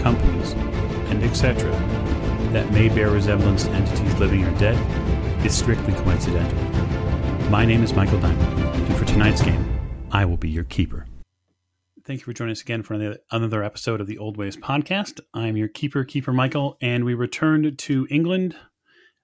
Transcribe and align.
companies, 0.00 0.52
and 1.10 1.22
etc., 1.22 1.70
that 2.52 2.70
may 2.72 2.88
bear 2.88 3.10
resemblance 3.10 3.64
to 3.64 3.70
entities 3.70 4.14
living 4.18 4.44
or 4.44 4.58
dead, 4.58 4.76
is 5.44 5.56
strictly 5.56 5.92
coincidental. 5.94 6.58
My 7.50 7.64
name 7.64 7.82
is 7.82 7.92
Michael 7.92 8.20
Diamond, 8.20 8.58
and 8.60 8.96
for 8.96 9.04
tonight's 9.04 9.42
game, 9.42 9.64
I 10.10 10.24
will 10.24 10.36
be 10.36 10.48
your 10.48 10.64
keeper. 10.64 11.06
Thank 12.04 12.20
you 12.20 12.24
for 12.24 12.32
joining 12.32 12.52
us 12.52 12.62
again 12.62 12.82
for 12.82 12.94
another, 12.94 13.62
episode 13.62 14.00
of 14.00 14.06
the 14.06 14.18
Old 14.18 14.36
Ways 14.36 14.56
podcast. 14.56 15.20
I'm 15.34 15.56
your 15.56 15.68
keeper, 15.68 16.02
Keeper 16.02 16.32
Michael, 16.32 16.76
and 16.80 17.04
we 17.04 17.14
returned 17.14 17.78
to 17.78 18.06
England 18.10 18.56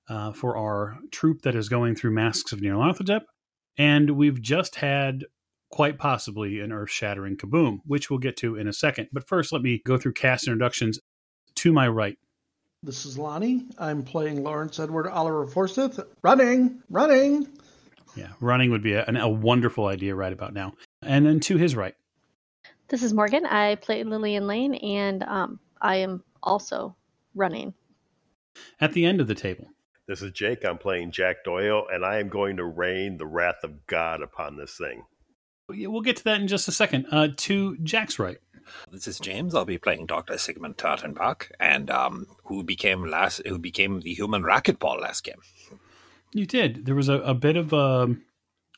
uh, 0.08 0.32
for 0.32 0.56
our 0.56 0.98
troop 1.10 1.42
that 1.42 1.56
is 1.56 1.68
going 1.68 1.96
through 1.96 2.12
Masks 2.12 2.52
of 2.52 2.60
Nyarlathotep, 2.60 3.22
and 3.76 4.10
we've 4.10 4.40
just 4.40 4.76
had 4.76 5.24
quite 5.76 5.98
possibly 5.98 6.60
an 6.60 6.72
earth 6.72 6.88
shattering 6.88 7.36
kaboom, 7.36 7.80
which 7.84 8.08
we'll 8.08 8.18
get 8.18 8.34
to 8.34 8.56
in 8.56 8.66
a 8.66 8.72
second. 8.72 9.06
But 9.12 9.28
first, 9.28 9.52
let 9.52 9.60
me 9.60 9.82
go 9.84 9.98
through 9.98 10.14
cast 10.14 10.46
introductions. 10.46 10.98
To 11.56 11.70
my 11.70 11.86
right, 11.86 12.16
This 12.82 13.04
is 13.04 13.18
Lonnie. 13.18 13.66
I'm 13.78 14.02
playing 14.02 14.42
Lawrence 14.42 14.80
Edward 14.80 15.06
Oliver 15.06 15.46
Forsyth. 15.46 16.00
Running, 16.22 16.82
running. 16.88 17.46
yeah, 18.16 18.28
running 18.40 18.70
would 18.70 18.82
be 18.82 18.94
a, 18.94 19.04
a 19.06 19.28
wonderful 19.28 19.84
idea 19.86 20.14
right 20.14 20.32
about 20.32 20.54
now. 20.54 20.72
And 21.02 21.26
then 21.26 21.40
to 21.40 21.58
his 21.58 21.76
right, 21.76 21.94
This 22.88 23.02
is 23.02 23.12
Morgan. 23.12 23.44
I 23.44 23.74
play 23.74 24.02
Lillian 24.02 24.46
Lane, 24.46 24.76
and 24.76 25.22
um, 25.24 25.60
I 25.82 25.96
am 25.96 26.24
also 26.42 26.96
running. 27.34 27.74
at 28.80 28.94
the 28.94 29.04
end 29.04 29.20
of 29.20 29.26
the 29.26 29.34
table, 29.34 29.66
This 30.08 30.22
is 30.22 30.32
Jake. 30.32 30.64
I'm 30.64 30.78
playing 30.78 31.12
Jack 31.12 31.44
Doyle, 31.44 31.86
and 31.92 32.02
I 32.02 32.18
am 32.18 32.30
going 32.30 32.56
to 32.56 32.64
rain 32.64 33.18
the 33.18 33.26
wrath 33.26 33.62
of 33.62 33.86
God 33.86 34.22
upon 34.22 34.56
this 34.56 34.74
thing. 34.78 35.02
Yeah, 35.72 35.88
we'll 35.88 36.02
get 36.02 36.16
to 36.16 36.24
that 36.24 36.40
in 36.40 36.46
just 36.46 36.68
a 36.68 36.72
second. 36.72 37.06
Uh, 37.10 37.28
to 37.36 37.76
Jack's 37.78 38.18
right, 38.18 38.38
This 38.92 39.08
is 39.08 39.18
James. 39.18 39.54
I'll 39.54 39.64
be 39.64 39.78
playing 39.78 40.06
Doctor 40.06 40.38
Sigmund 40.38 40.76
Tartenbach, 40.76 41.50
and 41.58 41.90
um, 41.90 42.26
who 42.44 42.62
became 42.62 43.04
last, 43.04 43.42
who 43.46 43.58
became 43.58 44.00
the 44.00 44.14
human 44.14 44.42
racquetball 44.42 45.00
last 45.00 45.24
game. 45.24 45.40
you 46.32 46.46
did. 46.46 46.86
There 46.86 46.94
was 46.94 47.08
a, 47.08 47.14
a 47.14 47.34
bit 47.34 47.56
of 47.56 47.72
a 47.72 48.14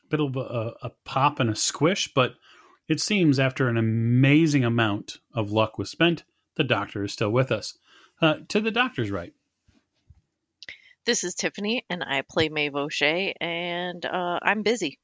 bit 0.09 0.19
of 0.19 0.35
a, 0.35 0.73
a 0.81 0.91
pop 1.05 1.39
and 1.39 1.51
a 1.51 1.55
squish, 1.55 2.11
but 2.13 2.33
it 2.87 2.99
seems 2.99 3.39
after 3.39 3.67
an 3.67 3.77
amazing 3.77 4.65
amount 4.65 5.17
of 5.35 5.51
luck 5.51 5.77
was 5.77 5.91
spent, 5.91 6.23
the 6.55 6.63
doctor 6.63 7.03
is 7.03 7.13
still 7.13 7.29
with 7.29 7.51
us. 7.51 7.77
Uh, 8.19 8.37
to 8.47 8.59
the 8.59 8.71
doctor's 8.71 9.11
right, 9.11 9.33
This 11.05 11.23
is 11.23 11.35
Tiffany, 11.35 11.85
and 11.87 12.03
I 12.03 12.23
play 12.27 12.49
Maeve 12.49 12.75
O'Shea, 12.75 13.35
and 13.39 14.03
uh, 14.03 14.39
I'm 14.41 14.63
busy. 14.63 14.97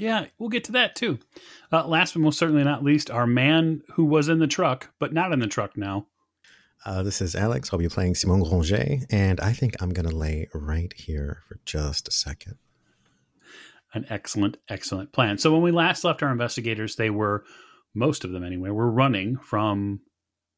Yeah, 0.00 0.28
we'll 0.38 0.48
get 0.48 0.64
to 0.64 0.72
that 0.72 0.96
too. 0.96 1.18
Uh, 1.70 1.86
last 1.86 2.14
but 2.14 2.20
most 2.20 2.38
certainly 2.38 2.64
not 2.64 2.82
least, 2.82 3.10
our 3.10 3.26
man 3.26 3.82
who 3.92 4.06
was 4.06 4.30
in 4.30 4.38
the 4.38 4.46
truck, 4.46 4.90
but 4.98 5.12
not 5.12 5.30
in 5.30 5.40
the 5.40 5.46
truck 5.46 5.76
now. 5.76 6.06
Uh, 6.86 7.02
this 7.02 7.20
is 7.20 7.36
Alex. 7.36 7.68
I'll 7.70 7.78
be 7.78 7.86
playing 7.86 8.14
Simon 8.14 8.42
Granger, 8.42 9.04
and 9.10 9.38
I 9.40 9.52
think 9.52 9.74
I'm 9.78 9.90
going 9.90 10.08
to 10.08 10.16
lay 10.16 10.48
right 10.54 10.90
here 10.96 11.42
for 11.46 11.60
just 11.66 12.08
a 12.08 12.12
second. 12.12 12.56
An 13.92 14.06
excellent, 14.08 14.56
excellent 14.70 15.12
plan. 15.12 15.36
So 15.36 15.52
when 15.52 15.60
we 15.60 15.70
last 15.70 16.02
left 16.02 16.22
our 16.22 16.32
investigators, 16.32 16.96
they 16.96 17.10
were, 17.10 17.44
most 17.92 18.24
of 18.24 18.32
them 18.32 18.42
anyway, 18.42 18.70
were 18.70 18.90
running 18.90 19.36
from 19.36 20.00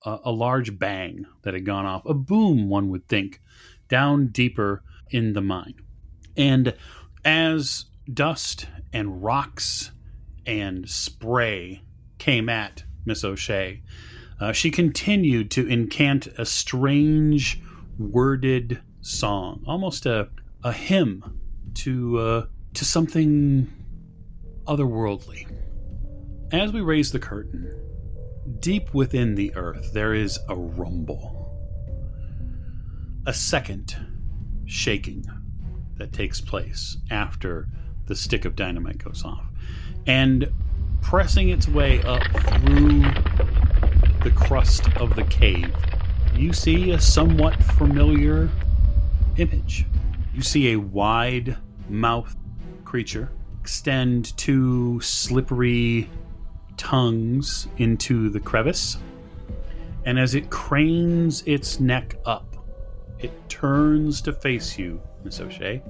a, 0.05 0.19
a 0.27 0.31
large 0.31 0.79
bang 0.79 1.27
that 1.43 1.55
had 1.55 1.67
gone 1.67 1.85
off, 1.85 2.07
a 2.07 2.15
boom, 2.15 2.69
one 2.69 2.91
would 2.91 3.09
think, 3.09 3.41
down 3.89 4.29
deeper 4.29 4.85
in 5.11 5.33
the 5.33 5.43
mine. 5.43 5.75
And 6.37 6.77
as 7.25 7.87
dust 8.13 8.67
and 8.93 9.23
rocks 9.23 9.91
and 10.47 10.89
spray 10.89 11.83
came 12.19 12.49
at 12.49 12.85
Miss 13.05 13.25
O'Shea, 13.25 13.83
uh, 14.41 14.53
she 14.53 14.71
continued 14.71 15.51
to 15.53 15.69
incant 15.69 16.27
a 16.39 16.45
strange, 16.45 17.61
worded 17.99 18.81
song, 19.01 19.63
almost 19.67 20.07
a, 20.07 20.29
a 20.65 20.73
hymn 20.73 21.41
to 21.75 22.19
uh, 22.19 22.47
to 22.75 22.85
something 22.85 23.71
otherworldly. 24.67 25.49
As 26.53 26.73
we 26.73 26.81
raise 26.81 27.13
the 27.13 27.19
curtain, 27.19 27.73
deep 28.59 28.93
within 28.95 29.35
the 29.35 29.55
earth 29.55 29.93
there 29.93 30.15
is 30.15 30.39
a 30.49 30.57
rumble, 30.57 31.59
a 33.27 33.33
second 33.33 33.97
shaking 34.67 35.25
that 35.97 36.13
takes 36.13 36.41
place 36.41 36.97
after 37.11 37.69
the 38.13 38.19
stick 38.19 38.45
of 38.45 38.55
dynamite 38.55 39.03
goes 39.03 39.25
off, 39.25 39.47
and 40.07 40.53
pressing 41.01 41.49
its 41.49 41.67
way 41.67 42.03
up 42.03 42.23
through 42.43 43.01
the 44.23 44.31
crust 44.37 44.87
of 44.99 45.17
the 45.17 45.25
cave, 45.25 45.75
you 46.35 46.53
see 46.53 46.91
a 46.91 47.01
somewhat 47.01 47.57
familiar 47.63 48.51
image. 49.39 49.87
You 50.35 50.43
see 50.43 50.73
a 50.73 50.77
wide 50.79 51.57
mouthed 51.89 52.37
creature 52.85 53.33
extend 53.63 54.37
two 54.37 55.01
slippery 55.01 56.11
tongues 56.77 57.67
into 57.79 58.29
the 58.29 58.41
crevice, 58.41 58.99
and 60.05 60.19
as 60.19 60.35
it 60.35 60.51
cranes 60.51 61.43
its 61.47 61.81
neck 61.81 62.17
up, 62.27 62.57
it 63.21 63.33
turns 63.49 64.21
to 64.21 64.35
face 64.35 64.79
you, 64.79 65.01
Miss 65.25 65.41
O'Shea. 65.41 65.83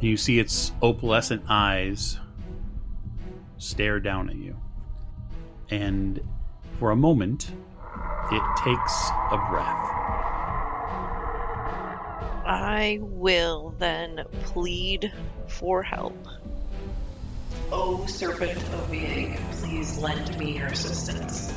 You 0.00 0.16
see 0.16 0.38
its 0.38 0.72
opalescent 0.82 1.44
eyes 1.48 2.18
stare 3.58 4.00
down 4.00 4.28
at 4.28 4.36
you. 4.36 4.56
And 5.70 6.20
for 6.78 6.90
a 6.90 6.96
moment, 6.96 7.52
it 8.30 8.42
takes 8.56 9.10
a 9.30 9.38
breath. 9.50 9.88
I 12.44 12.98
will 13.02 13.74
then 13.78 14.24
plead 14.42 15.12
for 15.46 15.82
help. 15.82 16.18
O 17.70 18.04
serpent 18.06 18.58
of 18.58 18.88
Vieg, 18.88 19.38
please 19.52 19.98
lend 19.98 20.36
me 20.38 20.58
your 20.58 20.66
assistance. 20.66 21.54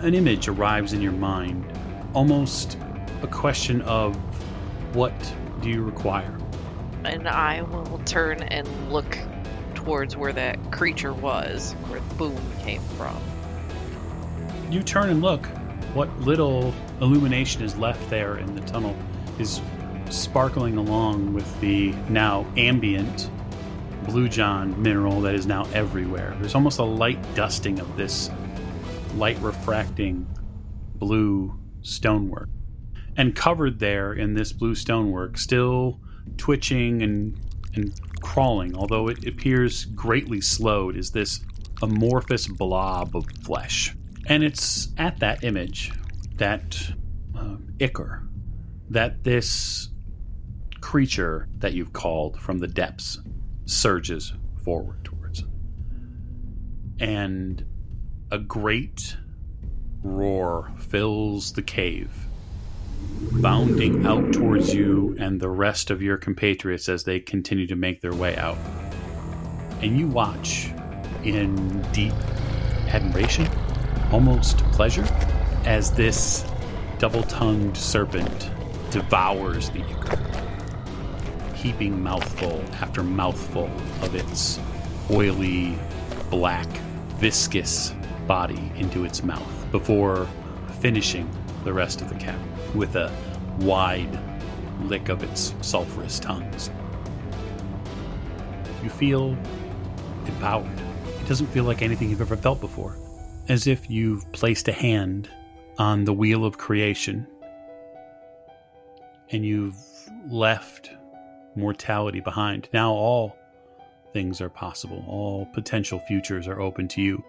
An 0.00 0.14
image 0.14 0.48
arrives 0.48 0.92
in 0.92 1.00
your 1.00 1.12
mind, 1.12 1.64
almost 2.14 2.78
a 3.22 3.26
question 3.26 3.82
of 3.82 4.16
what 4.94 5.12
do 5.60 5.70
you 5.70 5.82
require? 5.82 6.36
And 7.04 7.28
I 7.28 7.62
will 7.62 8.00
turn 8.04 8.42
and 8.42 8.92
look 8.92 9.18
towards 9.74 10.16
where 10.16 10.32
that 10.32 10.72
creature 10.72 11.12
was, 11.12 11.72
where 11.88 12.00
the 12.00 12.14
boom 12.16 12.40
came 12.62 12.82
from. 12.96 13.16
You 14.70 14.82
turn 14.82 15.10
and 15.10 15.22
look. 15.22 15.46
What 15.94 16.14
little 16.20 16.74
illumination 17.00 17.62
is 17.62 17.76
left 17.76 18.10
there 18.10 18.38
in 18.38 18.54
the 18.54 18.60
tunnel 18.62 18.96
is 19.38 19.60
sparkling 20.10 20.76
along 20.76 21.32
with 21.32 21.60
the 21.60 21.92
now 22.08 22.46
ambient 22.56 23.30
blue 24.04 24.28
john 24.28 24.80
mineral 24.80 25.20
that 25.22 25.34
is 25.34 25.46
now 25.46 25.64
everywhere. 25.72 26.36
There's 26.40 26.54
almost 26.54 26.78
a 26.78 26.84
light 26.84 27.18
dusting 27.34 27.80
of 27.80 27.96
this 27.96 28.30
light 29.14 29.38
refracting 29.40 30.26
blue 30.94 31.58
stonework. 31.82 32.48
And 33.16 33.34
covered 33.34 33.78
there 33.78 34.12
in 34.12 34.34
this 34.34 34.52
blue 34.52 34.74
stonework, 34.74 35.38
still 35.38 36.00
twitching 36.36 37.02
and, 37.02 37.38
and 37.74 37.98
crawling, 38.20 38.76
although 38.76 39.08
it 39.08 39.26
appears 39.26 39.84
greatly 39.86 40.40
slowed, 40.40 40.96
is 40.96 41.12
this 41.12 41.40
amorphous 41.82 42.46
blob 42.46 43.16
of 43.16 43.26
flesh. 43.42 43.94
And 44.26 44.42
it's 44.42 44.88
at 44.98 45.20
that 45.20 45.44
image, 45.44 45.92
that 46.36 46.92
uh, 47.34 47.56
that 48.90 49.24
this 49.24 49.88
creature 50.80 51.48
that 51.58 51.72
you've 51.72 51.92
called 51.92 52.38
from 52.38 52.58
the 52.58 52.68
depths 52.68 53.18
surges 53.64 54.32
forward 54.62 55.04
towards. 55.04 55.44
And 56.98 57.64
a 58.30 58.38
great 58.38 59.16
roar 60.02 60.72
fills 60.78 61.52
the 61.52 61.62
cave, 61.62 62.25
bounding 63.32 64.06
out 64.06 64.32
towards 64.32 64.74
you 64.74 65.16
and 65.18 65.40
the 65.40 65.48
rest 65.48 65.90
of 65.90 66.00
your 66.00 66.16
compatriots 66.16 66.88
as 66.88 67.04
they 67.04 67.20
continue 67.20 67.66
to 67.66 67.76
make 67.76 68.00
their 68.00 68.14
way 68.14 68.36
out. 68.36 68.58
And 69.82 69.98
you 69.98 70.06
watch 70.06 70.70
in 71.24 71.82
deep 71.92 72.14
admiration, 72.88 73.48
almost 74.10 74.58
pleasure, 74.72 75.06
as 75.64 75.90
this 75.90 76.44
double 76.98 77.22
tongued 77.24 77.76
serpent 77.76 78.50
devours 78.90 79.70
the 79.70 79.80
ichor, 79.80 81.54
heaping 81.54 82.02
mouthful 82.02 82.62
after 82.80 83.02
mouthful 83.02 83.70
of 84.02 84.14
its 84.14 84.58
oily, 85.10 85.78
black, 86.30 86.66
viscous 87.18 87.92
body 88.26 88.72
into 88.76 89.04
its 89.04 89.22
mouth 89.22 89.70
before 89.70 90.26
finishing 90.80 91.28
the 91.66 91.72
rest 91.72 92.00
of 92.00 92.08
the 92.08 92.14
cat 92.14 92.38
with 92.76 92.94
a 92.94 93.12
wide 93.58 94.20
lick 94.82 95.08
of 95.08 95.24
its 95.24 95.50
sulfurous 95.60 96.20
tongues. 96.20 96.70
You 98.84 98.88
feel 98.88 99.36
empowered. 100.26 100.70
It 101.20 101.26
doesn't 101.26 101.48
feel 101.48 101.64
like 101.64 101.82
anything 101.82 102.08
you've 102.08 102.20
ever 102.20 102.36
felt 102.36 102.60
before. 102.60 102.96
As 103.48 103.66
if 103.66 103.90
you've 103.90 104.30
placed 104.30 104.68
a 104.68 104.72
hand 104.72 105.28
on 105.76 106.04
the 106.04 106.12
wheel 106.12 106.44
of 106.44 106.56
creation 106.56 107.26
and 109.30 109.44
you've 109.44 109.76
left 110.28 110.90
mortality 111.56 112.20
behind. 112.20 112.68
Now 112.72 112.92
all 112.92 113.36
things 114.12 114.40
are 114.40 114.48
possible, 114.48 115.04
all 115.08 115.46
potential 115.46 115.98
futures 116.06 116.46
are 116.46 116.60
open 116.60 116.86
to 116.88 117.02
you. 117.02 117.24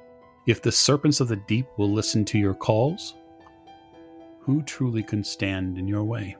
If 0.45 0.61
the 0.61 0.71
serpents 0.71 1.21
of 1.21 1.27
the 1.27 1.41
deep 1.47 1.65
will 1.77 1.91
listen 1.91 2.23
to 2.25 2.37
your 2.37 2.53
calls, 2.53 3.15
who 4.47 4.63
truly 4.63 5.03
can 5.03 5.23
stand 5.23 5.77
in 5.77 5.87
your 5.87 6.05
way? 6.05 6.37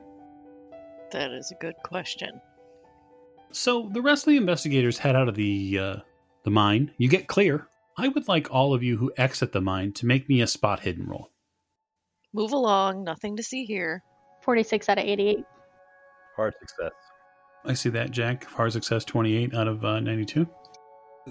That 1.12 1.32
is 1.32 1.52
a 1.52 1.62
good 1.62 1.76
question. 1.84 2.42
So 3.52 3.90
the 3.92 4.02
rest 4.02 4.26
of 4.26 4.32
the 4.32 4.38
investigators 4.38 4.98
head 4.98 5.16
out 5.16 5.28
of 5.28 5.36
the 5.36 5.78
uh, 5.78 5.96
the 6.44 6.52
mine. 6.52 6.92
You 6.98 7.10
get 7.10 7.28
clear. 7.28 7.68
I 7.98 8.08
would 8.08 8.30
like 8.30 8.48
all 8.50 8.74
of 8.74 8.82
you 8.82 8.96
who 8.96 9.12
exit 9.18 9.52
the 9.52 9.60
mine 9.60 9.92
to 9.94 10.06
make 10.06 10.30
me 10.30 10.42
a 10.42 10.48
spot 10.48 10.80
hidden 10.80 11.06
roll. 11.06 11.30
Move 12.34 12.54
along. 12.54 13.04
Nothing 13.04 13.36
to 13.36 13.44
see 13.44 13.66
here. 13.66 14.02
46 14.44 14.88
out 14.88 15.00
of 15.00 15.04
88. 15.04 15.40
Hard 16.38 16.54
success. 16.60 16.94
I 17.66 17.74
see 17.74 17.90
that, 17.90 18.12
Jack. 18.12 18.46
Hard 18.46 18.72
success 18.72 19.04
28 19.04 19.54
out 19.54 19.68
of 19.68 19.84
uh, 19.84 20.00
92. 20.00 20.48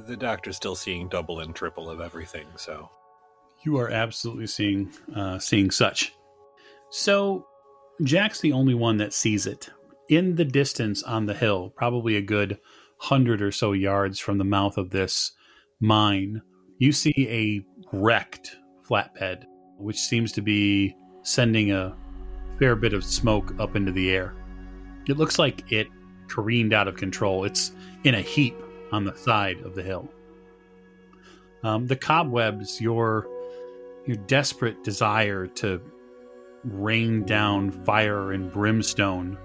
The 0.05 0.17
doctor's 0.17 0.57
still 0.57 0.75
seeing 0.75 1.09
double 1.09 1.41
and 1.41 1.55
triple 1.55 1.89
of 1.89 2.03
everything, 2.03 2.47
so 2.57 2.91
You 3.65 3.79
are 3.79 3.91
absolutely 3.91 4.47
seeing 4.49 4.93
uh, 5.15 5.39
seeing 5.39 5.71
such. 5.71 6.13
So 6.91 7.47
Jack's 8.03 8.41
the 8.41 8.53
only 8.53 8.75
one 8.75 8.97
that 8.99 9.13
sees 9.13 9.47
it. 9.47 9.69
In 10.09 10.37
the 10.37 10.45
distance 10.45 11.03
on 11.03 11.27
the 11.27 11.35
hill, 11.35 11.73
probably 11.77 12.17
a 12.17 12.23
good 12.23 12.59
hundred 12.99 13.43
or 13.43 13.51
so 13.51 13.73
yards 13.73 14.19
from 14.19 14.39
the 14.39 14.45
mouth 14.45 14.79
of 14.79 14.91
this 14.91 15.33
mine, 15.81 16.41
you 16.79 16.93
see 16.93 17.15
a 17.29 17.65
wrecked 17.93 18.57
flatbed, 18.89 19.45
which 19.79 19.99
seems 19.99 20.33
to 20.33 20.43
be 20.43 20.95
sending 21.23 21.73
a 21.73 21.97
fair 22.59 22.77
bit 22.77 22.93
of 22.93 23.05
smoke 23.05 23.53
up 23.59 23.77
into 23.77 23.93
the 23.93 24.11
air. 24.11 24.35
It 25.09 25.19
looks 25.19 25.39
like 25.39 25.71
it 25.73 25.89
careened 26.29 26.73
out 26.73 26.89
of 26.89 26.97
control. 26.97 27.45
It's 27.45 27.73
in 28.05 28.15
a 28.15 28.21
heap 28.21 28.57
on 28.93 29.05
the 29.05 29.15
side 29.17 29.61
of 29.61 29.75
the 29.75 29.83
hill. 29.83 30.09
Um, 31.63 31.87
the 31.87 31.97
cobwebs, 31.97 32.81
your 32.81 33.27
your 34.07 34.17
desperate 34.17 34.85
desire 34.85 35.49
to 35.49 35.81
rain 36.67 37.25
down 37.25 37.71
fire 37.71 38.33
and 38.33 38.53
brimstone 38.53 39.39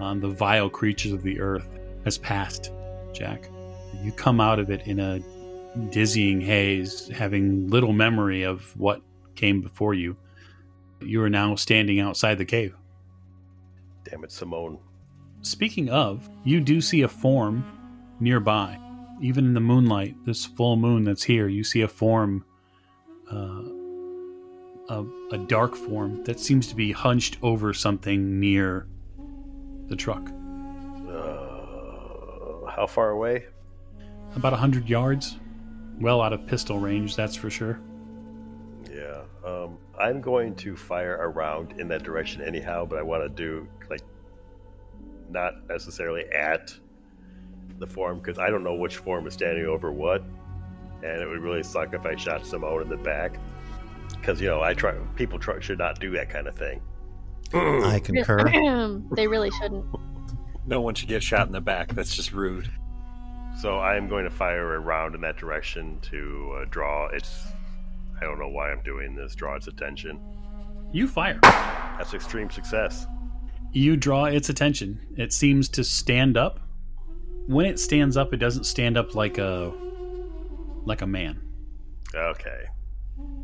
on 0.00 0.20
the 0.20 0.28
vile 0.28 0.70
creatures 0.70 1.12
of 1.12 1.22
the 1.22 1.40
earth 1.40 1.68
has 2.04 2.18
passed, 2.18 2.72
Jack. 3.12 3.50
You 4.02 4.12
come 4.12 4.40
out 4.40 4.58
of 4.58 4.70
it 4.70 4.86
in 4.86 5.00
a 5.00 5.20
dizzying 5.90 6.40
haze, 6.40 7.08
having 7.08 7.68
little 7.68 7.92
memory 7.92 8.42
of 8.42 8.76
what 8.76 9.02
came 9.34 9.60
before 9.60 9.94
you. 9.94 10.16
You 11.00 11.22
are 11.22 11.30
now 11.30 11.54
standing 11.54 12.00
outside 12.00 12.38
the 12.38 12.44
cave. 12.44 12.74
Damn 14.04 14.24
it, 14.24 14.32
Simone. 14.32 14.78
Speaking 15.42 15.88
of, 15.88 16.28
you 16.44 16.60
do 16.60 16.80
see 16.80 17.02
a 17.02 17.08
form 17.08 17.64
nearby. 18.20 18.78
Even 19.20 19.46
in 19.46 19.54
the 19.54 19.60
moonlight, 19.60 20.14
this 20.24 20.44
full 20.44 20.76
moon 20.76 21.04
that's 21.04 21.22
here, 21.22 21.48
you 21.48 21.64
see 21.64 21.82
a 21.82 21.88
form, 21.88 22.44
uh, 23.30 23.62
a, 24.88 25.04
a 25.32 25.38
dark 25.38 25.74
form 25.74 26.24
that 26.24 26.40
seems 26.40 26.66
to 26.68 26.74
be 26.74 26.92
hunched 26.92 27.38
over 27.42 27.72
something 27.74 28.40
near 28.40 28.86
the 29.88 29.96
truck. 29.96 30.30
Uh, 31.08 32.70
how 32.70 32.86
far 32.88 33.10
away? 33.10 33.46
About 34.36 34.52
a 34.52 34.56
hundred 34.56 34.88
yards, 34.88 35.36
well 36.00 36.20
out 36.20 36.32
of 36.32 36.46
pistol 36.46 36.78
range, 36.78 37.16
that's 37.16 37.36
for 37.36 37.50
sure. 37.50 37.80
Yeah. 38.90 39.22
Um, 39.44 39.78
I'm 39.98 40.20
going 40.20 40.54
to 40.56 40.76
fire 40.76 41.18
around 41.20 41.80
in 41.80 41.88
that 41.88 42.02
direction 42.02 42.42
anyhow, 42.42 42.84
but 42.84 42.98
I 42.98 43.02
want 43.02 43.22
to 43.22 43.28
do 43.28 43.66
like 43.90 44.02
not 45.30 45.66
necessarily 45.68 46.24
at 46.32 46.74
the 47.78 47.86
form 47.86 48.18
because 48.18 48.38
I 48.38 48.50
don't 48.50 48.64
know 48.64 48.74
which 48.74 48.96
form 48.96 49.26
is 49.26 49.34
standing 49.34 49.66
over 49.66 49.92
what, 49.92 50.22
and 51.02 51.22
it 51.22 51.26
would 51.26 51.40
really 51.40 51.62
suck 51.62 51.94
if 51.94 52.04
I 52.06 52.16
shot 52.16 52.46
Simone 52.46 52.82
in 52.82 52.88
the 52.88 52.96
back 52.96 53.38
because 54.20 54.40
you 54.40 54.48
know 54.48 54.62
I 54.62 54.74
try 54.74 54.92
people 55.16 55.38
try, 55.38 55.60
should 55.60 55.78
not 55.78 56.00
do 56.00 56.10
that 56.12 56.28
kind 56.28 56.46
of 56.46 56.54
thing. 56.54 56.80
I 57.52 58.00
concur. 58.02 58.44
they 59.12 59.26
really 59.26 59.50
shouldn't. 59.52 59.84
no 60.66 60.80
one 60.80 60.94
should 60.94 61.08
get 61.08 61.22
shot 61.22 61.46
in 61.46 61.52
the 61.52 61.60
back. 61.60 61.94
That's 61.94 62.14
just 62.14 62.32
rude. 62.32 62.70
So 63.60 63.78
I 63.78 63.96
am 63.96 64.08
going 64.08 64.24
to 64.24 64.30
fire 64.30 64.74
a 64.74 64.78
round 64.78 65.14
in 65.14 65.20
that 65.22 65.36
direction 65.36 65.98
to 66.02 66.60
uh, 66.60 66.64
draw 66.70 67.08
its. 67.08 67.46
I 68.20 68.24
don't 68.24 68.38
know 68.38 68.48
why 68.48 68.70
I'm 68.70 68.82
doing 68.82 69.14
this. 69.14 69.34
Draw 69.34 69.56
its 69.56 69.66
attention. 69.66 70.20
You 70.92 71.06
fire. 71.08 71.38
That's 71.42 72.14
extreme 72.14 72.50
success. 72.50 73.06
You 73.72 73.96
draw 73.96 74.26
its 74.26 74.48
attention. 74.48 75.00
It 75.16 75.32
seems 75.32 75.68
to 75.70 75.84
stand 75.84 76.36
up. 76.36 76.60
When 77.46 77.66
it 77.66 77.78
stands 77.78 78.16
up, 78.16 78.32
it 78.32 78.38
doesn't 78.38 78.64
stand 78.64 78.96
up 78.96 79.14
like 79.14 79.38
a 79.38 79.72
like 80.84 81.02
a 81.02 81.06
man. 81.06 81.40
Okay. 82.14 82.64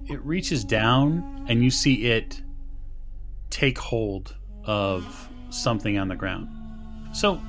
It 0.06 0.22
reaches 0.24 0.64
down 0.64 1.46
and 1.48 1.62
you 1.62 1.70
see 1.70 2.06
it 2.06 2.42
take 3.50 3.78
hold 3.78 4.36
of 4.64 5.28
something 5.50 5.98
on 5.98 6.08
the 6.08 6.16
ground. 6.16 6.48
So, 7.12 7.40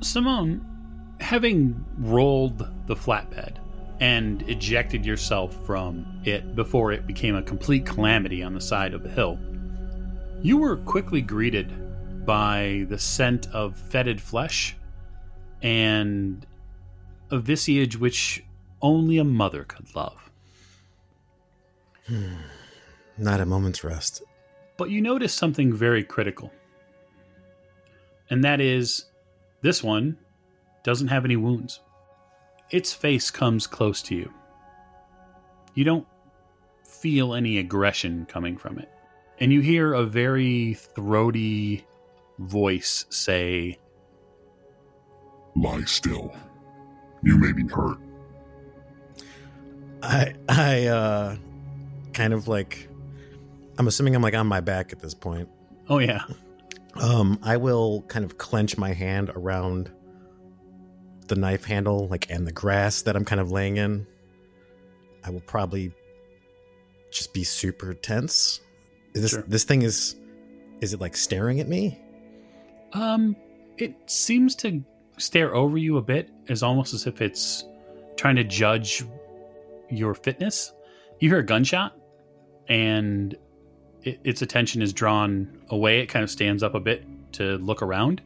Simone, 0.00 0.64
having 1.20 1.84
rolled 1.98 2.58
the 2.86 2.94
flatbed 2.94 3.56
and 4.00 4.42
ejected 4.48 5.04
yourself 5.04 5.64
from 5.66 6.20
it 6.24 6.54
before 6.54 6.92
it 6.92 7.06
became 7.06 7.34
a 7.34 7.42
complete 7.42 7.86
calamity 7.86 8.42
on 8.42 8.54
the 8.54 8.60
side 8.60 8.94
of 8.94 9.02
the 9.02 9.08
hill, 9.08 9.38
you 10.42 10.58
were 10.58 10.76
quickly 10.76 11.20
greeted 11.20 12.24
by 12.26 12.86
the 12.88 12.98
scent 12.98 13.48
of 13.52 13.76
fetid 13.76 14.20
flesh 14.20 14.76
and 15.62 16.46
a 17.30 17.38
visage 17.38 17.98
which 17.98 18.44
only 18.82 19.18
a 19.18 19.24
mother 19.24 19.64
could 19.64 19.94
love. 19.94 20.25
Not 23.18 23.40
a 23.40 23.46
moment's 23.46 23.82
rest. 23.84 24.22
But 24.76 24.90
you 24.90 25.00
notice 25.00 25.32
something 25.32 25.72
very 25.72 26.04
critical. 26.04 26.52
And 28.28 28.44
that 28.44 28.60
is 28.60 29.06
this 29.62 29.82
one 29.82 30.18
doesn't 30.82 31.08
have 31.08 31.24
any 31.24 31.36
wounds. 31.36 31.80
Its 32.70 32.92
face 32.92 33.30
comes 33.30 33.66
close 33.66 34.02
to 34.02 34.14
you. 34.14 34.32
You 35.74 35.84
don't 35.84 36.06
feel 36.84 37.34
any 37.34 37.58
aggression 37.58 38.26
coming 38.26 38.56
from 38.56 38.78
it. 38.78 38.90
And 39.38 39.52
you 39.52 39.60
hear 39.60 39.92
a 39.92 40.04
very 40.04 40.74
throaty 40.74 41.84
voice 42.38 43.06
say, 43.10 43.78
Lie 45.54 45.84
still. 45.84 46.34
You 47.22 47.38
may 47.38 47.52
be 47.52 47.66
hurt. 47.66 47.98
I 50.02 50.34
I 50.48 50.86
uh 50.86 51.36
kind 52.16 52.32
of 52.32 52.48
like 52.48 52.88
I'm 53.78 53.86
assuming 53.86 54.16
I'm 54.16 54.22
like 54.22 54.34
on 54.34 54.46
my 54.46 54.60
back 54.60 54.92
at 54.92 55.00
this 55.00 55.14
point. 55.14 55.48
Oh, 55.88 55.98
yeah. 55.98 56.22
Um 57.00 57.38
I 57.42 57.56
will 57.58 58.02
kind 58.08 58.24
of 58.24 58.38
clench 58.38 58.76
my 58.78 58.92
hand 58.92 59.30
around 59.30 59.90
the 61.28 61.36
knife 61.36 61.64
handle 61.64 62.08
like 62.08 62.30
and 62.30 62.46
the 62.46 62.52
grass 62.52 63.02
that 63.02 63.16
I'm 63.16 63.24
kind 63.24 63.40
of 63.40 63.50
laying 63.52 63.76
in. 63.76 64.06
I 65.24 65.30
will 65.30 65.40
probably 65.40 65.92
just 67.10 67.34
be 67.34 67.44
super 67.44 67.94
tense. 67.94 68.60
Is 69.14 69.22
this 69.22 69.30
Sure. 69.32 69.44
this 69.46 69.64
thing 69.64 69.82
is 69.82 70.16
is 70.80 70.92
it 70.94 71.00
like 71.00 71.16
staring 71.16 71.60
at 71.60 71.68
me? 71.68 71.98
Um, 72.92 73.34
it 73.78 73.94
seems 74.06 74.54
to 74.56 74.82
stare 75.18 75.54
over 75.54 75.76
you 75.78 75.96
a 75.96 76.02
bit, 76.02 76.30
as 76.48 76.62
almost 76.62 76.94
as 76.94 77.06
if 77.06 77.20
it's 77.20 77.64
trying 78.16 78.36
to 78.36 78.44
judge 78.44 79.04
your 79.90 80.14
fitness. 80.14 80.72
You 81.18 81.30
hear 81.30 81.38
a 81.38 81.42
gunshot, 81.44 81.96
and 82.68 83.36
it, 84.02 84.20
its 84.24 84.42
attention 84.42 84.82
is 84.82 84.92
drawn 84.92 85.58
away. 85.68 86.00
It 86.00 86.06
kind 86.06 86.22
of 86.22 86.30
stands 86.30 86.62
up 86.62 86.74
a 86.74 86.80
bit 86.80 87.04
to 87.32 87.58
look 87.58 87.82
around, 87.82 88.22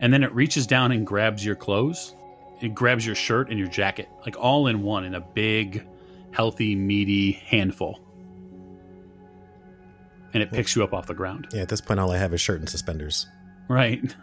and 0.00 0.12
then 0.12 0.22
it 0.22 0.32
reaches 0.34 0.66
down 0.66 0.92
and 0.92 1.06
grabs 1.06 1.44
your 1.44 1.56
clothes. 1.56 2.14
It 2.60 2.74
grabs 2.74 3.04
your 3.04 3.14
shirt 3.14 3.50
and 3.50 3.58
your 3.58 3.68
jacket, 3.68 4.08
like 4.24 4.36
all 4.38 4.68
in 4.68 4.82
one, 4.82 5.04
in 5.04 5.14
a 5.14 5.20
big, 5.20 5.86
healthy, 6.30 6.74
meaty 6.74 7.32
handful. 7.32 8.00
and 10.34 10.42
it 10.42 10.50
picks 10.50 10.74
you 10.74 10.82
up 10.82 10.92
off 10.92 11.06
the 11.06 11.14
ground. 11.14 11.46
Yeah, 11.52 11.62
at 11.62 11.68
this 11.68 11.80
point, 11.80 12.00
all 12.00 12.10
I 12.10 12.18
have 12.18 12.34
is 12.34 12.40
shirt 12.40 12.58
and 12.58 12.68
suspenders. 12.68 13.26
Right. 13.68 14.14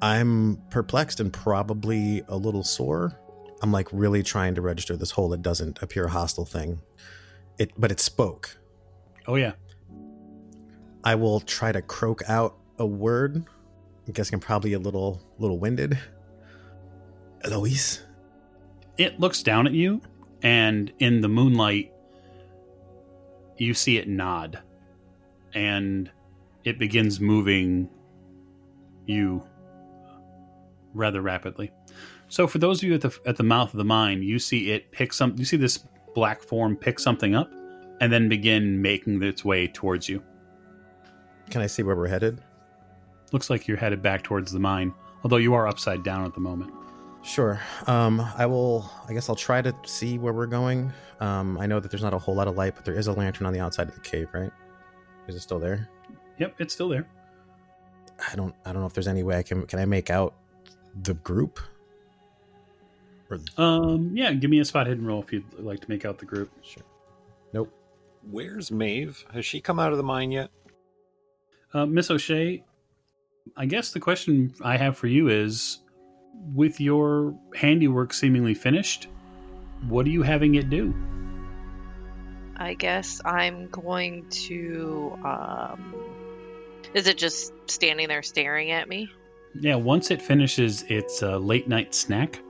I'm 0.00 0.62
perplexed 0.70 1.18
and 1.20 1.32
probably 1.32 2.22
a 2.28 2.36
little 2.36 2.62
sore. 2.62 3.18
I'm 3.62 3.72
like 3.72 3.88
really 3.92 4.22
trying 4.22 4.54
to 4.54 4.62
register 4.62 4.96
this 4.96 5.10
whole 5.10 5.32
it 5.32 5.42
doesn't 5.42 5.82
appear 5.82 6.08
hostile 6.08 6.44
thing. 6.44 6.80
It 7.58 7.72
but 7.78 7.90
it 7.90 8.00
spoke. 8.00 8.56
Oh 9.26 9.36
yeah. 9.36 9.52
I 11.04 11.14
will 11.14 11.40
try 11.40 11.72
to 11.72 11.82
croak 11.82 12.22
out 12.28 12.56
a 12.78 12.86
word. 12.86 13.36
I'm 14.06 14.12
guessing 14.12 14.34
I'm 14.34 14.40
probably 14.40 14.72
a 14.72 14.78
little 14.78 15.22
little 15.38 15.58
winded. 15.58 15.98
Eloise. 17.44 18.02
It 18.98 19.20
looks 19.20 19.42
down 19.42 19.66
at 19.66 19.72
you, 19.72 20.00
and 20.42 20.92
in 20.98 21.20
the 21.20 21.28
moonlight, 21.28 21.92
you 23.58 23.74
see 23.74 23.98
it 23.98 24.08
nod, 24.08 24.58
and 25.54 26.10
it 26.64 26.78
begins 26.78 27.20
moving 27.20 27.88
you 29.06 29.42
rather 30.94 31.20
rapidly. 31.20 31.70
So, 32.28 32.46
for 32.46 32.58
those 32.58 32.82
of 32.82 32.88
you 32.88 32.94
at 32.94 33.02
the 33.02 33.16
at 33.26 33.36
the 33.36 33.44
mouth 33.44 33.72
of 33.72 33.78
the 33.78 33.84
mine, 33.84 34.22
you 34.22 34.38
see 34.38 34.72
it 34.72 34.90
pick 34.92 35.12
some. 35.12 35.34
You 35.36 35.44
see 35.44 35.56
this 35.56 35.84
black 36.16 36.42
form 36.42 36.74
pick 36.74 36.98
something 36.98 37.34
up, 37.34 37.52
and 38.00 38.10
then 38.10 38.28
begin 38.28 38.80
making 38.80 39.22
its 39.22 39.44
way 39.44 39.68
towards 39.68 40.08
you. 40.08 40.22
Can 41.50 41.60
I 41.60 41.66
see 41.66 41.82
where 41.82 41.94
we're 41.94 42.08
headed? 42.08 42.40
Looks 43.32 43.50
like 43.50 43.68
you're 43.68 43.76
headed 43.76 44.00
back 44.00 44.24
towards 44.24 44.50
the 44.50 44.58
mine, 44.58 44.94
although 45.22 45.36
you 45.36 45.52
are 45.52 45.68
upside 45.68 46.02
down 46.02 46.24
at 46.24 46.32
the 46.32 46.40
moment. 46.40 46.72
Sure. 47.22 47.60
Um, 47.86 48.20
I 48.36 48.46
will. 48.46 48.90
I 49.08 49.12
guess 49.12 49.28
I'll 49.28 49.36
try 49.36 49.60
to 49.60 49.74
see 49.84 50.16
where 50.16 50.32
we're 50.32 50.46
going. 50.46 50.90
Um, 51.20 51.58
I 51.58 51.66
know 51.66 51.80
that 51.80 51.90
there's 51.90 52.02
not 52.02 52.14
a 52.14 52.18
whole 52.18 52.34
lot 52.34 52.48
of 52.48 52.56
light, 52.56 52.74
but 52.74 52.84
there 52.84 52.94
is 52.94 53.08
a 53.08 53.12
lantern 53.12 53.46
on 53.46 53.52
the 53.52 53.60
outside 53.60 53.88
of 53.88 53.94
the 53.94 54.00
cave, 54.00 54.28
right? 54.32 54.50
Is 55.28 55.34
it 55.34 55.40
still 55.40 55.58
there? 55.58 55.88
Yep, 56.38 56.54
it's 56.60 56.72
still 56.72 56.88
there. 56.88 57.06
I 58.32 58.36
don't. 58.36 58.54
I 58.64 58.72
don't 58.72 58.80
know 58.80 58.86
if 58.86 58.94
there's 58.94 59.08
any 59.08 59.22
way 59.22 59.36
I 59.36 59.42
can. 59.42 59.66
Can 59.66 59.80
I 59.80 59.84
make 59.84 60.08
out 60.08 60.34
the 61.02 61.14
group? 61.14 61.60
Or 63.30 63.40
Um, 63.56 64.16
yeah, 64.16 64.32
give 64.32 64.50
me 64.50 64.60
a 64.60 64.64
spot 64.64 64.86
hidden 64.86 65.06
roll 65.06 65.22
if 65.22 65.32
you'd 65.32 65.44
like 65.58 65.80
to 65.80 65.88
make 65.88 66.04
out 66.04 66.18
the 66.18 66.24
group. 66.26 66.50
sure. 66.62 66.82
Nope. 67.52 67.72
Where's 68.30 68.70
Maeve? 68.70 69.24
Has 69.32 69.44
she 69.46 69.60
come 69.60 69.78
out 69.78 69.92
of 69.92 69.98
the 69.98 70.04
mine 70.04 70.30
yet? 70.32 70.50
Uh, 71.72 71.86
Miss 71.86 72.10
O'Shea, 72.10 72.64
I 73.56 73.66
guess 73.66 73.92
the 73.92 74.00
question 74.00 74.54
I 74.62 74.76
have 74.76 74.96
for 74.96 75.06
you 75.06 75.28
is 75.28 75.78
with 76.54 76.80
your 76.80 77.34
handiwork 77.54 78.12
seemingly 78.12 78.54
finished, 78.54 79.08
what 79.88 80.06
are 80.06 80.10
you 80.10 80.22
having 80.22 80.54
it 80.56 80.70
do? 80.70 80.94
I 82.56 82.74
guess 82.74 83.20
I'm 83.24 83.68
going 83.68 84.26
to. 84.30 85.18
Um, 85.24 85.94
is 86.94 87.06
it 87.06 87.18
just 87.18 87.52
standing 87.66 88.08
there 88.08 88.22
staring 88.22 88.70
at 88.70 88.88
me? 88.88 89.10
Yeah, 89.60 89.74
once 89.74 90.10
it 90.10 90.22
finishes 90.22 90.82
its 90.88 91.22
uh, 91.22 91.36
late 91.38 91.68
night 91.68 91.94
snack, 91.94 92.40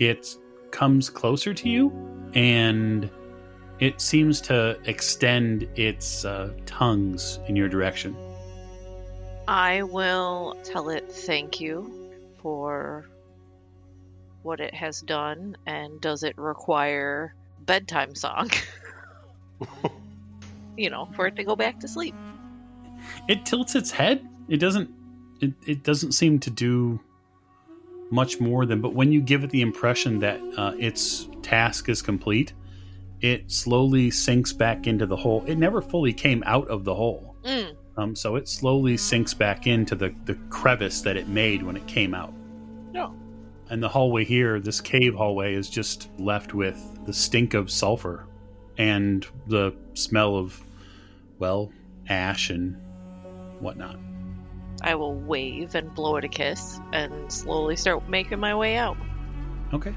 it 0.00 0.36
comes 0.72 1.08
closer 1.08 1.54
to 1.54 1.68
you 1.68 1.92
and 2.34 3.08
it 3.78 4.00
seems 4.00 4.40
to 4.40 4.78
extend 4.84 5.68
its 5.76 6.24
uh, 6.24 6.52
tongues 6.66 7.38
in 7.46 7.54
your 7.54 7.68
direction. 7.68 8.16
I 9.46 9.82
will 9.82 10.56
tell 10.64 10.90
it 10.90 11.10
thank 11.10 11.60
you 11.60 12.12
for 12.42 13.06
what 14.42 14.60
it 14.60 14.72
has 14.74 15.00
done, 15.02 15.56
and 15.66 16.00
does 16.00 16.22
it 16.22 16.36
require 16.38 17.34
bedtime 17.60 18.14
song? 18.14 18.50
you 20.76 20.88
know, 20.88 21.08
for 21.14 21.26
it 21.26 21.36
to 21.36 21.44
go 21.44 21.56
back 21.56 21.80
to 21.80 21.88
sleep. 21.88 22.14
it 23.28 23.44
tilts 23.44 23.74
its 23.74 23.90
head 23.90 24.26
it 24.50 24.58
doesn't 24.58 24.90
it, 25.40 25.52
it 25.66 25.82
doesn't 25.82 26.12
seem 26.12 26.38
to 26.38 26.50
do 26.50 27.00
much 28.10 28.40
more 28.40 28.66
than 28.66 28.80
but 28.80 28.94
when 28.94 29.12
you 29.12 29.20
give 29.20 29.44
it 29.44 29.50
the 29.50 29.62
impression 29.62 30.18
that 30.18 30.40
uh, 30.56 30.72
its 30.78 31.28
task 31.42 31.88
is 31.88 32.02
complete 32.02 32.52
it 33.20 33.50
slowly 33.50 34.10
sinks 34.10 34.52
back 34.52 34.86
into 34.86 35.06
the 35.06 35.16
hole 35.16 35.44
it 35.46 35.56
never 35.56 35.80
fully 35.80 36.12
came 36.12 36.42
out 36.46 36.66
of 36.68 36.84
the 36.84 36.94
hole 36.94 37.26
Mm. 37.44 37.74
um, 37.96 38.14
so 38.14 38.36
it 38.36 38.46
slowly 38.48 38.98
sinks 38.98 39.32
back 39.32 39.66
into 39.66 39.94
the, 39.94 40.14
the 40.26 40.34
crevice 40.50 41.00
that 41.00 41.16
it 41.16 41.26
made 41.28 41.62
when 41.62 41.74
it 41.76 41.86
came 41.86 42.12
out 42.14 42.34
No. 42.92 43.14
and 43.70 43.82
the 43.82 43.88
hallway 43.88 44.24
here 44.24 44.60
this 44.60 44.80
cave 44.80 45.14
hallway 45.14 45.54
is 45.54 45.70
just 45.70 46.10
left 46.18 46.52
with 46.52 46.76
the 47.06 47.12
stink 47.14 47.54
of 47.54 47.70
sulfur 47.70 48.26
and 48.76 49.26
the 49.46 49.74
smell 49.94 50.36
of 50.36 50.60
well 51.38 51.70
ash 52.10 52.50
and 52.50 52.76
whatnot 53.60 53.96
I 54.82 54.94
will 54.94 55.14
wave 55.14 55.74
and 55.74 55.94
blow 55.94 56.16
it 56.16 56.24
a 56.24 56.28
kiss 56.28 56.80
and 56.92 57.32
slowly 57.32 57.76
start 57.76 58.08
making 58.08 58.40
my 58.40 58.54
way 58.54 58.76
out. 58.76 58.96
Okay. 59.72 59.94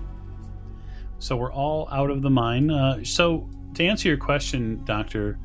So 1.20 1.38
we're 1.38 1.54
all 1.54 1.88
out 1.92 2.10
of 2.10 2.22
the 2.22 2.30
mine. 2.30 2.70
Uh, 2.70 3.04
so 3.04 3.50
to 3.76 3.86
answer 3.86 4.08
your 4.10 4.18
question, 4.18 4.84
Doctor, 4.86 5.40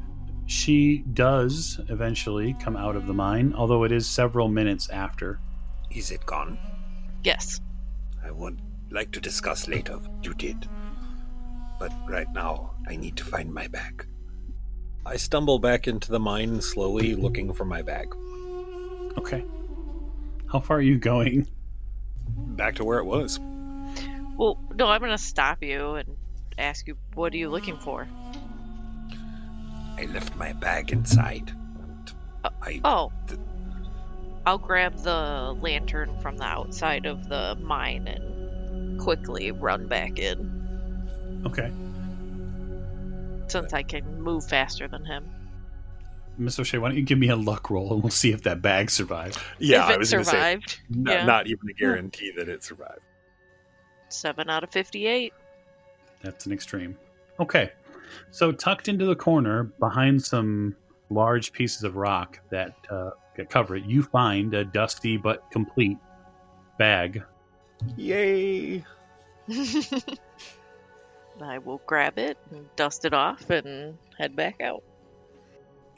she 0.47 0.99
does 1.13 1.81
eventually 1.89 2.57
come 2.61 2.77
out 2.77 2.97
of 2.97 3.07
the 3.07 3.15
mine, 3.15 3.55
although 3.57 3.85
it 3.85 3.93
is 3.93 4.09
several 4.09 4.49
minutes 4.49 4.89
after. 4.91 5.39
Is 5.91 6.11
it 6.11 6.25
gone? 6.27 6.59
Yes. 7.23 7.61
I 8.25 8.31
would 8.31 8.61
like 8.91 9.11
to 9.13 9.21
discuss 9.21 9.69
later 9.69 9.99
you 10.23 10.35
did. 10.35 10.69
But 11.79 11.93
right 12.09 12.31
now, 12.33 12.75
I 12.89 12.97
need 12.97 13.17
to 13.19 13.25
find 13.25 13.53
my 13.53 13.69
bag. 13.69 14.07
I 15.07 15.17
stumble 15.17 15.59
back 15.59 15.87
into 15.87 16.11
the 16.11 16.19
mine 16.19 16.61
slowly, 16.61 17.15
looking 17.15 17.53
for 17.53 17.65
my 17.65 17.83
bag. 17.83 18.15
Okay. 19.19 19.45
How 20.51 20.61
far 20.61 20.77
are 20.79 20.81
you 20.81 20.97
going? 20.97 21.47
Back 22.57 22.77
to 22.77 22.85
where 22.85 22.99
it 22.99 23.05
was. 23.05 23.41
Well, 24.37 24.59
no, 24.77 24.87
I'm 24.87 25.01
going 25.01 25.11
to 25.11 25.19
stop 25.19 25.63
you 25.63 25.95
and 25.95 26.17
ask 26.57 26.87
you, 26.87 26.97
what 27.15 27.33
are 27.35 27.37
you 27.37 27.49
looking 27.51 27.77
for? 27.79 28.07
I 29.99 30.05
left 30.05 30.37
my 30.37 30.53
bag 30.53 30.93
inside. 30.93 31.51
I 32.63 32.81
Oh. 32.85 33.11
th- 33.27 33.41
I'll 34.47 34.59
grab 34.59 34.97
the 34.99 35.57
lantern 35.61 36.17
from 36.21 36.37
the 36.37 36.45
outside 36.45 37.05
of 37.05 37.29
the 37.29 37.57
mine 37.61 38.07
and 38.07 39.01
quickly 39.01 39.51
run 39.51 39.89
back 39.89 40.19
in 40.21 41.43
Okay. 41.45 41.71
since 43.49 43.73
I 43.73 43.83
can 43.83 44.23
move 44.23 44.45
faster 44.49 44.87
than 44.87 45.05
him. 45.05 45.25
Miss 46.39 46.59
O'Shea, 46.59 46.79
why 46.79 46.89
don't 46.89 46.97
you 46.97 47.05
give 47.05 47.19
me 47.19 47.29
a 47.29 47.37
luck 47.37 47.69
roll 47.69 47.93
and 47.93 48.03
we'll 48.03 48.11
see 48.11 48.33
if 48.33 48.43
that 48.45 48.63
bag 48.63 48.91
survived? 48.91 49.39
yeah, 49.59 49.85
if 49.85 49.91
I 49.91 49.95
it 49.95 49.99
was 49.99 50.11
going 50.13 50.25
to 50.25 50.31
say 50.31 50.37
survived, 50.37 50.81
not, 50.89 51.13
yeah. 51.13 51.25
not 51.27 51.47
even 51.47 51.69
a 51.69 51.73
guarantee 51.75 52.33
that 52.37 52.49
it 52.49 52.63
survived. 52.63 53.01
7 54.09 54.49
out 54.49 54.65
of 54.65 54.71
58. 54.71 55.33
That's 56.23 56.47
an 56.47 56.53
extreme. 56.53 56.97
Okay. 57.41 57.73
So 58.31 58.53
tucked 58.53 58.89
into 58.89 59.05
the 59.05 59.17
corner 59.17 59.65
behind 59.65 60.23
some 60.23 60.75
large 61.11 61.53
pieces 61.53 61.83
of 61.83 61.97
rock 61.97 62.41
that 62.51 62.75
uh, 62.91 63.11
that 63.37 63.51
cover 63.51 63.77
it, 63.77 63.85
you 63.85 64.03
find 64.03 64.55
a 64.55 64.65
dusty 64.65 65.17
but 65.17 65.51
complete 65.51 65.97
bag. 66.79 67.23
Yay! 67.97 68.85
I 71.41 71.59
will 71.59 71.81
grab 71.87 72.19
it 72.19 72.37
and 72.51 72.67
dust 72.75 73.05
it 73.05 73.15
off 73.15 73.49
and 73.51 73.97
head 74.19 74.35
back 74.35 74.61
out. 74.61 74.83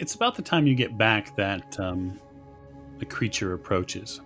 It's 0.00 0.14
about 0.14 0.34
the 0.34 0.40
time 0.42 0.66
you 0.66 0.74
get 0.74 0.96
back 0.96 1.36
that 1.36 1.78
um, 1.78 2.18
the 2.98 3.04
creature 3.04 3.52
approaches. 3.52 4.22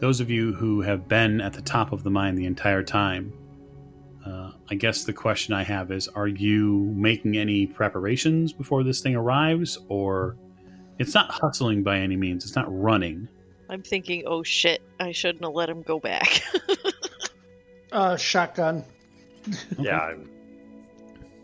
Those 0.00 0.18
of 0.18 0.28
you 0.28 0.52
who 0.52 0.80
have 0.80 1.06
been 1.06 1.40
at 1.40 1.52
the 1.52 1.62
top 1.62 1.92
of 1.92 2.02
the 2.02 2.10
mine 2.10 2.34
the 2.34 2.44
entire 2.44 2.82
time, 2.82 3.32
uh, 4.26 4.50
I 4.68 4.74
guess 4.74 5.04
the 5.04 5.12
question 5.12 5.54
I 5.54 5.62
have 5.62 5.92
is 5.92 6.08
are 6.08 6.26
you 6.26 6.92
making 6.96 7.36
any 7.36 7.68
preparations 7.68 8.52
before 8.52 8.82
this 8.82 9.00
thing 9.00 9.14
arrives? 9.14 9.78
Or 9.88 10.36
it's 10.98 11.14
not 11.14 11.30
hustling 11.30 11.84
by 11.84 12.00
any 12.00 12.16
means, 12.16 12.44
it's 12.44 12.56
not 12.56 12.66
running. 12.68 13.28
I'm 13.70 13.82
thinking, 13.82 14.24
oh 14.26 14.42
shit, 14.42 14.82
I 14.98 15.12
shouldn't 15.12 15.44
have 15.44 15.54
let 15.54 15.70
him 15.70 15.82
go 15.82 16.00
back. 16.00 16.42
Uh, 17.92 18.16
shotgun. 18.16 18.84
Yeah, 19.78 20.00
I'm 20.00 20.28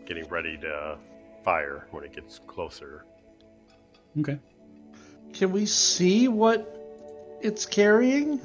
getting 0.05 0.27
ready 0.27 0.57
to 0.57 0.99
fire 1.43 1.87
when 1.89 2.03
it 2.03 2.13
gets 2.13 2.39
closer. 2.45 3.05
Okay. 4.19 4.39
Can 5.33 5.51
we 5.51 5.65
see 5.65 6.27
what 6.27 6.69
it's 7.41 7.65
carrying? 7.65 8.39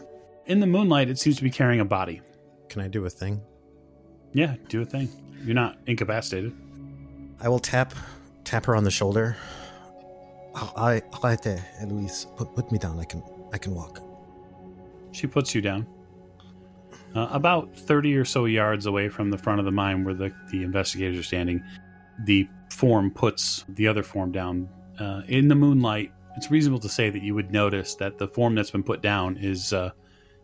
In 0.47 0.61
the 0.61 0.67
moonlight, 0.67 1.11
it 1.11 1.19
seems 1.19 1.37
to 1.37 1.43
be 1.43 1.51
carrying 1.51 1.81
a 1.81 1.85
body. 1.85 2.23
Can 2.69 2.81
I 2.81 2.89
do 2.89 3.05
a 3.05 3.11
thing? 3.11 3.41
Yeah, 4.33 4.57
do 4.69 4.81
a 4.81 4.85
thing. 4.85 5.09
You're 5.45 5.55
not 5.55 5.79
incapacitated. 5.87 6.55
I 7.41 7.49
will 7.49 7.59
tap 7.59 7.95
tap 8.45 8.65
her 8.67 8.75
on 8.75 8.85
the 8.85 8.91
shoulder. 8.91 9.37
I 10.55 11.03
right 11.23 11.41
there, 11.43 11.65
Eloise. 11.81 12.27
Put 12.37 12.55
put 12.55 12.73
me 12.73 12.79
down. 12.79 12.99
I 12.99 13.05
can 13.05 13.23
I 13.53 13.59
can 13.59 13.75
walk. 13.75 14.01
She 15.13 15.27
puts 15.27 15.55
you 15.55 15.61
down. 15.61 15.87
Uh, 17.15 17.29
about 17.31 17.75
30 17.75 18.15
or 18.17 18.25
so 18.25 18.45
yards 18.45 18.87
away 18.87 19.09
from 19.09 19.31
the 19.31 19.39
front 19.39 19.59
of 19.59 19.65
the 19.65 19.73
mine 19.73 20.05
where 20.05 20.15
the, 20.15 20.31
the 20.51 20.63
investigators 20.63 21.19
are 21.19 21.23
standing, 21.23 21.63
the 22.27 22.47
form 22.71 23.11
puts 23.11 23.65
the 23.71 23.89
other 23.89 24.03
form 24.03 24.31
down 24.31 24.69
uh, 25.01 25.23
in 25.29 25.49
the 25.49 25.55
moonlight, 25.55 26.13
it's 26.37 26.51
reasonable 26.51 26.81
to 26.81 26.89
say 26.89 27.11
that 27.11 27.23
you 27.23 27.35
would 27.35 27.51
notice 27.51 27.95
that 27.97 28.19
the 28.19 28.29
form 28.29 28.55
that's 28.55 28.71
been 28.71 28.83
put 28.83 29.03
down 29.03 29.37
is 29.39 29.73
uh, 29.73 29.91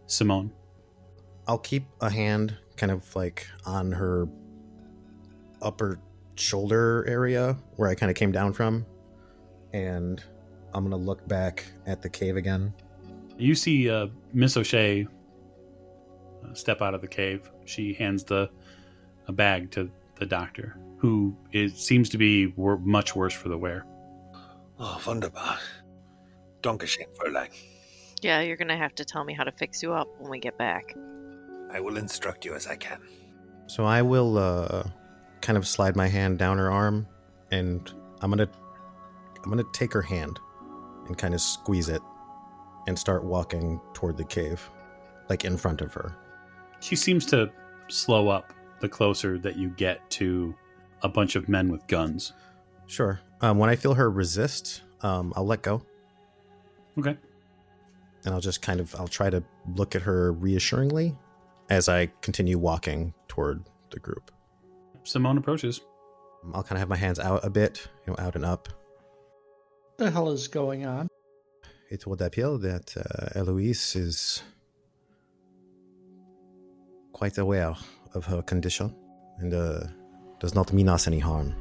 Simone. 0.07 0.53
I'll 1.47 1.59
keep 1.59 1.85
a 2.01 2.11
hand 2.11 2.57
kind 2.77 2.91
of 2.91 3.15
like 3.15 3.47
on 3.65 3.93
her 3.93 4.27
upper 5.63 6.01
shoulder 6.37 7.05
area 7.07 7.57
where 7.77 7.89
I 7.89 7.95
kind 7.95 8.11
of 8.11 8.17
came 8.17 8.33
down 8.33 8.53
from. 8.53 8.85
And 9.73 10.23
I'm 10.73 10.89
going 10.89 10.91
to 10.91 11.05
look 11.07 11.27
back 11.29 11.65
at 11.87 12.03
the 12.03 12.09
cave 12.09 12.37
again. 12.37 12.73
You 13.39 13.55
see 13.55 13.91
uh, 13.91 14.09
Miss 14.33 14.57
O'Shea 14.57 15.07
uh, 16.45 16.55
step 16.55 16.83
out 16.83 16.95
of 16.95 17.01
the 17.01 17.09
cave. 17.09 17.51
She 17.65 17.95
hands 17.95 18.25
the 18.25 18.51
a 19.27 19.33
bag 19.33 19.71
to 19.73 19.91
the 20.17 20.27
doctor, 20.27 20.77
who 20.99 21.37
is, 21.53 21.75
seems 21.75 22.09
to 22.11 22.19
be 22.19 22.49
wor- 22.49 22.79
much 22.79 23.17
worse 23.17 23.33
for 23.33 23.49
the 23.49 23.59
wear. 23.59 23.87
Oh, 24.79 25.01
wunderbar. 25.07 25.59
Dankeschön, 26.63 27.07
Fräulein. 27.17 27.49
Yeah, 28.23 28.41
you're 28.41 28.57
gonna 28.57 28.77
have 28.77 28.95
to 28.97 29.05
tell 29.05 29.25
me 29.25 29.35
how 29.35 29.45
to 29.45 29.53
fix 29.53 29.83
you 29.83 29.93
up 29.93 30.09
when 30.19 30.31
we 30.31 30.39
get 30.39 30.57
back. 30.59 30.95
I 31.71 31.81
will 31.81 31.97
instruct 31.97 32.45
you 32.45 32.55
as 32.55 32.67
I 32.67 32.77
can. 32.77 33.01
So 33.67 33.85
I 33.85 34.03
will 34.03 34.39
uh, 34.39 34.85
kind 35.41 35.57
of 35.57 35.67
slide 35.67 35.97
my 35.97 36.09
hand 36.09 36.39
down 36.39 36.59
her 36.59 36.71
arm, 36.71 37.07
and 37.51 37.93
I'm 38.21 38.31
gonna 38.31 38.49
I'm 39.43 39.51
gonna 39.51 39.65
take 39.73 39.93
her 39.93 40.03
hand 40.03 40.39
and 41.07 41.19
kind 41.19 41.35
of 41.35 41.41
squeeze 41.41 41.89
it, 41.89 42.03
and 42.87 42.99
start 42.99 43.25
walking 43.25 43.81
toward 43.93 44.17
the 44.17 44.25
cave, 44.25 44.71
like 45.29 45.45
in 45.45 45.57
front 45.57 45.83
of 45.83 45.93
her. 45.93 46.17
She 46.81 46.97
seems 46.97 47.27
to 47.27 47.51
slow 47.89 48.29
up 48.29 48.53
the 48.81 48.89
closer 48.89 49.39
that 49.39 49.57
you 49.57 49.69
get 49.71 50.09
to 50.11 50.55
a 51.03 51.09
bunch 51.09 51.37
of 51.37 51.49
men 51.49 51.71
with 51.71 51.87
guns. 51.87 52.33
Sure. 52.87 53.21
Um, 53.45 53.59
when 53.59 53.69
I 53.69 53.77
feel 53.77 53.93
her 53.93 54.11
resist, 54.11 54.81
um, 55.03 55.35
I'll 55.37 55.45
let 55.45 55.61
go, 55.61 55.83
Okay. 56.99 57.15
and 58.25 58.35
I'll 58.35 58.41
just 58.41 58.63
kind 58.63 58.81
of 58.81 58.95
I'll 58.99 59.07
try 59.07 59.29
to 59.29 59.45
look 59.77 59.95
at 59.95 60.01
her 60.01 60.33
reassuringly 60.33 61.15
as 61.69 61.91
I 61.91 62.07
continue 62.23 62.59
walking 62.59 63.13
toward 63.29 63.69
the 63.91 64.01
group. 64.01 64.31
Simone 65.03 65.37
approaches. 65.37 65.83
I'll 66.55 66.63
kind 66.63 66.77
of 66.77 66.79
have 66.79 66.89
my 66.89 66.97
hands 66.97 67.19
out 67.19 67.45
a 67.45 67.51
bit, 67.51 67.87
you 68.07 68.15
know, 68.15 68.17
out 68.19 68.35
and 68.35 68.47
up. 68.47 68.71
The 69.99 70.11
hell 70.11 70.31
is 70.31 70.49
going 70.49 70.87
on? 70.87 71.09
It 71.91 72.07
would 72.07 72.23
appear 72.23 72.57
that 72.57 72.97
uh, 72.97 73.39
Eloise 73.39 73.95
is 73.95 74.43
quite 77.13 77.37
aware 77.37 77.75
of 78.15 78.25
her 78.25 78.41
condition 78.41 78.95
and 79.39 79.53
uh, 79.53 79.81
does 80.41 80.55
not 80.55 80.73
mean 80.73 80.89
us 80.89 81.07
any 81.07 81.19
harm. 81.19 81.55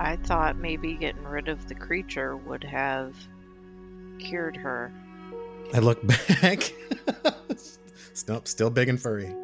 I 0.00 0.16
thought 0.16 0.56
maybe 0.56 0.94
getting 0.94 1.24
rid 1.24 1.48
of 1.48 1.68
the 1.68 1.74
creature 1.74 2.34
would 2.34 2.64
have 2.64 3.14
cured 4.18 4.56
her. 4.56 4.90
I 5.74 5.78
look 5.80 6.00
back. 6.40 6.72
still, 8.14 8.40
still 8.44 8.70
big 8.70 8.88
and 8.88 9.00
furry. 9.00 9.34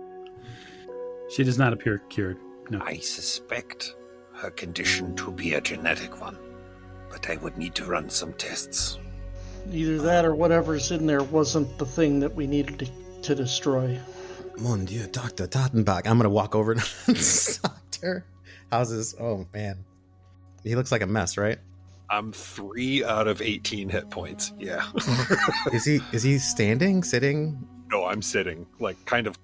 She 1.28 1.44
does 1.44 1.58
not 1.58 1.74
appear 1.74 1.98
cured. 2.08 2.38
No. 2.70 2.80
I 2.82 2.96
suspect 2.96 3.96
her 4.32 4.50
condition 4.50 5.14
to 5.16 5.30
be 5.30 5.52
a 5.52 5.60
genetic 5.60 6.22
one, 6.22 6.38
but 7.10 7.28
I 7.28 7.36
would 7.36 7.58
need 7.58 7.74
to 7.74 7.84
run 7.84 8.08
some 8.08 8.32
tests. 8.32 8.98
Either 9.70 9.98
that 9.98 10.24
or 10.24 10.34
whatever's 10.34 10.90
in 10.90 11.06
there 11.06 11.22
wasn't 11.22 11.76
the 11.76 11.84
thing 11.84 12.18
that 12.20 12.34
we 12.34 12.46
needed 12.46 12.78
to, 12.78 13.20
to 13.20 13.34
destroy. 13.34 14.00
Mon 14.56 14.86
Dieu, 14.86 15.06
Dr. 15.06 15.46
Tottenbach. 15.46 16.06
I'm 16.06 16.16
going 16.16 16.22
to 16.22 16.30
walk 16.30 16.54
over 16.54 16.76
to 16.76 16.80
the 17.06 17.58
doctor. 17.62 18.24
How's 18.70 18.88
his? 18.88 19.14
Oh, 19.20 19.46
man. 19.52 19.84
He 20.66 20.74
looks 20.74 20.90
like 20.92 21.02
a 21.02 21.06
mess, 21.06 21.38
right? 21.38 21.58
I'm 22.10 22.32
three 22.32 23.04
out 23.04 23.26
of 23.28 23.40
18 23.40 23.88
hit 23.88 24.10
points. 24.10 24.52
Yeah. 24.58 24.84
Is 25.72 25.84
he 25.84 26.00
is 26.12 26.22
he 26.22 26.38
standing, 26.38 27.02
sitting? 27.02 27.66
no, 27.90 28.04
I'm 28.04 28.20
sitting, 28.22 28.66
like, 28.80 28.96
kind 29.06 29.26
of 29.26 29.38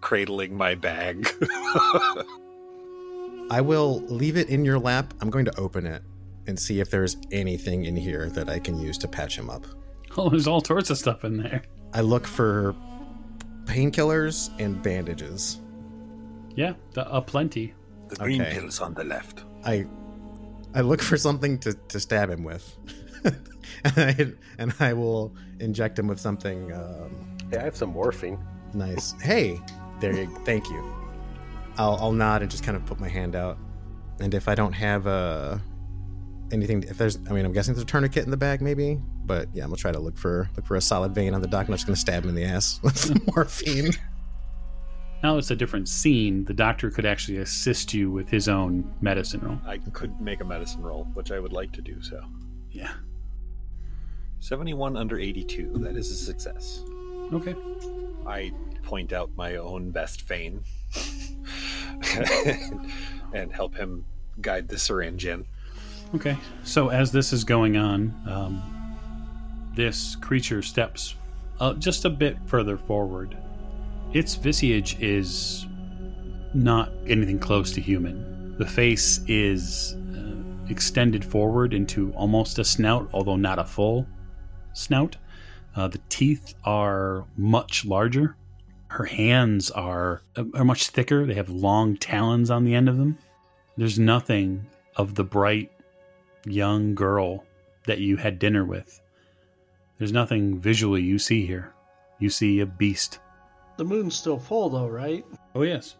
cradling 0.00 0.54
my 0.56 0.74
bag. 0.74 1.26
I 3.50 3.60
will 3.62 4.00
leave 4.08 4.36
it 4.36 4.48
in 4.48 4.64
your 4.64 4.78
lap. 4.78 5.14
I'm 5.20 5.30
going 5.30 5.46
to 5.46 5.58
open 5.58 5.86
it 5.86 6.02
and 6.46 6.58
see 6.58 6.80
if 6.80 6.90
there's 6.90 7.16
anything 7.32 7.86
in 7.86 7.96
here 7.96 8.28
that 8.30 8.48
I 8.50 8.58
can 8.58 8.78
use 8.78 8.98
to 8.98 9.08
patch 9.08 9.36
him 9.38 9.48
up. 9.50 9.64
Oh, 10.16 10.28
there's 10.28 10.46
all 10.46 10.62
sorts 10.62 10.90
of 10.90 10.98
stuff 10.98 11.24
in 11.24 11.38
there. 11.38 11.62
I 11.94 12.00
look 12.02 12.26
for 12.26 12.74
painkillers 13.64 14.50
and 14.58 14.82
bandages. 14.82 15.60
Yeah, 16.54 16.74
the, 16.92 17.10
a 17.14 17.20
plenty. 17.22 17.74
the 18.08 18.16
green 18.16 18.42
Okay. 18.42 18.52
pills 18.54 18.80
on 18.80 18.94
the 18.94 19.04
left. 19.04 19.44
I 19.64 19.86
I 20.78 20.82
look 20.82 21.02
for 21.02 21.16
something 21.16 21.58
to, 21.58 21.74
to 21.74 21.98
stab 21.98 22.30
him 22.30 22.44
with, 22.44 22.76
and, 23.24 23.42
I, 23.96 24.32
and 24.58 24.72
I 24.78 24.92
will 24.92 25.34
inject 25.58 25.98
him 25.98 26.06
with 26.06 26.20
something 26.20 26.72
um, 26.72 27.36
Yeah, 27.52 27.60
I 27.60 27.64
have 27.64 27.76
some 27.76 27.90
morphine. 27.90 28.38
nice. 28.74 29.12
Hey, 29.20 29.60
there 29.98 30.14
you. 30.14 30.28
Thank 30.44 30.68
you. 30.70 30.84
I'll 31.78 31.96
I'll 32.00 32.12
nod 32.12 32.42
and 32.42 32.50
just 32.50 32.62
kind 32.62 32.76
of 32.76 32.86
put 32.86 33.00
my 33.00 33.08
hand 33.08 33.34
out, 33.34 33.58
and 34.20 34.32
if 34.34 34.46
I 34.46 34.54
don't 34.54 34.72
have 34.72 35.08
uh 35.08 35.58
anything, 36.52 36.84
if 36.84 36.96
there's, 36.96 37.18
I 37.28 37.32
mean, 37.32 37.44
I'm 37.44 37.52
guessing 37.52 37.74
there's 37.74 37.82
a 37.82 37.86
tourniquet 37.86 38.24
in 38.24 38.30
the 38.30 38.36
bag, 38.36 38.62
maybe. 38.62 39.00
But 39.26 39.48
yeah, 39.52 39.64
I'm 39.64 39.70
gonna 39.70 39.78
try 39.78 39.90
to 39.92 39.98
look 39.98 40.16
for 40.16 40.48
look 40.56 40.64
for 40.64 40.76
a 40.76 40.80
solid 40.80 41.12
vein 41.12 41.34
on 41.34 41.40
the 41.40 41.48
doc. 41.48 41.66
I'm 41.68 41.74
just 41.74 41.86
gonna 41.86 41.96
stab 41.96 42.22
him 42.22 42.28
in 42.30 42.34
the 42.36 42.44
ass 42.44 42.78
with 42.84 42.96
some 42.96 43.20
morphine. 43.34 43.90
Now 45.22 45.36
it's 45.36 45.50
a 45.50 45.56
different 45.56 45.88
scene. 45.88 46.44
The 46.44 46.54
doctor 46.54 46.90
could 46.90 47.04
actually 47.04 47.38
assist 47.38 47.92
you 47.92 48.10
with 48.10 48.28
his 48.28 48.48
own 48.48 48.94
medicine 49.00 49.40
roll. 49.40 49.58
I 49.66 49.78
could 49.78 50.20
make 50.20 50.40
a 50.40 50.44
medicine 50.44 50.82
roll, 50.82 51.04
which 51.14 51.32
I 51.32 51.40
would 51.40 51.52
like 51.52 51.72
to 51.72 51.82
do 51.82 52.00
so. 52.02 52.24
Yeah. 52.70 52.92
71 54.40 54.96
under 54.96 55.18
82. 55.18 55.72
That 55.78 55.96
is 55.96 56.10
a 56.10 56.14
success. 56.14 56.84
Okay. 57.32 57.56
I 58.26 58.52
point 58.82 59.12
out 59.12 59.30
my 59.36 59.56
own 59.56 59.90
best 59.90 60.22
feign 60.22 60.62
and 63.34 63.52
help 63.52 63.74
him 63.74 64.04
guide 64.40 64.68
the 64.68 64.78
syringe 64.78 65.26
in. 65.26 65.44
Okay. 66.14 66.36
So 66.62 66.88
as 66.88 67.10
this 67.10 67.32
is 67.32 67.42
going 67.44 67.76
on, 67.76 68.14
um, 68.26 68.62
this 69.74 70.16
creature 70.16 70.62
steps 70.62 71.16
uh, 71.60 71.74
just 71.74 72.04
a 72.04 72.10
bit 72.10 72.38
further 72.46 72.78
forward. 72.78 73.36
Its 74.12 74.34
visage 74.36 75.00
is 75.00 75.66
not 76.54 76.90
anything 77.06 77.38
close 77.38 77.72
to 77.72 77.80
human. 77.80 78.56
The 78.58 78.66
face 78.66 79.20
is 79.28 79.96
uh, 80.16 80.70
extended 80.70 81.24
forward 81.24 81.74
into 81.74 82.12
almost 82.12 82.58
a 82.58 82.64
snout, 82.64 83.08
although 83.12 83.36
not 83.36 83.58
a 83.58 83.64
full 83.64 84.06
snout. 84.72 85.16
Uh, 85.76 85.88
the 85.88 86.00
teeth 86.08 86.54
are 86.64 87.24
much 87.36 87.84
larger. 87.84 88.34
Her 88.88 89.04
hands 89.04 89.70
are 89.70 90.22
are 90.54 90.64
much 90.64 90.88
thicker. 90.88 91.26
They 91.26 91.34
have 91.34 91.50
long 91.50 91.96
talons 91.96 92.50
on 92.50 92.64
the 92.64 92.74
end 92.74 92.88
of 92.88 92.96
them. 92.96 93.18
There's 93.76 93.98
nothing 93.98 94.66
of 94.96 95.14
the 95.14 95.24
bright 95.24 95.70
young 96.46 96.94
girl 96.94 97.44
that 97.86 97.98
you 97.98 98.16
had 98.16 98.38
dinner 98.38 98.64
with. 98.64 99.00
There's 99.98 100.12
nothing 100.12 100.58
visually 100.58 101.02
you 101.02 101.18
see 101.18 101.46
here. 101.46 101.74
You 102.18 102.30
see 102.30 102.60
a 102.60 102.66
beast. 102.66 103.18
The 103.78 103.84
moon's 103.84 104.14
still 104.14 104.38
full, 104.38 104.68
though, 104.68 104.88
right? 104.88 105.24
Oh, 105.54 105.62
yes. 105.62 105.96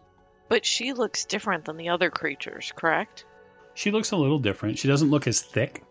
But 0.47 0.65
she 0.65 0.93
looks 0.93 1.25
different 1.25 1.65
than 1.65 1.77
the 1.77 1.89
other 1.89 2.11
creatures, 2.11 2.71
correct? 2.75 3.25
She 3.73 3.89
looks 3.89 4.11
a 4.11 4.17
little 4.17 4.37
different. 4.37 4.77
She 4.77 4.87
doesn't 4.87 5.09
look 5.09 5.25
as 5.25 5.41
thick 5.41 5.83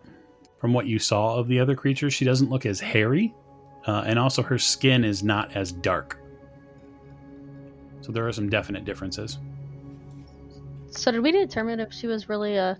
from 0.60 0.72
what 0.72 0.86
you 0.86 1.00
saw 1.00 1.36
of 1.36 1.48
the 1.48 1.58
other 1.58 1.74
creatures. 1.74 2.14
She 2.14 2.24
doesn't 2.24 2.50
look 2.50 2.66
as 2.66 2.78
hairy. 2.78 3.34
Uh, 3.86 4.04
and 4.06 4.18
also, 4.18 4.42
her 4.42 4.58
skin 4.58 5.04
is 5.04 5.24
not 5.24 5.56
as 5.56 5.72
dark. 5.72 6.20
So, 8.02 8.12
there 8.12 8.28
are 8.28 8.32
some 8.32 8.48
definite 8.48 8.84
differences. 8.84 9.38
So 10.90 11.12
did 11.12 11.22
we 11.22 11.32
determine 11.32 11.80
if 11.80 11.92
she 11.92 12.06
was 12.06 12.28
really 12.28 12.56
a 12.56 12.78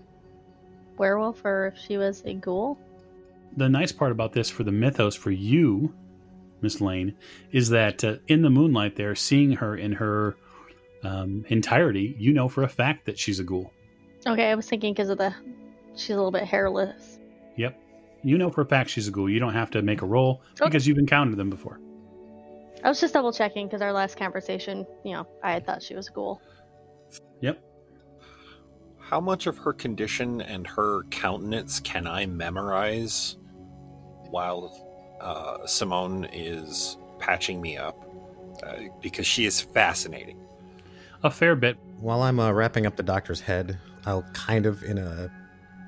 werewolf 0.97 1.45
or 1.45 1.67
if 1.67 1.77
she 1.77 1.97
was 1.97 2.23
a 2.25 2.33
ghoul? 2.33 2.77
the 3.57 3.69
nice 3.69 3.91
part 3.91 4.11
about 4.11 4.33
this 4.33 4.49
for 4.49 4.63
the 4.63 4.71
mythos 4.71 5.15
for 5.15 5.31
you, 5.31 5.93
Miss 6.61 6.81
Lane, 6.81 7.15
is 7.51 7.69
that 7.69 8.03
uh, 8.03 8.15
in 8.27 8.41
the 8.41 8.49
moonlight 8.49 8.95
there, 8.95 9.15
seeing 9.15 9.53
her 9.53 9.75
in 9.75 9.93
her 9.93 10.35
um, 11.03 11.45
entirety, 11.49 12.15
you 12.19 12.33
know 12.33 12.49
for 12.49 12.63
a 12.63 12.69
fact 12.69 13.05
that 13.05 13.17
she's 13.17 13.39
a 13.39 13.43
ghoul. 13.43 13.71
Okay, 14.27 14.49
I 14.49 14.55
was 14.55 14.67
thinking 14.67 14.93
because 14.93 15.09
of 15.09 15.17
the 15.17 15.33
she's 15.95 16.11
a 16.11 16.15
little 16.15 16.31
bit 16.31 16.43
hairless. 16.43 17.19
Yep. 17.55 17.79
You 18.23 18.37
know 18.37 18.49
for 18.49 18.61
a 18.61 18.65
fact 18.65 18.89
she's 18.89 19.07
a 19.07 19.11
ghoul. 19.11 19.29
You 19.29 19.39
don't 19.39 19.53
have 19.53 19.71
to 19.71 19.81
make 19.81 20.01
a 20.01 20.05
roll 20.05 20.41
because 20.61 20.85
you've 20.85 20.97
encountered 20.97 21.37
them 21.37 21.49
before. 21.49 21.79
I 22.83 22.89
was 22.89 22.99
just 22.99 23.13
double 23.13 23.33
checking 23.33 23.67
because 23.67 23.81
our 23.81 23.91
last 23.91 24.17
conversation, 24.17 24.85
you 25.03 25.13
know, 25.13 25.27
I 25.43 25.51
had 25.51 25.65
thought 25.65 25.83
she 25.83 25.95
was 25.95 26.07
a 26.07 26.11
ghoul. 26.11 26.41
Yep. 27.41 27.61
How 28.99 29.19
much 29.19 29.47
of 29.47 29.57
her 29.57 29.73
condition 29.73 30.41
and 30.41 30.67
her 30.67 31.03
countenance 31.09 31.79
can 31.79 32.07
I 32.07 32.25
memorize 32.25 33.37
while 34.29 34.88
uh, 35.19 35.65
Simone 35.65 36.25
is 36.31 36.97
patching 37.19 37.61
me 37.61 37.77
up? 37.77 37.97
Uh, 38.63 38.75
because 39.01 39.25
she 39.25 39.45
is 39.45 39.61
fascinating. 39.61 40.37
A 41.23 41.31
fair 41.31 41.55
bit. 41.55 41.77
While 41.99 42.21
I'm 42.21 42.39
uh, 42.39 42.51
wrapping 42.51 42.85
up 42.85 42.95
the 42.95 43.03
doctor's 43.03 43.41
head, 43.41 43.77
I'll 44.05 44.23
kind 44.33 44.65
of 44.65 44.83
in 44.83 44.97
a 44.97 45.31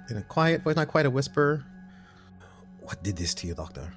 in 0.10 0.18
a 0.18 0.22
quiet 0.24 0.62
voice, 0.62 0.76
not 0.76 0.88
quite 0.88 1.06
a 1.06 1.10
whisper. 1.10 1.66
What 2.82 3.04
did 3.04 3.18
this 3.18 3.34
to 3.36 3.48
you, 3.48 3.54
Doctor? 3.54 3.94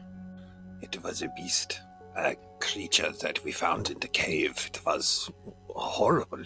It 0.81 1.03
was 1.03 1.23
a 1.23 1.29
beast, 1.37 1.81
a 2.17 2.37
creature 2.61 3.13
that 3.21 3.43
we 3.45 3.53
found 3.53 3.91
in 3.91 3.99
the 3.99 4.09
cave. 4.09 4.71
It 4.73 4.85
was 4.85 5.31
horrible, 5.69 6.45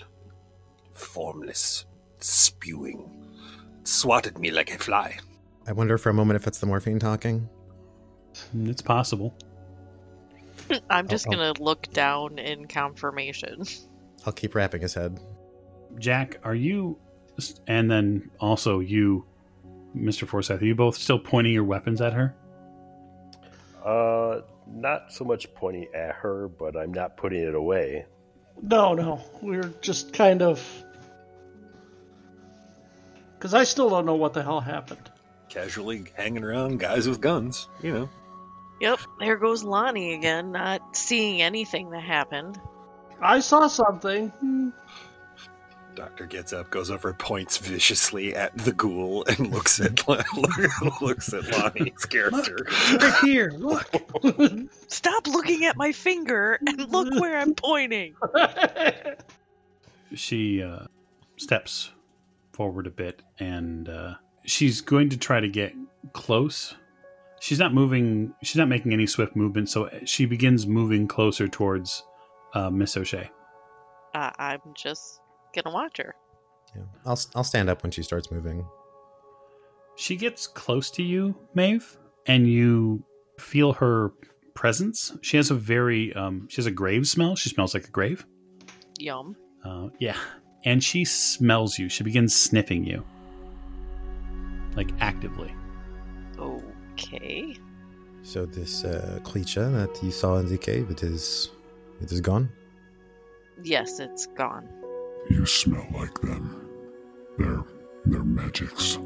formless, 0.94 1.84
spewing. 2.20 3.10
Swatted 3.84 4.38
me 4.38 4.50
like 4.50 4.74
a 4.74 4.78
fly. 4.78 5.18
I 5.66 5.72
wonder 5.72 5.98
for 5.98 6.08
a 6.10 6.14
moment 6.14 6.36
if 6.36 6.46
it's 6.46 6.58
the 6.58 6.66
morphine 6.66 6.98
talking. 6.98 7.48
It's 8.54 8.82
possible. 8.82 9.34
I'm 10.90 11.08
just 11.08 11.26
oh. 11.28 11.32
gonna 11.32 11.54
look 11.60 11.92
down 11.92 12.38
in 12.38 12.66
confirmation. 12.66 13.64
I'll 14.26 14.32
keep 14.32 14.54
wrapping 14.54 14.82
his 14.82 14.94
head. 14.94 15.20
Jack, 15.98 16.38
are 16.44 16.54
you, 16.54 16.98
and 17.66 17.90
then 17.90 18.30
also 18.40 18.80
you, 18.80 19.24
Mr. 19.96 20.26
Forsyth, 20.26 20.60
are 20.60 20.66
you 20.66 20.74
both 20.74 20.96
still 20.96 21.18
pointing 21.18 21.52
your 21.52 21.64
weapons 21.64 22.00
at 22.00 22.12
her? 22.12 22.34
Uh, 23.84 24.42
not 24.66 25.12
so 25.12 25.24
much 25.24 25.52
pointing 25.54 25.88
at 25.94 26.14
her, 26.16 26.48
but 26.48 26.76
I'm 26.76 26.92
not 26.92 27.16
putting 27.16 27.40
it 27.40 27.54
away. 27.54 28.06
No, 28.60 28.92
no. 28.94 29.20
We're 29.40 29.72
just 29.80 30.12
kind 30.12 30.42
of. 30.42 30.62
Because 33.34 33.54
I 33.54 33.64
still 33.64 33.88
don't 33.88 34.04
know 34.04 34.16
what 34.16 34.34
the 34.34 34.42
hell 34.42 34.60
happened. 34.60 35.10
Casually 35.48 36.04
hanging 36.14 36.44
around 36.44 36.80
guys 36.80 37.08
with 37.08 37.20
guns, 37.20 37.68
you 37.82 37.92
know. 37.94 38.08
Yep, 38.80 39.00
there 39.18 39.36
goes 39.36 39.64
Lonnie 39.64 40.14
again, 40.14 40.52
not 40.52 40.96
seeing 40.96 41.42
anything 41.42 41.90
that 41.90 42.02
happened. 42.02 42.60
I 43.20 43.40
saw 43.40 43.66
something. 43.66 44.28
Hmm. 44.28 44.70
Doctor 45.96 46.26
gets 46.26 46.52
up, 46.52 46.70
goes 46.70 46.92
over, 46.92 47.12
points 47.12 47.58
viciously 47.58 48.32
at 48.32 48.56
the 48.56 48.72
ghoul, 48.72 49.24
and 49.24 49.50
looks 49.52 49.80
at 49.80 50.06
looks 51.02 51.32
at 51.34 51.50
Lonnie's 51.50 52.04
character. 52.04 52.68
Right 53.00 53.14
here, 53.24 53.52
look. 53.56 53.90
Stop 54.86 55.26
looking 55.26 55.64
at 55.64 55.76
my 55.76 55.90
finger 55.90 56.60
and 56.64 56.88
look 56.92 57.20
where 57.20 57.36
I'm 57.36 57.54
pointing. 57.54 58.14
She 60.14 60.62
uh, 60.62 60.86
steps 61.36 61.90
forward 62.52 62.86
a 62.86 62.90
bit 62.90 63.22
and 63.38 63.88
uh, 63.88 64.14
she's 64.44 64.80
going 64.80 65.08
to 65.10 65.16
try 65.16 65.40
to 65.40 65.48
get 65.48 65.74
close. 66.12 66.74
She's 67.40 67.58
not 67.58 67.72
moving, 67.72 68.34
she's 68.42 68.56
not 68.56 68.68
making 68.68 68.92
any 68.92 69.06
swift 69.06 69.36
movement, 69.36 69.68
so 69.68 69.88
she 70.04 70.26
begins 70.26 70.66
moving 70.66 71.06
closer 71.06 71.46
towards 71.48 72.02
uh, 72.54 72.70
Miss 72.70 72.96
O'Shea. 72.96 73.30
Uh, 74.14 74.30
I'm 74.38 74.60
just 74.74 75.20
gonna 75.54 75.74
watch 75.74 75.98
her. 75.98 76.14
Yeah. 76.74 76.82
I'll 77.06 77.18
I'll 77.34 77.44
stand 77.44 77.70
up 77.70 77.82
when 77.82 77.92
she 77.92 78.02
starts 78.02 78.30
moving. 78.30 78.66
She 79.96 80.16
gets 80.16 80.46
close 80.46 80.90
to 80.92 81.02
you, 81.02 81.36
Maeve, 81.54 81.96
and 82.26 82.46
you 82.46 83.04
feel 83.38 83.72
her 83.74 84.12
presence. 84.54 85.16
She 85.22 85.36
has 85.36 85.50
a 85.50 85.54
very 85.54 86.12
um, 86.14 86.48
she 86.48 86.56
has 86.56 86.66
a 86.66 86.70
grave 86.70 87.06
smell. 87.06 87.36
She 87.36 87.48
smells 87.48 87.74
like 87.74 87.86
a 87.86 87.90
grave. 87.90 88.26
Yum. 88.98 89.36
Uh, 89.64 89.88
yeah, 89.98 90.16
and 90.64 90.82
she 90.82 91.04
smells 91.04 91.78
you. 91.78 91.88
She 91.88 92.04
begins 92.04 92.34
sniffing 92.34 92.84
you, 92.84 93.04
like 94.76 94.90
actively. 95.00 95.52
Okay. 96.98 97.56
So 98.22 98.44
this 98.44 98.84
uh, 98.84 99.20
creature 99.24 99.70
that 99.70 100.02
you 100.02 100.10
saw 100.10 100.38
in 100.38 100.48
the 100.48 100.58
cave, 100.58 100.90
it 100.90 101.02
is 101.02 101.50
it 102.00 102.10
is 102.10 102.20
gone. 102.20 102.50
Yes, 103.62 104.00
it's 104.00 104.26
gone. 104.26 104.68
You 105.30 105.46
smell 105.46 105.86
like 105.92 106.20
them. 106.20 106.68
They're 107.38 107.64
they're 108.06 108.24
magics. 108.24 108.98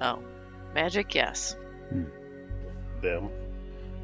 Oh, 0.00 0.18
magic, 0.74 1.14
yes. 1.14 1.56
Them. 3.00 3.30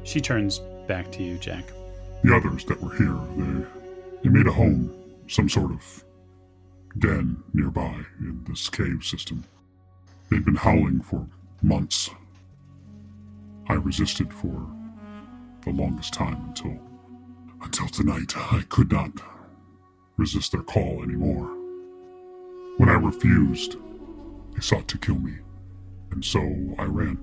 She 0.03 0.21
turns 0.21 0.59
back 0.87 1.11
to 1.13 1.23
you, 1.23 1.37
Jack. 1.37 1.65
The 2.23 2.35
others 2.35 2.65
that 2.65 2.81
were 2.81 2.95
here, 2.95 3.19
they 3.35 3.65
they 4.23 4.29
made 4.29 4.47
a 4.47 4.51
home, 4.51 4.93
some 5.27 5.49
sort 5.49 5.71
of 5.71 6.05
den 6.99 7.43
nearby 7.53 8.05
in 8.19 8.43
this 8.47 8.69
cave 8.69 9.03
system. 9.03 9.43
They've 10.29 10.45
been 10.45 10.55
howling 10.55 11.01
for 11.01 11.27
months. 11.61 12.09
I 13.67 13.73
resisted 13.75 14.33
for 14.33 14.67
the 15.63 15.71
longest 15.71 16.13
time 16.13 16.43
until 16.47 16.79
until 17.61 17.87
tonight. 17.87 18.33
I 18.35 18.63
could 18.69 18.91
not 18.91 19.11
resist 20.17 20.51
their 20.51 20.63
call 20.63 21.03
anymore. 21.03 21.49
When 22.77 22.89
I 22.89 22.93
refused, 22.93 23.75
they 24.53 24.61
sought 24.61 24.87
to 24.89 24.97
kill 24.97 25.19
me, 25.19 25.33
and 26.11 26.23
so 26.23 26.39
I 26.77 26.85
ran. 26.85 27.17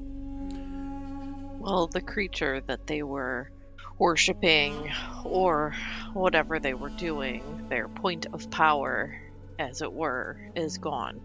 Well, 1.58 1.88
the 1.88 2.00
creature 2.00 2.60
that 2.66 2.86
they 2.86 3.02
were 3.02 3.50
worshipping, 3.98 4.92
or 5.24 5.74
whatever 6.12 6.60
they 6.60 6.74
were 6.74 6.90
doing, 6.90 7.66
their 7.68 7.88
point 7.88 8.26
of 8.32 8.48
power, 8.50 9.20
as 9.58 9.82
it 9.82 9.92
were, 9.92 10.38
is 10.54 10.78
gone. 10.78 11.20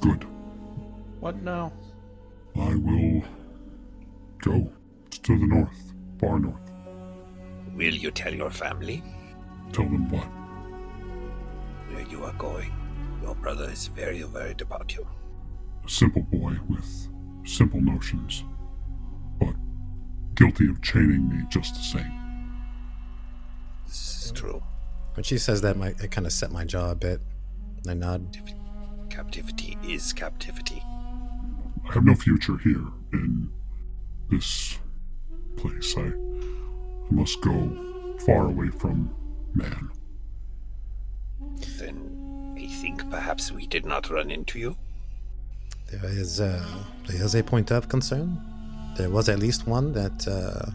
Good. 0.00 0.26
what 1.20 1.40
now? 1.42 1.72
I 2.56 2.74
will 2.74 3.03
go 4.44 4.70
to 5.10 5.38
the 5.38 5.46
north, 5.46 5.94
far 6.20 6.38
north. 6.38 6.70
Will 7.74 7.94
you 7.94 8.10
tell 8.10 8.32
your 8.32 8.50
family 8.50 9.02
Tell 9.72 9.86
them 9.86 10.08
what? 10.10 10.28
where 11.90 12.06
you 12.08 12.24
are 12.24 12.32
going? 12.34 12.72
Your 13.22 13.34
brother 13.34 13.70
is 13.70 13.86
very 13.86 14.22
worried 14.24 14.60
about 14.60 14.94
you. 14.94 15.06
A 15.84 15.88
simple 15.88 16.22
boy 16.22 16.52
with 16.68 17.08
simple 17.44 17.80
notions, 17.80 18.44
but 19.40 19.54
guilty 20.34 20.68
of 20.68 20.82
chaining 20.82 21.28
me 21.28 21.44
just 21.48 21.74
the 21.74 21.82
same. 21.82 22.20
This 23.86 24.26
is 24.26 24.32
true. 24.32 24.62
When 25.14 25.24
she 25.24 25.38
says 25.38 25.60
that, 25.62 25.76
my 25.76 25.88
it 25.88 26.10
kind 26.10 26.26
of 26.26 26.32
set 26.32 26.50
my 26.50 26.64
jaw 26.64 26.90
a 26.90 26.94
bit. 26.94 27.20
I 27.88 27.94
nod. 27.94 28.36
Captivity 29.10 29.78
is 29.86 30.12
captivity. 30.12 30.82
I 31.88 31.92
have 31.92 32.04
no 32.04 32.14
future 32.14 32.56
here 32.58 32.84
in 33.12 33.50
this 34.36 34.78
place. 35.56 35.96
I, 35.96 36.06
I 36.06 37.10
must 37.10 37.40
go 37.40 37.56
far 38.26 38.46
away 38.46 38.68
from 38.68 39.14
man. 39.54 39.90
Then 41.78 42.56
I 42.58 42.66
think 42.66 43.08
perhaps 43.10 43.52
we 43.52 43.66
did 43.66 43.84
not 43.86 44.10
run 44.10 44.30
into 44.30 44.58
you. 44.58 44.76
There 45.90 46.10
is 46.10 46.40
uh, 46.40 46.64
there 47.06 47.22
is 47.22 47.34
a 47.34 47.42
point 47.42 47.70
of 47.70 47.88
concern. 47.88 48.40
There 48.96 49.10
was 49.10 49.28
at 49.28 49.38
least 49.38 49.66
one 49.66 49.92
that 49.92 50.26
uh, 50.26 50.70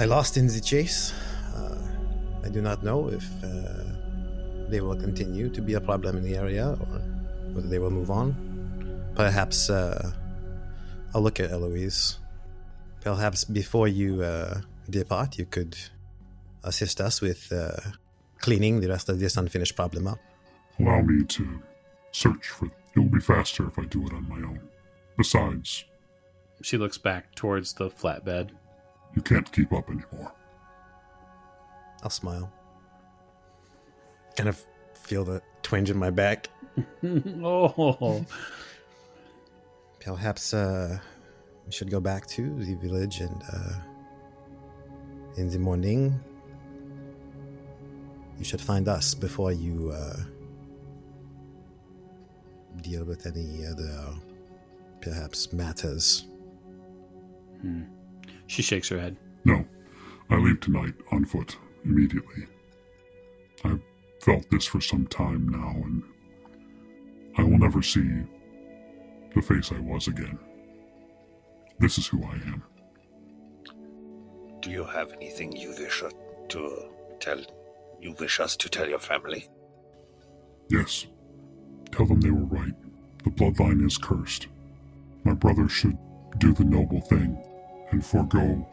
I 0.00 0.04
lost 0.04 0.36
in 0.36 0.46
the 0.46 0.60
chase. 0.60 1.12
Uh, 1.54 1.78
I 2.44 2.48
do 2.48 2.60
not 2.60 2.82
know 2.82 3.08
if 3.08 3.24
uh, 3.42 3.48
they 4.68 4.80
will 4.80 4.96
continue 4.96 5.48
to 5.50 5.60
be 5.60 5.74
a 5.74 5.80
problem 5.80 6.16
in 6.18 6.24
the 6.24 6.36
area 6.36 6.76
or 6.80 7.00
whether 7.52 7.68
they 7.68 7.78
will 7.78 7.90
move 7.90 8.10
on. 8.10 8.34
Perhaps 9.14 9.70
uh, 9.70 10.12
I'll 11.14 11.22
look 11.22 11.40
at 11.40 11.50
Eloise. 11.50 12.18
Perhaps 13.00 13.44
before 13.44 13.88
you 13.88 14.22
uh, 14.22 14.60
depart, 14.90 15.38
you 15.38 15.46
could 15.46 15.76
assist 16.64 17.00
us 17.00 17.20
with 17.20 17.50
uh, 17.52 17.76
cleaning 18.40 18.80
the 18.80 18.88
rest 18.88 19.08
of 19.08 19.18
this 19.20 19.36
unfinished 19.36 19.76
problem 19.76 20.06
up. 20.06 20.18
Allow 20.78 21.00
me 21.02 21.24
to 21.24 21.62
search 22.12 22.48
for. 22.48 22.66
It 22.66 22.98
will 22.98 23.08
be 23.08 23.20
faster 23.20 23.66
if 23.68 23.78
I 23.78 23.84
do 23.84 24.04
it 24.06 24.12
on 24.12 24.28
my 24.28 24.36
own. 24.36 24.60
Besides, 25.16 25.84
She 26.62 26.76
looks 26.76 26.98
back 26.98 27.34
towards 27.34 27.72
the 27.74 27.88
flatbed. 27.88 28.50
you 29.14 29.22
can't 29.22 29.50
keep 29.52 29.72
up 29.72 29.88
anymore. 29.88 30.32
I'll 32.02 32.10
smile. 32.10 32.52
Kind 34.36 34.48
of 34.48 34.64
feel 34.94 35.24
the 35.24 35.42
twinge 35.62 35.90
in 35.90 35.96
my 35.96 36.10
back. 36.10 36.48
oh, 37.42 38.24
Perhaps 40.00 40.54
uh, 40.54 40.98
we 41.66 41.72
should 41.72 41.90
go 41.90 42.00
back 42.00 42.26
to 42.28 42.64
the 42.64 42.74
village 42.76 43.20
and 43.20 43.42
uh, 43.52 43.74
in 45.36 45.48
the 45.48 45.58
morning 45.58 46.18
you 48.38 48.44
should 48.44 48.60
find 48.60 48.88
us 48.88 49.14
before 49.14 49.52
you 49.52 49.90
uh, 49.90 50.16
deal 52.80 53.04
with 53.04 53.26
any 53.26 53.66
other 53.66 54.14
perhaps 55.00 55.52
matters. 55.52 56.26
she 58.46 58.62
shakes 58.62 58.88
her 58.88 58.98
head. 58.98 59.16
No, 59.44 59.64
I 60.30 60.36
leave 60.36 60.60
tonight 60.60 60.94
on 61.12 61.24
foot 61.24 61.56
immediately. 61.84 62.46
I've 63.64 63.80
felt 64.20 64.48
this 64.50 64.66
for 64.66 64.80
some 64.80 65.06
time 65.06 65.48
now, 65.48 65.70
and 65.84 66.02
I 67.36 67.42
will 67.42 67.58
never 67.58 67.82
see 67.82 68.22
the 69.38 69.54
face 69.54 69.70
I 69.70 69.78
was 69.78 70.08
again. 70.08 70.36
This 71.78 71.96
is 71.96 72.08
who 72.08 72.24
I 72.24 72.34
am. 72.52 72.62
Do 74.60 74.70
you 74.70 74.82
have 74.82 75.12
anything 75.12 75.56
you 75.56 75.70
wish 75.78 76.02
us 76.02 76.12
to 76.48 76.90
tell? 77.20 77.40
You 78.00 78.12
wish 78.18 78.40
us 78.40 78.56
to 78.56 78.68
tell 78.68 78.88
your 78.88 78.98
family? 78.98 79.48
Yes. 80.68 81.06
Tell 81.92 82.06
them 82.06 82.20
they 82.20 82.32
were 82.32 82.50
right. 82.58 82.74
The 83.22 83.30
bloodline 83.30 83.86
is 83.86 83.96
cursed. 83.96 84.48
My 85.22 85.34
brother 85.34 85.68
should 85.68 85.96
do 86.38 86.52
the 86.52 86.64
noble 86.64 87.00
thing 87.00 87.38
and 87.92 88.04
forego 88.04 88.66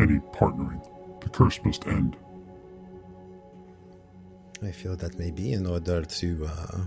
any 0.00 0.18
partnering. 0.38 0.82
The 1.20 1.28
curse 1.28 1.60
must 1.64 1.86
end. 1.86 2.16
I 4.62 4.72
feel 4.72 4.96
that 4.96 5.18
maybe 5.18 5.52
in 5.52 5.66
order 5.66 6.04
to 6.04 6.46
uh, 6.46 6.78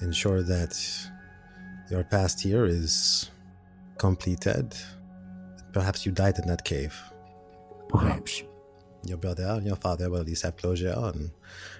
ensure 0.00 0.42
that 0.42 0.74
your 1.92 2.04
past 2.04 2.40
here 2.40 2.64
is 2.64 3.30
completed, 3.98 4.74
perhaps 5.74 6.06
you 6.06 6.10
died 6.10 6.38
in 6.38 6.46
that 6.48 6.64
cave. 6.64 6.98
Perhaps. 7.90 8.42
Your 9.04 9.18
brother 9.18 9.44
and 9.44 9.66
your 9.66 9.76
father 9.76 10.08
will 10.08 10.20
at 10.20 10.26
least 10.26 10.42
have 10.44 10.56
closure, 10.56 10.94
and 10.96 11.30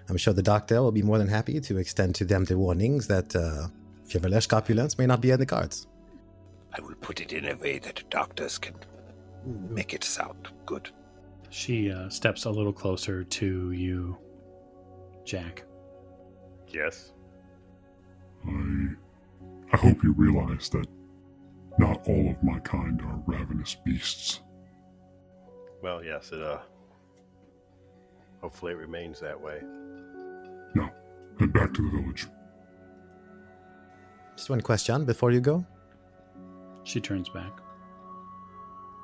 I'm 0.09 0.19
sure 0.19 0.35
the 0.35 0.43
doctor 0.43 0.83
will 0.83 0.93
be 0.93 1.03
more 1.03 1.19
than 1.19 1.29
happy 1.29 1.61
to 1.61 1.79
extend 1.79 2.15
to 2.17 2.25
them 2.27 2.45
the 2.45 2.59
warnings 2.59 3.07
that 3.07 3.35
uh, 3.35 3.69
Feverish 4.05 4.49
Copulence 4.49 4.99
may 4.99 5.07
not 5.07 5.21
be 5.23 5.31
in 5.31 5.39
the 5.39 5.47
cards. 5.47 5.87
I 6.77 6.81
will 6.83 6.97
put 6.97 7.21
it 7.21 7.33
in 7.33 7.47
a 7.47 7.57
way 7.57 7.79
that 7.79 8.03
doctors 8.11 8.59
can 8.59 8.75
make 9.47 9.95
it 9.95 10.05
sound 10.05 10.49
good. 10.67 10.91
She 11.49 11.91
uh, 11.91 12.09
steps 12.11 12.45
a 12.45 12.51
little 12.51 12.73
closer 12.73 13.25
to 13.25 13.73
you, 13.73 14.19
Jack. 15.25 15.65
Yes. 16.69 17.13
I. 18.45 18.97
I 19.73 19.77
hope 19.77 20.03
you 20.03 20.13
realize 20.13 20.69
that 20.71 20.87
not 21.79 22.07
all 22.07 22.31
of 22.31 22.43
my 22.43 22.59
kind 22.61 23.01
are 23.03 23.23
ravenous 23.27 23.75
beasts. 23.85 24.41
Well, 25.83 26.05
yes, 26.05 26.31
it, 26.33 26.43
uh. 26.43 26.59
Hopefully 28.41 28.73
it 28.73 28.77
remains 28.77 29.21
that 29.21 29.41
way. 29.41 29.61
Now, 30.75 30.91
head 31.39 31.53
back 31.53 31.73
to 31.75 31.83
the 31.83 31.99
village. 31.99 32.27
Just 34.37 34.51
one 34.51 34.61
question 34.61 35.05
before 35.05 35.31
you 35.31 35.41
go. 35.41 35.65
She 36.85 37.01
turns 37.01 37.29
back. 37.29 37.53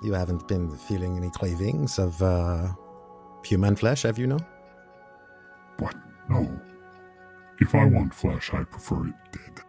You 0.02 0.12
haven't 0.12 0.46
been 0.48 0.76
feeling 0.76 1.16
any 1.16 1.31
cravings 1.31 1.98
of 1.98 2.20
uh, 2.22 2.68
human 3.44 3.76
flesh, 3.76 4.02
have 4.02 4.18
you, 4.18 4.26
no? 4.26 4.38
What? 5.78 5.94
No. 6.28 6.61
If 7.61 7.74
I 7.74 7.85
want 7.85 8.14
flesh, 8.14 8.52
I 8.52 8.64
prefer 8.64 9.07
it 9.09 9.14
dead. 9.33 9.64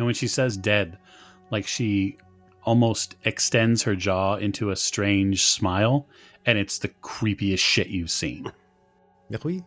And 0.00 0.06
when 0.06 0.14
she 0.14 0.28
says 0.28 0.56
dead, 0.56 0.96
like 1.50 1.66
she 1.66 2.16
almost 2.64 3.16
extends 3.24 3.82
her 3.82 3.94
jaw 3.94 4.36
into 4.36 4.70
a 4.70 4.76
strange 4.76 5.44
smile, 5.44 6.06
and 6.46 6.56
it's 6.56 6.78
the 6.78 6.88
creepiest 6.88 7.58
shit 7.58 7.88
you've 7.88 8.10
seen. 8.10 8.50
Oui. 9.44 9.62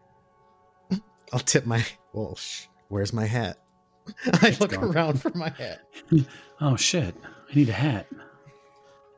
I'll 1.34 1.39
tip 1.39 1.67
my. 1.67 1.86
Well, 2.13 2.34
sh- 2.36 2.65
where's 2.88 3.13
my 3.13 3.28
hat? 3.28 3.60
I 4.41 4.58
look 4.60 4.72
gone. 4.72 4.86
around 4.86 5.22
for 5.22 5.30
my 5.36 5.50
hat. 5.50 5.82
Oh 6.62 6.78
shit, 6.78 7.13
I 7.24 7.54
need 7.56 7.69
a 7.69 7.74
hat. 7.74 8.08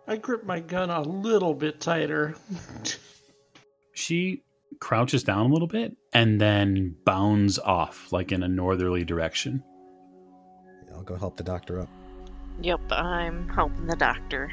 I 0.09 0.17
grip 0.17 0.43
my 0.43 0.59
gun 0.59 0.89
a 0.89 1.01
little 1.01 1.53
bit 1.53 1.79
tighter. 1.79 2.35
She 3.93 4.41
crouches 4.81 5.23
down 5.23 5.49
a 5.49 5.53
little 5.53 5.67
bit 5.67 5.95
and 6.11 6.41
then 6.41 6.97
bounds 7.05 7.57
off, 7.59 8.11
like 8.11 8.33
in 8.33 8.43
a 8.43 8.47
northerly 8.49 9.05
direction. 9.05 9.63
I'll 10.95 11.03
go 11.03 11.15
help 11.15 11.37
the 11.37 11.43
doctor 11.43 11.79
up. 11.79 11.89
Yep, 12.61 12.91
I'm 12.91 13.49
helping 13.49 13.87
the 13.87 13.95
doctor. 13.95 14.51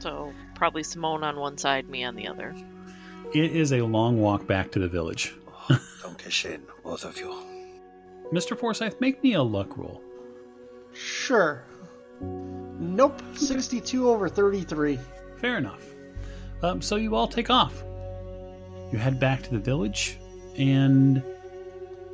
So 0.00 0.32
probably 0.54 0.82
Simone 0.82 1.22
on 1.22 1.36
one 1.36 1.58
side, 1.58 1.88
me 1.88 2.04
on 2.04 2.14
the 2.14 2.26
other. 2.26 2.54
It 3.34 3.52
is 3.52 3.72
a 3.72 3.82
long 3.82 4.18
walk 4.18 4.46
back 4.46 4.72
to 4.72 4.78
the 4.78 4.88
village. 4.88 5.34
Dankeschön, 5.68 6.62
both 6.82 7.04
of 7.04 7.18
you. 7.18 7.34
Mr. 8.32 8.56
Forsyth, 8.58 9.00
make 9.00 9.22
me 9.22 9.34
a 9.34 9.42
luck 9.42 9.76
roll. 9.76 10.02
Sure. 10.92 11.64
Nope. 12.20 13.20
62 13.34 14.08
over 14.08 14.28
33. 14.28 14.98
Fair 15.36 15.58
enough. 15.58 15.84
Um, 16.62 16.82
so 16.82 16.96
you 16.96 17.14
all 17.14 17.26
take 17.26 17.50
off. 17.50 17.82
You 18.92 18.98
head 18.98 19.20
back 19.20 19.42
to 19.42 19.50
the 19.50 19.58
village, 19.58 20.18
and 20.56 21.22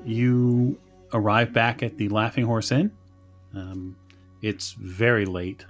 you 0.04 0.78
arrive 1.12 1.52
back 1.52 1.82
at 1.82 1.96
the 1.96 2.08
Laughing 2.08 2.44
Horse 2.44 2.70
Inn. 2.70 2.92
Um, 3.56 3.96
it's 4.42 4.72
very 4.72 5.24
late. 5.26 5.64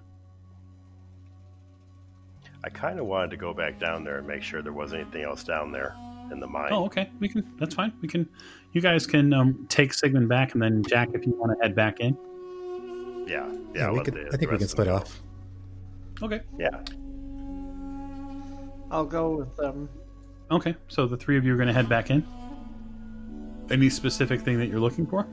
I 2.65 2.69
kind 2.69 2.99
of 2.99 3.07
wanted 3.07 3.31
to 3.31 3.37
go 3.37 3.55
back 3.55 3.79
down 3.79 4.03
there 4.03 4.19
and 4.19 4.27
make 4.27 4.43
sure 4.43 4.61
there 4.61 4.73
wasn't 4.73 5.03
anything 5.03 5.23
else 5.23 5.45
down 5.45 5.71
there 5.71 5.95
in 6.33 6.41
the 6.41 6.47
mine. 6.49 6.71
Oh, 6.73 6.85
okay. 6.87 7.09
We 7.21 7.29
can. 7.29 7.49
That's 7.61 7.75
fine. 7.77 7.93
We 8.03 8.09
can. 8.09 8.29
You 8.73 8.81
guys 8.81 9.07
can 9.07 9.33
um, 9.33 9.67
take 9.69 9.95
Sigmund 9.95 10.29
back, 10.29 10.55
and 10.55 10.63
then 10.63 10.83
Jack, 10.89 11.11
if 11.15 11.25
you 11.25 11.33
want 11.39 11.57
to 11.57 11.63
head 11.63 11.77
back 11.77 12.01
in. 12.01 12.17
Yeah, 13.29 13.47
yeah. 13.47 13.59
Yeah, 13.75 13.87
I'll 13.87 13.93
we 13.95 14.03
could, 14.03 14.15
the- 14.15 14.21
I 14.21 14.25
the 14.31 14.39
think 14.39 14.51
we 14.51 14.57
rest 14.57 14.61
can 14.63 14.69
split 14.69 14.87
them 14.89 14.97
off. 14.97 15.23
Okay. 16.23 16.41
Yeah, 16.59 16.81
I'll 18.91 19.05
go 19.05 19.31
with 19.37 19.57
them. 19.57 19.89
Okay. 20.51 20.75
So 20.89 21.07
the 21.07 21.17
three 21.17 21.37
of 21.39 21.45
you 21.45 21.53
are 21.55 21.57
going 21.57 21.69
to 21.69 21.75
head 21.75 21.89
back 21.89 22.11
in. 22.11 22.27
Any 23.71 23.91
specific 23.91 24.41
thing 24.41 24.59
that 24.59 24.67
you're 24.67 24.81
looking 24.81 25.07
for? 25.07 25.27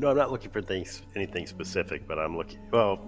No, 0.00 0.08
I'm 0.08 0.16
not 0.16 0.32
looking 0.32 0.50
for 0.50 0.62
things, 0.62 1.02
anything 1.14 1.46
specific, 1.46 2.08
but 2.08 2.18
I'm 2.18 2.34
looking. 2.34 2.58
Well, 2.72 3.00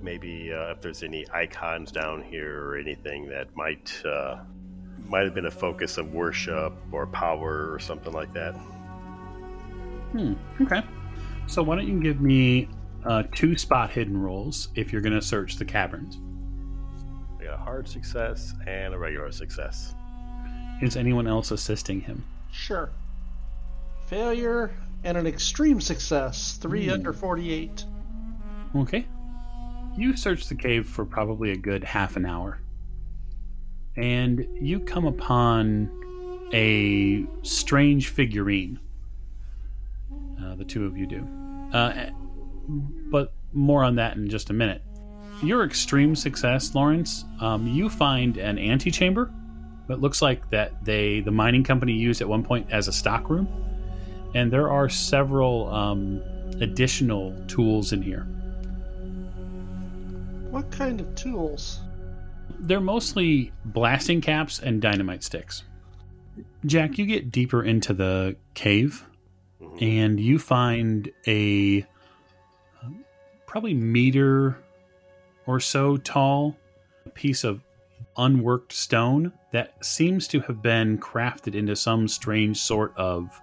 maybe 0.00 0.52
uh, 0.52 0.70
if 0.70 0.80
there's 0.80 1.02
any 1.02 1.26
icons 1.32 1.90
down 1.90 2.22
here 2.22 2.62
or 2.62 2.76
anything 2.76 3.28
that 3.30 3.48
might 3.56 4.00
uh, 4.06 4.36
might 5.08 5.24
have 5.24 5.34
been 5.34 5.46
a 5.46 5.50
focus 5.50 5.98
of 5.98 6.12
worship 6.12 6.72
or 6.92 7.08
power 7.08 7.72
or 7.72 7.80
something 7.80 8.12
like 8.12 8.32
that. 8.34 8.52
Hmm. 10.12 10.34
Okay. 10.60 10.82
So 11.48 11.62
why 11.62 11.74
don't 11.74 11.88
you 11.88 12.00
give 12.00 12.20
me 12.20 12.68
uh, 13.04 13.24
two 13.34 13.58
spot 13.58 13.90
hidden 13.90 14.16
rolls 14.16 14.68
if 14.76 14.92
you're 14.92 15.02
going 15.02 15.14
to 15.14 15.22
search 15.22 15.56
the 15.56 15.64
caverns? 15.64 16.18
We 17.38 17.46
got 17.46 17.54
a 17.54 17.58
hard 17.58 17.88
success 17.88 18.54
and 18.66 18.94
a 18.94 18.98
regular 18.98 19.32
success. 19.32 19.94
Is 20.80 20.96
anyone 20.96 21.26
else 21.26 21.50
assisting 21.50 22.00
him? 22.00 22.24
Sure. 22.52 22.90
Failure 24.06 24.70
and 25.04 25.16
an 25.18 25.26
extreme 25.26 25.80
success. 25.80 26.58
3 26.60 26.90
under 26.90 27.12
48. 27.12 27.84
Okay. 28.76 29.06
You 29.96 30.16
search 30.16 30.48
the 30.48 30.54
cave 30.54 30.88
for 30.88 31.04
probably 31.04 31.52
a 31.52 31.56
good 31.56 31.84
half 31.84 32.16
an 32.16 32.26
hour. 32.26 32.60
And 33.96 34.44
you 34.60 34.80
come 34.80 35.04
upon 35.04 36.48
a 36.52 37.26
strange 37.42 38.08
figurine. 38.08 38.80
Uh, 40.42 40.56
the 40.56 40.64
two 40.64 40.84
of 40.86 40.96
you 40.96 41.06
do. 41.06 41.28
Uh, 41.72 42.10
but 43.10 43.32
more 43.52 43.84
on 43.84 43.96
that 43.96 44.16
in 44.16 44.28
just 44.28 44.50
a 44.50 44.52
minute. 44.52 44.82
Your 45.42 45.64
extreme 45.64 46.16
success, 46.16 46.74
Lawrence, 46.74 47.24
um, 47.40 47.66
you 47.66 47.88
find 47.88 48.36
an 48.36 48.58
antechamber. 48.58 49.32
It 49.88 50.00
looks 50.00 50.22
like 50.22 50.48
that 50.50 50.84
they 50.84 51.20
the 51.20 51.30
mining 51.30 51.62
company 51.62 51.92
used 51.92 52.20
at 52.20 52.28
one 52.28 52.42
point 52.42 52.68
as 52.70 52.88
a 52.88 52.92
stock 52.92 53.28
room. 53.28 53.48
And 54.34 54.52
there 54.52 54.70
are 54.70 54.88
several 54.88 55.72
um, 55.72 56.22
additional 56.60 57.34
tools 57.46 57.92
in 57.92 58.02
here. 58.02 58.26
What 60.50 60.70
kind 60.70 61.00
of 61.00 61.14
tools? 61.14 61.80
They're 62.60 62.80
mostly 62.80 63.52
blasting 63.64 64.20
caps 64.20 64.58
and 64.58 64.80
dynamite 64.80 65.22
sticks. 65.22 65.62
Jack, 66.66 66.98
you 66.98 67.06
get 67.06 67.30
deeper 67.30 67.62
into 67.62 67.92
the 67.92 68.36
cave 68.54 69.04
and 69.80 70.18
you 70.20 70.38
find 70.38 71.10
a 71.26 71.84
um, 72.82 73.04
probably 73.46 73.74
meter 73.74 74.58
or 75.46 75.60
so 75.60 75.96
tall 75.96 76.56
piece 77.14 77.44
of 77.44 77.60
unworked 78.16 78.72
stone 78.72 79.32
that 79.52 79.84
seems 79.84 80.26
to 80.28 80.40
have 80.40 80.62
been 80.62 80.98
crafted 80.98 81.54
into 81.54 81.76
some 81.76 82.08
strange 82.08 82.58
sort 82.58 82.96
of, 82.96 83.40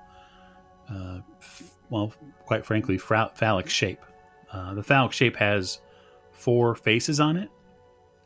uh, 0.91 1.19
f- 1.39 1.73
well, 1.89 2.13
quite 2.45 2.65
frankly, 2.65 2.97
fra- 2.97 3.31
phallic 3.35 3.69
shape. 3.69 4.01
Uh, 4.51 4.73
the 4.73 4.83
phallic 4.83 5.13
shape 5.13 5.37
has 5.37 5.79
four 6.31 6.75
faces 6.75 7.19
on 7.19 7.37
it. 7.37 7.49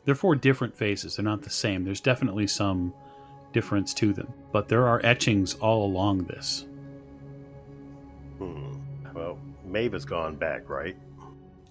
They're 0.06 0.15
four 0.15 0.36
different 0.36 0.75
faces. 0.75 1.15
They're 1.15 1.25
not 1.25 1.41
the 1.41 1.49
same. 1.49 1.84
There's 1.84 2.01
definitely 2.01 2.47
some 2.47 2.93
difference 3.54 3.93
to 3.95 4.13
them, 4.13 4.32
but 4.51 4.67
there 4.67 4.88
are 4.88 4.99
etchings 5.06 5.54
all 5.56 5.86
along 5.86 6.25
this. 6.25 6.65
Hmm. 8.38 8.73
Well, 9.13 9.39
Maeve 9.65 9.93
has 9.93 10.06
gone 10.06 10.36
back, 10.36 10.69
right? 10.69 10.95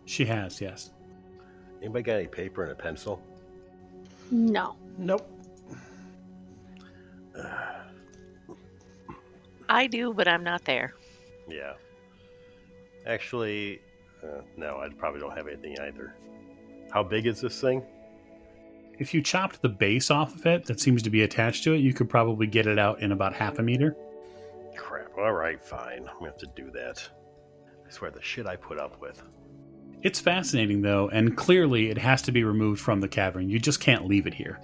She 0.06 0.24
has, 0.24 0.60
yes. 0.60 0.90
Anybody 1.80 2.02
got 2.02 2.16
any 2.16 2.26
paper 2.26 2.62
and 2.62 2.72
a 2.72 2.74
pencil? 2.74 3.20
No. 4.30 4.76
Nope. 4.98 5.30
I 9.68 9.86
do, 9.86 10.12
but 10.12 10.28
I'm 10.28 10.44
not 10.44 10.64
there. 10.64 10.94
Yeah. 11.48 11.74
Actually, 13.06 13.80
uh, 14.22 14.40
no, 14.56 14.78
I 14.78 14.88
probably 14.88 15.20
don't 15.20 15.36
have 15.36 15.46
anything 15.46 15.78
either. 15.80 16.14
How 16.90 17.02
big 17.02 17.26
is 17.26 17.40
this 17.40 17.60
thing? 17.60 17.82
If 18.98 19.12
you 19.12 19.22
chopped 19.22 19.60
the 19.60 19.68
base 19.68 20.10
off 20.10 20.34
of 20.34 20.46
it 20.46 20.64
that 20.66 20.80
seems 20.80 21.02
to 21.02 21.10
be 21.10 21.22
attached 21.22 21.64
to 21.64 21.74
it, 21.74 21.78
you 21.78 21.92
could 21.92 22.08
probably 22.08 22.46
get 22.46 22.66
it 22.66 22.78
out 22.78 23.00
in 23.00 23.12
about 23.12 23.34
half 23.34 23.58
a 23.58 23.62
meter. 23.62 23.96
Crap. 24.76 25.10
All 25.18 25.32
right, 25.32 25.60
fine. 25.60 26.06
I'm 26.08 26.18
gonna 26.18 26.26
have 26.26 26.38
to 26.38 26.48
do 26.54 26.70
that. 26.72 27.06
I 27.86 27.90
swear, 27.90 28.10
the 28.10 28.22
shit 28.22 28.46
I 28.46 28.56
put 28.56 28.78
up 28.78 29.00
with. 29.00 29.22
It's 30.02 30.20
fascinating 30.20 30.82
though, 30.82 31.08
and 31.08 31.36
clearly 31.36 31.90
it 31.90 31.98
has 31.98 32.22
to 32.22 32.32
be 32.32 32.44
removed 32.44 32.80
from 32.80 33.00
the 33.00 33.08
cavern. 33.08 33.48
You 33.48 33.58
just 33.58 33.80
can't 33.80 34.06
leave 34.06 34.26
it 34.26 34.34
here. 34.34 34.60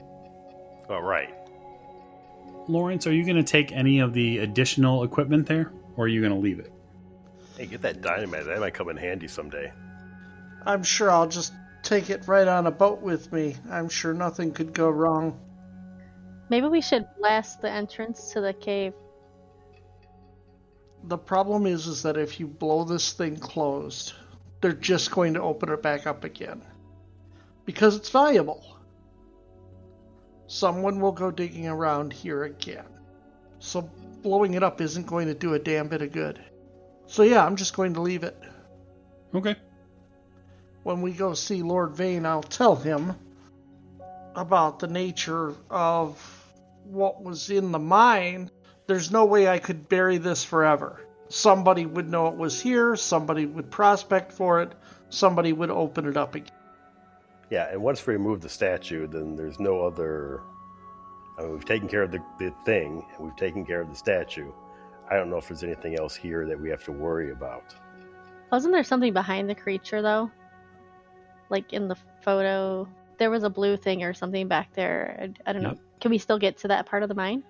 All 0.88 1.02
right. 1.02 1.34
Lawrence, 2.68 3.06
are 3.06 3.12
you 3.12 3.24
going 3.24 3.36
to 3.36 3.42
take 3.42 3.72
any 3.72 4.00
of 4.00 4.12
the 4.12 4.38
additional 4.38 5.02
equipment 5.02 5.46
there, 5.46 5.72
or 5.96 6.04
are 6.04 6.08
you 6.08 6.20
going 6.20 6.32
to 6.32 6.38
leave 6.38 6.60
it? 6.60 6.72
Hey, 7.56 7.66
get 7.66 7.82
that 7.82 8.00
dynamite. 8.00 8.46
That 8.46 8.60
might 8.60 8.74
come 8.74 8.88
in 8.88 8.96
handy 8.96 9.28
someday. 9.28 9.72
I'm 10.64 10.82
sure 10.82 11.10
I'll 11.10 11.28
just 11.28 11.52
take 11.82 12.10
it 12.10 12.26
right 12.26 12.46
on 12.46 12.66
a 12.66 12.70
boat 12.70 13.00
with 13.00 13.32
me. 13.32 13.56
I'm 13.70 13.88
sure 13.88 14.14
nothing 14.14 14.52
could 14.52 14.72
go 14.72 14.88
wrong. 14.88 15.38
Maybe 16.48 16.68
we 16.68 16.80
should 16.80 17.06
blast 17.18 17.62
the 17.62 17.70
entrance 17.70 18.32
to 18.32 18.40
the 18.40 18.52
cave. 18.52 18.92
The 21.04 21.18
problem 21.18 21.66
is, 21.66 21.86
is 21.86 22.02
that 22.02 22.16
if 22.16 22.40
you 22.40 22.46
blow 22.46 22.84
this 22.84 23.12
thing 23.12 23.36
closed, 23.36 24.12
they're 24.60 24.72
just 24.72 25.10
going 25.10 25.34
to 25.34 25.42
open 25.42 25.70
it 25.70 25.82
back 25.82 26.06
up 26.06 26.24
again 26.24 26.62
because 27.64 27.96
it's 27.96 28.10
valuable. 28.10 28.76
Someone 30.50 30.98
will 30.98 31.12
go 31.12 31.30
digging 31.30 31.68
around 31.68 32.12
here 32.12 32.42
again. 32.42 32.84
So 33.60 33.82
blowing 34.20 34.54
it 34.54 34.64
up 34.64 34.80
isn't 34.80 35.06
going 35.06 35.28
to 35.28 35.34
do 35.34 35.54
a 35.54 35.60
damn 35.60 35.86
bit 35.86 36.02
of 36.02 36.10
good. 36.10 36.40
So 37.06 37.22
yeah, 37.22 37.46
I'm 37.46 37.54
just 37.54 37.76
going 37.76 37.94
to 37.94 38.00
leave 38.00 38.24
it. 38.24 38.36
Okay. 39.32 39.54
When 40.82 41.02
we 41.02 41.12
go 41.12 41.34
see 41.34 41.62
Lord 41.62 41.94
Vane, 41.94 42.26
I'll 42.26 42.42
tell 42.42 42.74
him 42.74 43.14
about 44.34 44.80
the 44.80 44.88
nature 44.88 45.54
of 45.70 46.20
what 46.82 47.22
was 47.22 47.48
in 47.48 47.70
the 47.70 47.78
mine. 47.78 48.50
There's 48.88 49.12
no 49.12 49.26
way 49.26 49.46
I 49.46 49.60
could 49.60 49.88
bury 49.88 50.18
this 50.18 50.42
forever. 50.42 51.06
Somebody 51.28 51.86
would 51.86 52.08
know 52.08 52.26
it 52.26 52.34
was 52.34 52.60
here, 52.60 52.96
somebody 52.96 53.46
would 53.46 53.70
prospect 53.70 54.32
for 54.32 54.62
it, 54.62 54.72
somebody 55.10 55.52
would 55.52 55.70
open 55.70 56.06
it 56.06 56.16
up 56.16 56.34
again. 56.34 56.50
Yeah, 57.50 57.68
and 57.70 57.82
once 57.82 58.06
we 58.06 58.12
remove 58.14 58.40
the 58.40 58.48
statue, 58.48 59.06
then 59.06 59.34
there's 59.36 59.58
no 59.58 59.82
other. 59.82 60.42
I 61.38 61.42
mean, 61.42 61.52
we've 61.52 61.64
taken 61.64 61.88
care 61.88 62.02
of 62.02 62.12
the, 62.12 62.22
the 62.38 62.52
thing, 62.64 63.04
and 63.16 63.24
we've 63.26 63.36
taken 63.36 63.64
care 63.66 63.80
of 63.80 63.88
the 63.88 63.96
statue. 63.96 64.52
I 65.10 65.16
don't 65.16 65.30
know 65.30 65.36
if 65.38 65.48
there's 65.48 65.64
anything 65.64 65.98
else 65.98 66.14
here 66.14 66.46
that 66.46 66.58
we 66.60 66.70
have 66.70 66.84
to 66.84 66.92
worry 66.92 67.32
about. 67.32 67.74
Wasn't 68.52 68.72
there 68.72 68.84
something 68.84 69.12
behind 69.12 69.48
the 69.50 69.54
creature 69.54 70.02
though? 70.02 70.30
Like 71.48 71.72
in 71.72 71.88
the 71.88 71.96
photo, 72.22 72.86
there 73.18 73.30
was 73.30 73.42
a 73.42 73.50
blue 73.50 73.76
thing 73.76 74.04
or 74.04 74.14
something 74.14 74.46
back 74.46 74.72
there. 74.74 75.18
I, 75.46 75.50
I 75.50 75.52
don't 75.52 75.62
Yep. 75.62 75.72
know. 75.74 75.80
Can 76.00 76.10
we 76.12 76.18
still 76.18 76.38
get 76.38 76.58
to 76.58 76.68
that 76.68 76.86
part 76.86 77.02
of 77.02 77.08
the 77.08 77.14
mine? 77.14 77.42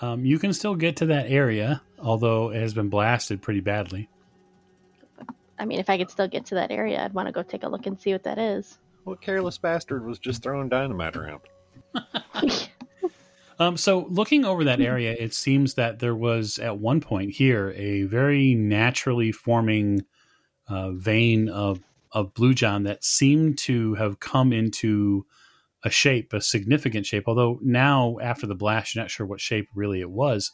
Um, 0.00 0.24
you 0.24 0.38
can 0.38 0.52
still 0.52 0.74
get 0.74 0.96
to 0.96 1.06
that 1.06 1.30
area, 1.30 1.80
although 1.98 2.50
it 2.50 2.60
has 2.60 2.74
been 2.74 2.88
blasted 2.88 3.40
pretty 3.40 3.60
badly. 3.60 4.08
I 5.58 5.64
mean, 5.64 5.78
if 5.78 5.88
I 5.88 5.96
could 5.96 6.10
still 6.10 6.28
get 6.28 6.46
to 6.46 6.56
that 6.56 6.70
area, 6.70 7.02
I'd 7.02 7.14
want 7.14 7.28
to 7.28 7.32
go 7.32 7.42
take 7.42 7.62
a 7.62 7.68
look 7.68 7.86
and 7.86 8.00
see 8.00 8.12
what 8.12 8.24
that 8.24 8.38
is. 8.38 8.78
What 9.04 9.20
careless 9.20 9.58
bastard 9.58 10.04
was 10.04 10.18
just 10.18 10.42
throwing 10.42 10.68
dynamite 10.68 11.16
around? 11.16 11.40
Um, 13.58 13.76
so, 13.76 14.06
looking 14.10 14.44
over 14.44 14.64
that 14.64 14.80
area, 14.80 15.14
it 15.16 15.32
seems 15.34 15.74
that 15.74 16.00
there 16.00 16.16
was 16.16 16.58
at 16.58 16.78
one 16.78 17.00
point 17.00 17.30
here 17.30 17.72
a 17.76 18.02
very 18.04 18.56
naturally 18.56 19.30
forming 19.30 20.04
uh, 20.68 20.90
vein 20.92 21.48
of 21.48 21.80
of 22.10 22.34
blue 22.34 22.52
john 22.52 22.82
that 22.82 23.04
seemed 23.04 23.56
to 23.56 23.94
have 23.94 24.20
come 24.20 24.52
into 24.52 25.24
a 25.84 25.90
shape, 25.90 26.32
a 26.32 26.40
significant 26.40 27.06
shape. 27.06 27.24
Although 27.26 27.58
now, 27.62 28.18
after 28.20 28.46
the 28.46 28.54
blast, 28.54 28.94
you're 28.94 29.02
not 29.04 29.10
sure 29.10 29.26
what 29.26 29.40
shape 29.40 29.68
really 29.74 30.00
it 30.00 30.10
was. 30.10 30.50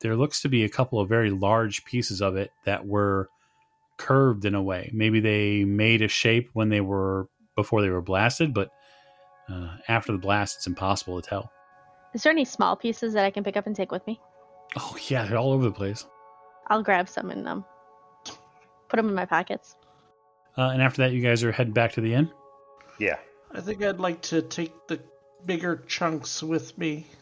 There 0.00 0.16
looks 0.16 0.42
to 0.42 0.48
be 0.48 0.64
a 0.64 0.68
couple 0.68 0.98
of 1.00 1.08
very 1.08 1.30
large 1.30 1.84
pieces 1.84 2.20
of 2.20 2.36
it 2.36 2.50
that 2.64 2.86
were 2.86 3.28
curved 3.98 4.44
in 4.44 4.54
a 4.54 4.62
way. 4.62 4.90
Maybe 4.92 5.20
they 5.20 5.64
made 5.64 6.02
a 6.02 6.08
shape 6.08 6.50
when 6.54 6.70
they 6.70 6.80
were 6.80 7.28
before 7.62 7.80
they 7.80 7.90
were 7.90 8.02
blasted, 8.02 8.52
but 8.52 8.70
uh, 9.48 9.76
after 9.88 10.12
the 10.12 10.18
blast, 10.18 10.56
it's 10.56 10.66
impossible 10.66 11.20
to 11.20 11.28
tell. 11.28 11.52
Is 12.14 12.22
there 12.22 12.32
any 12.32 12.44
small 12.44 12.76
pieces 12.76 13.14
that 13.14 13.24
I 13.24 13.30
can 13.30 13.44
pick 13.44 13.56
up 13.56 13.66
and 13.66 13.74
take 13.74 13.92
with 13.92 14.06
me? 14.06 14.20
Oh 14.76 14.96
yeah, 15.08 15.24
they're 15.24 15.38
all 15.38 15.52
over 15.52 15.64
the 15.64 15.72
place. 15.72 16.06
I'll 16.68 16.82
grab 16.82 17.08
some 17.08 17.30
and 17.30 17.46
um, 17.46 17.64
put 18.88 18.96
them 18.96 19.08
in 19.08 19.14
my 19.14 19.26
pockets. 19.26 19.76
Uh, 20.56 20.70
and 20.72 20.82
after 20.82 21.02
that, 21.02 21.12
you 21.12 21.20
guys 21.20 21.42
are 21.44 21.52
heading 21.52 21.72
back 21.72 21.92
to 21.92 22.00
the 22.00 22.14
inn. 22.14 22.30
Yeah. 22.98 23.16
I 23.52 23.60
think 23.60 23.82
I'd 23.82 24.00
like 24.00 24.20
to 24.22 24.42
take 24.42 24.86
the 24.86 25.00
bigger 25.46 25.82
chunks 25.86 26.42
with 26.42 26.76
me. 26.76 27.06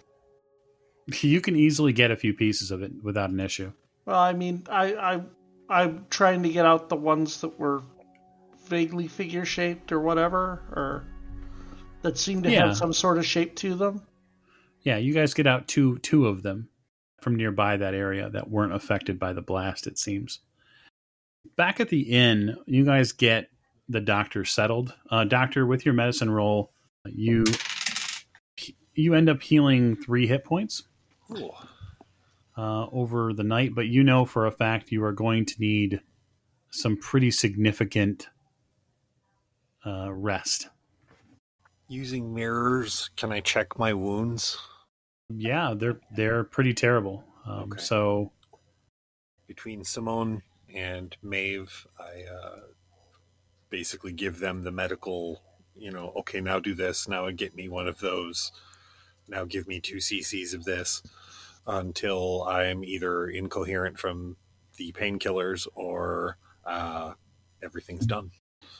You 1.22 1.40
can 1.40 1.56
easily 1.56 1.92
get 1.92 2.12
a 2.12 2.16
few 2.16 2.32
pieces 2.32 2.70
of 2.70 2.82
it 2.82 2.92
without 3.02 3.30
an 3.30 3.40
issue. 3.40 3.72
Well, 4.06 4.20
I 4.20 4.32
mean, 4.32 4.64
I, 4.70 4.94
I, 4.94 5.20
I'm 5.68 6.06
trying 6.08 6.44
to 6.44 6.48
get 6.48 6.64
out 6.64 6.88
the 6.88 6.94
ones 6.94 7.40
that 7.40 7.58
were 7.58 7.82
vaguely 8.70 9.08
figure 9.08 9.44
shaped 9.44 9.92
or 9.92 10.00
whatever, 10.00 10.62
or 10.72 11.04
that 12.02 12.16
seem 12.16 12.42
to 12.44 12.50
Yeah. 12.50 12.68
have 12.68 12.76
some 12.76 12.92
sort 12.94 13.18
of 13.18 13.26
shape 13.26 13.56
to 13.56 13.74
them. 13.74 14.02
Yeah, 14.82 14.96
you 14.96 15.12
guys 15.12 15.34
get 15.34 15.46
out 15.46 15.68
two 15.68 15.98
two 15.98 16.26
of 16.26 16.42
them 16.42 16.70
from 17.20 17.36
nearby 17.36 17.76
that 17.76 17.92
area 17.92 18.30
that 18.30 18.48
weren't 18.48 18.72
affected 18.72 19.18
by 19.18 19.34
the 19.34 19.42
blast. 19.42 19.86
It 19.86 19.98
seems. 19.98 20.40
Back 21.56 21.80
at 21.80 21.90
the 21.90 22.00
inn, 22.02 22.56
you 22.66 22.84
guys 22.86 23.12
get 23.12 23.50
the 23.88 24.00
doctor 24.00 24.44
settled. 24.46 24.94
Uh, 25.10 25.24
doctor, 25.24 25.66
with 25.66 25.84
your 25.84 25.92
medicine 25.94 26.30
roll, 26.30 26.72
you 27.06 27.44
you 28.94 29.14
end 29.14 29.28
up 29.28 29.42
healing 29.42 29.96
three 29.96 30.26
hit 30.26 30.44
points 30.44 30.84
uh, 32.56 32.86
over 32.92 33.32
the 33.32 33.44
night, 33.44 33.74
but 33.74 33.86
you 33.86 34.02
know 34.02 34.24
for 34.24 34.46
a 34.46 34.50
fact 34.52 34.92
you 34.92 35.02
are 35.04 35.12
going 35.12 35.44
to 35.46 35.54
need 35.58 36.00
some 36.70 36.96
pretty 36.96 37.30
significant 37.30 38.28
uh, 39.86 40.12
rest. 40.12 40.68
Using 41.88 42.32
mirrors, 42.34 43.10
can 43.16 43.32
I 43.32 43.40
check 43.40 43.78
my 43.78 43.92
wounds? 43.92 44.58
Yeah, 45.28 45.74
they're 45.76 46.00
they're 46.14 46.44
pretty 46.44 46.74
terrible. 46.74 47.24
Um, 47.46 47.72
Okay. 47.72 47.80
So 47.80 48.32
Between 49.46 49.84
Simone 49.84 50.42
and 50.72 51.16
Maeve, 51.22 51.86
I 51.98 52.22
uh, 52.22 52.60
basically 53.70 54.12
give 54.12 54.38
them 54.38 54.62
the 54.62 54.70
medical, 54.70 55.42
you 55.76 55.90
know, 55.90 56.12
okay, 56.18 56.40
now 56.40 56.60
do 56.60 56.74
this, 56.74 57.08
now 57.08 57.28
get 57.30 57.56
me 57.56 57.68
one 57.68 57.88
of 57.88 57.98
those, 58.00 58.52
now 59.28 59.44
give 59.44 59.66
me 59.66 59.80
two 59.80 59.96
cc's 59.96 60.54
of 60.54 60.64
this, 60.64 61.02
until 61.66 62.44
I 62.44 62.64
am 62.64 62.84
either 62.84 63.26
incoherent 63.26 63.98
from 63.98 64.36
the 64.76 64.92
painkillers 64.92 65.66
or 65.74 66.36
uh, 66.64 67.14
everything's 67.62 68.06
done. 68.06 68.30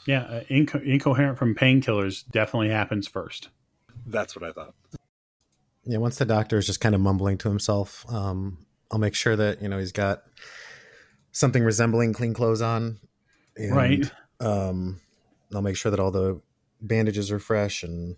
Yeah, 0.06 0.22
uh, 0.22 0.40
inco- 0.44 0.84
incoherent 0.84 1.38
from 1.38 1.54
painkillers 1.54 2.24
definitely 2.30 2.70
happens 2.70 3.06
first. 3.06 3.48
That's 4.06 4.34
what 4.34 4.48
I 4.48 4.52
thought. 4.52 4.74
Yeah, 5.84 5.98
once 5.98 6.18
the 6.18 6.24
doctor 6.24 6.58
is 6.58 6.66
just 6.66 6.80
kind 6.80 6.94
of 6.94 7.00
mumbling 7.00 7.38
to 7.38 7.48
himself, 7.48 8.04
um, 8.08 8.66
I'll 8.90 8.98
make 8.98 9.14
sure 9.14 9.36
that 9.36 9.62
you 9.62 9.68
know 9.68 9.78
he's 9.78 9.92
got 9.92 10.22
something 11.32 11.62
resembling 11.62 12.12
clean 12.12 12.34
clothes 12.34 12.62
on. 12.62 12.98
and, 13.56 13.74
Right. 13.74 14.10
Um, 14.40 15.00
I'll 15.54 15.62
make 15.62 15.76
sure 15.76 15.90
that 15.90 16.00
all 16.00 16.10
the 16.10 16.40
bandages 16.80 17.30
are 17.30 17.38
fresh, 17.38 17.82
and 17.82 18.16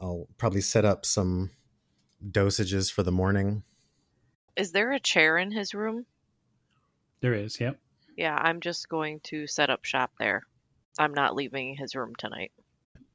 I'll 0.00 0.28
probably 0.38 0.60
set 0.60 0.84
up 0.84 1.06
some 1.06 1.50
dosages 2.30 2.90
for 2.90 3.02
the 3.02 3.12
morning. 3.12 3.62
Is 4.56 4.72
there 4.72 4.92
a 4.92 5.00
chair 5.00 5.36
in 5.36 5.52
his 5.52 5.74
room? 5.74 6.06
There 7.20 7.34
is, 7.34 7.60
yep. 7.60 7.78
Yeah, 8.16 8.34
I'm 8.34 8.60
just 8.60 8.88
going 8.88 9.20
to 9.24 9.46
set 9.46 9.70
up 9.70 9.84
shop 9.84 10.12
there. 10.18 10.42
I'm 10.98 11.12
not 11.12 11.34
leaving 11.34 11.76
his 11.76 11.94
room 11.94 12.14
tonight. 12.16 12.52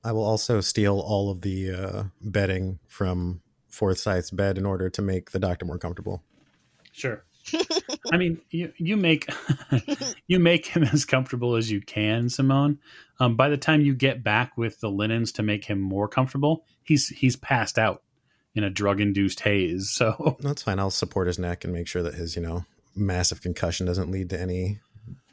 I 0.03 0.11
will 0.11 0.23
also 0.23 0.61
steal 0.61 0.99
all 0.99 1.29
of 1.29 1.41
the 1.41 1.71
uh, 1.71 2.03
bedding 2.21 2.79
from 2.87 3.41
Forsyth's 3.69 4.31
bed 4.31 4.57
in 4.57 4.65
order 4.65 4.89
to 4.89 5.01
make 5.01 5.31
the 5.31 5.39
doctor 5.39 5.65
more 5.65 5.77
comfortable. 5.77 6.23
Sure. 6.91 7.23
I 8.11 8.17
mean, 8.17 8.39
you 8.51 8.71
you 8.77 8.97
make 8.97 9.27
you 10.27 10.39
make 10.39 10.67
him 10.67 10.83
as 10.83 11.05
comfortable 11.05 11.55
as 11.55 11.71
you 11.71 11.81
can, 11.81 12.29
Simone. 12.29 12.79
Um, 13.19 13.35
by 13.35 13.49
the 13.49 13.57
time 13.57 13.81
you 13.81 13.95
get 13.95 14.23
back 14.23 14.57
with 14.57 14.79
the 14.79 14.91
linens 14.91 15.31
to 15.33 15.43
make 15.43 15.65
him 15.65 15.81
more 15.81 16.07
comfortable, 16.07 16.65
he's 16.83 17.07
he's 17.07 17.35
passed 17.35 17.79
out 17.79 18.03
in 18.53 18.63
a 18.63 18.69
drug 18.69 19.01
induced 19.01 19.39
haze. 19.39 19.89
So 19.89 20.37
That's 20.39 20.61
fine. 20.61 20.79
I'll 20.79 20.91
support 20.91 21.27
his 21.27 21.39
neck 21.39 21.63
and 21.63 21.73
make 21.73 21.87
sure 21.87 22.03
that 22.03 22.15
his, 22.15 22.35
you 22.35 22.41
know, 22.41 22.65
massive 22.95 23.41
concussion 23.41 23.85
doesn't 23.85 24.11
lead 24.11 24.29
to 24.31 24.39
any 24.39 24.79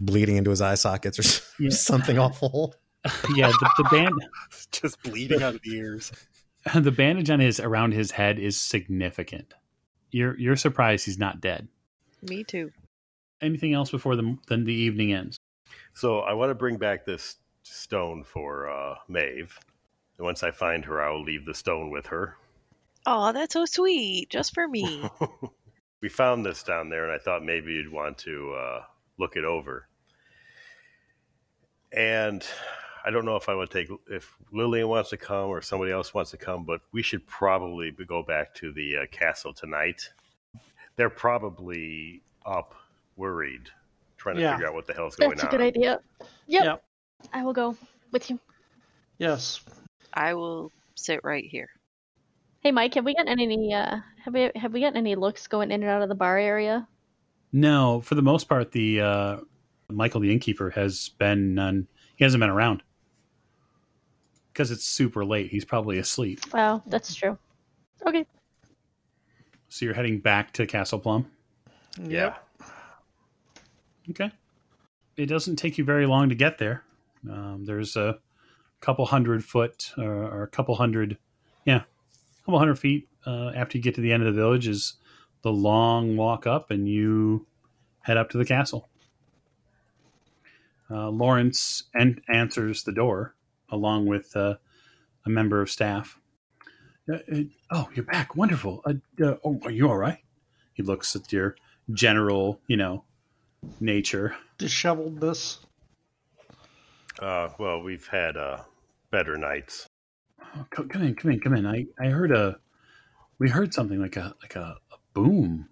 bleeding 0.01 0.37
into 0.37 0.51
his 0.51 0.61
eye 0.61 0.75
sockets 0.75 1.19
or 1.19 1.45
Yeah. 1.63 1.71
something 1.73 2.19
awful. 2.19 2.75
yeah, 3.35 3.49
the, 3.49 3.71
the 3.79 3.89
band 3.91 4.15
Just 4.73 5.03
bleeding 5.03 5.43
out 5.43 5.55
of 5.55 5.63
the 5.63 5.77
ears. 5.77 6.13
the 6.75 6.91
bandage 6.91 7.31
on 7.31 7.41
his 7.41 7.61
around 7.61 7.93
his 7.93 8.11
head 8.11 8.39
is 8.39 8.61
significant. 8.61 9.55
You're 10.11 10.39
you're 10.39 10.57
surprised 10.57 11.05
he's 11.07 11.19
not 11.19 11.41
dead. 11.41 11.69
Me 12.23 12.43
too. 12.45 12.71
Anything 13.41 13.73
else 13.75 13.91
before 13.91 14.17
the 14.17 14.37
then 14.49 14.65
the 14.65 14.75
evening 14.75 15.13
ends? 15.13 15.39
So 15.95 16.21
I 16.21 16.33
want 16.35 16.51
to 16.51 16.55
bring 16.55 16.77
back 16.77 17.05
this 17.07 17.37
stone 17.63 18.25
for 18.25 18.69
uh, 18.69 18.97
Maeve. 19.09 19.59
And 20.17 20.25
once 20.25 20.43
I 20.43 20.51
find 20.51 20.85
her, 20.87 21.01
I'll 21.03 21.23
leave 21.23 21.45
the 21.45 21.55
stone 21.55 21.91
with 21.91 22.07
her. 22.07 22.37
Oh, 23.07 23.33
that's 23.33 23.53
so 23.55 23.65
sweet. 23.65 24.29
Just 24.31 24.53
for 24.55 24.67
me. 24.67 25.09
we 26.03 26.09
found 26.09 26.45
this 26.45 26.63
down 26.65 26.89
there, 26.89 27.05
and 27.05 27.13
I 27.13 27.19
thought 27.23 27.45
maybe 27.45 27.73
you'd 27.75 27.93
want 27.93 28.19
to 28.19 28.53
uh, 28.55 28.83
look 29.19 29.37
it 29.37 29.45
over. 29.45 29.89
And 31.93 32.45
I 33.05 33.11
don't 33.11 33.25
know 33.25 33.37
if 33.37 33.49
I 33.49 33.55
want 33.55 33.71
to 33.71 33.85
take 33.85 33.91
if 34.11 34.37
Lillian 34.53 34.89
wants 34.89 35.11
to 35.11 35.17
come 35.17 35.49
or 35.49 35.63
somebody 35.63 35.93
else 35.93 36.13
wants 36.13 36.31
to 36.33 36.37
come, 36.37 36.65
but 36.65 36.81
we 36.93 37.03
should 37.03 37.27
probably 37.27 37.91
go 37.91 38.23
back 38.23 38.55
to 38.57 38.73
the 38.73 38.99
uh, 38.99 39.07
castle 39.11 39.53
tonight. 39.55 40.09
They're 40.97 41.09
probably 41.11 42.23
up, 42.45 42.75
worried, 43.17 43.71
trying 44.17 44.37
to 44.37 44.43
Yeah. 44.43 44.53
figure 44.53 44.69
out 44.69 44.75
what 44.75 44.87
the 44.87 44.93
hell's 44.95 45.17
going 45.17 45.31
on. 45.31 45.37
That's 45.37 45.45
a 45.45 45.47
on. 45.47 45.51
good 45.53 45.61
idea. 45.61 46.01
Yep. 46.47 46.65
Yep. 46.65 46.85
I 47.33 47.45
will 47.45 47.53
go 47.53 47.77
with 48.13 48.29
you. 48.31 48.39
Yes. 49.19 49.61
I 50.15 50.35
will 50.35 50.73
sit 50.95 51.21
right 51.25 51.45
here. 51.45 51.69
Hey 52.61 52.73
Mike, 52.73 52.95
have 52.95 53.05
we 53.05 53.15
gotten 53.15 53.41
any 53.41 53.73
uh 53.73 53.99
have 54.25 54.35
we 54.35 54.51
have 54.57 54.73
we 54.73 54.81
gotten 54.81 54.97
any 54.97 55.15
looks 55.15 55.47
going 55.47 55.71
in 55.71 55.83
and 55.83 55.91
out 55.91 56.03
of 56.03 56.09
the 56.09 56.15
bar 56.15 56.39
area? 56.39 56.87
No, 57.53 58.01
for 58.01 58.15
the 58.15 58.23
most 58.23 58.49
part, 58.49 58.73
the 58.73 59.01
uh, 59.01 59.37
Michael 59.89 60.21
the 60.21 60.33
innkeeper 60.33 60.71
has 60.71 61.11
been 61.19 61.55
none. 61.55 61.87
He 62.17 62.25
hasn't 62.25 62.41
been 62.41 62.51
around 62.51 62.83
because 64.53 64.71
it's 64.71 64.85
super 64.85 65.25
late. 65.25 65.51
He's 65.51 65.65
probably 65.65 65.99
asleep. 65.99 66.41
Wow, 66.53 66.83
that's 66.87 67.15
true. 67.15 67.39
Okay. 68.07 68.27
So 69.69 69.85
you're 69.85 69.95
heading 69.95 70.19
back 70.21 70.53
to 70.55 70.67
Castle 70.67 70.99
Plum. 70.99 71.31
Yeah. 72.03 72.35
Okay. 74.11 74.31
It 75.17 75.27
doesn't 75.27 75.57
take 75.57 75.79
you 75.79 75.85
very 75.85 76.07
long 76.07 76.29
to 76.29 76.35
get 76.35 76.59
there. 76.59 76.85
Um, 77.29 77.65
there's 77.65 77.97
a 77.97 78.19
couple 78.81 79.05
hundred 79.07 79.45
foot 79.45 79.93
or, 79.99 80.25
or 80.25 80.43
a 80.43 80.49
couple 80.49 80.75
hundred, 80.75 81.19
yeah, 81.65 81.83
a 81.83 82.45
couple 82.45 82.59
hundred 82.59 82.79
feet 82.79 83.09
uh, 83.27 83.51
after 83.55 83.77
you 83.77 83.83
get 83.83 83.95
to 83.97 84.01
the 84.01 84.13
end 84.13 84.23
of 84.23 84.35
the 84.35 84.41
village 84.41 84.69
is 84.69 84.95
the 85.43 85.53
long 85.53 86.17
walk 86.17 86.47
up, 86.47 86.71
and 86.71 86.89
you 86.89 87.47
head 88.03 88.17
up 88.17 88.31
to 88.31 88.39
the 88.39 88.45
castle. 88.45 88.89
Uh, 90.91 91.11
Lawrence 91.11 91.85
en- 91.99 92.23
answers 92.29 92.83
the 92.83 92.93
door 92.93 93.35
along 93.71 94.07
with 94.07 94.35
uh, 94.35 94.55
a 95.27 95.31
member 95.31 95.61
of 95.61 95.71
staff. 95.71 96.19
Uh, 97.11 97.19
uh, 97.33 97.43
oh, 97.71 97.89
you're 97.95 98.05
back! 98.05 98.37
Wonderful. 98.37 98.83
Uh, 98.85 98.95
uh, 99.23 99.37
oh, 99.45 99.61
are 99.65 99.71
you 99.71 99.89
all 99.89 99.97
right? 99.97 100.19
He 100.75 100.83
looks 100.83 101.15
at 101.17 101.33
your 101.33 101.57
general, 101.93 102.61
you 102.67 102.77
know, 102.77 103.05
nature. 103.81 104.37
Disheveledness. 104.59 105.59
Uh, 107.21 107.49
well, 107.59 107.83
we've 107.83 108.07
had 108.07 108.37
uh, 108.37 108.59
better 109.11 109.37
nights. 109.37 109.87
Oh, 110.57 110.67
come 110.71 111.03
in, 111.03 111.15
come 111.15 111.33
in, 111.33 111.41
come 111.41 111.55
in. 111.55 111.67
I, 111.67 111.87
I 112.01 112.09
heard 112.09 112.31
a, 112.33 112.59
we 113.39 113.51
heard 113.51 113.75
something 113.75 114.01
like 114.01 114.17
a 114.17 114.35
like 114.41 114.57
a, 114.57 114.77
a 114.88 114.88
boom. 115.15 115.69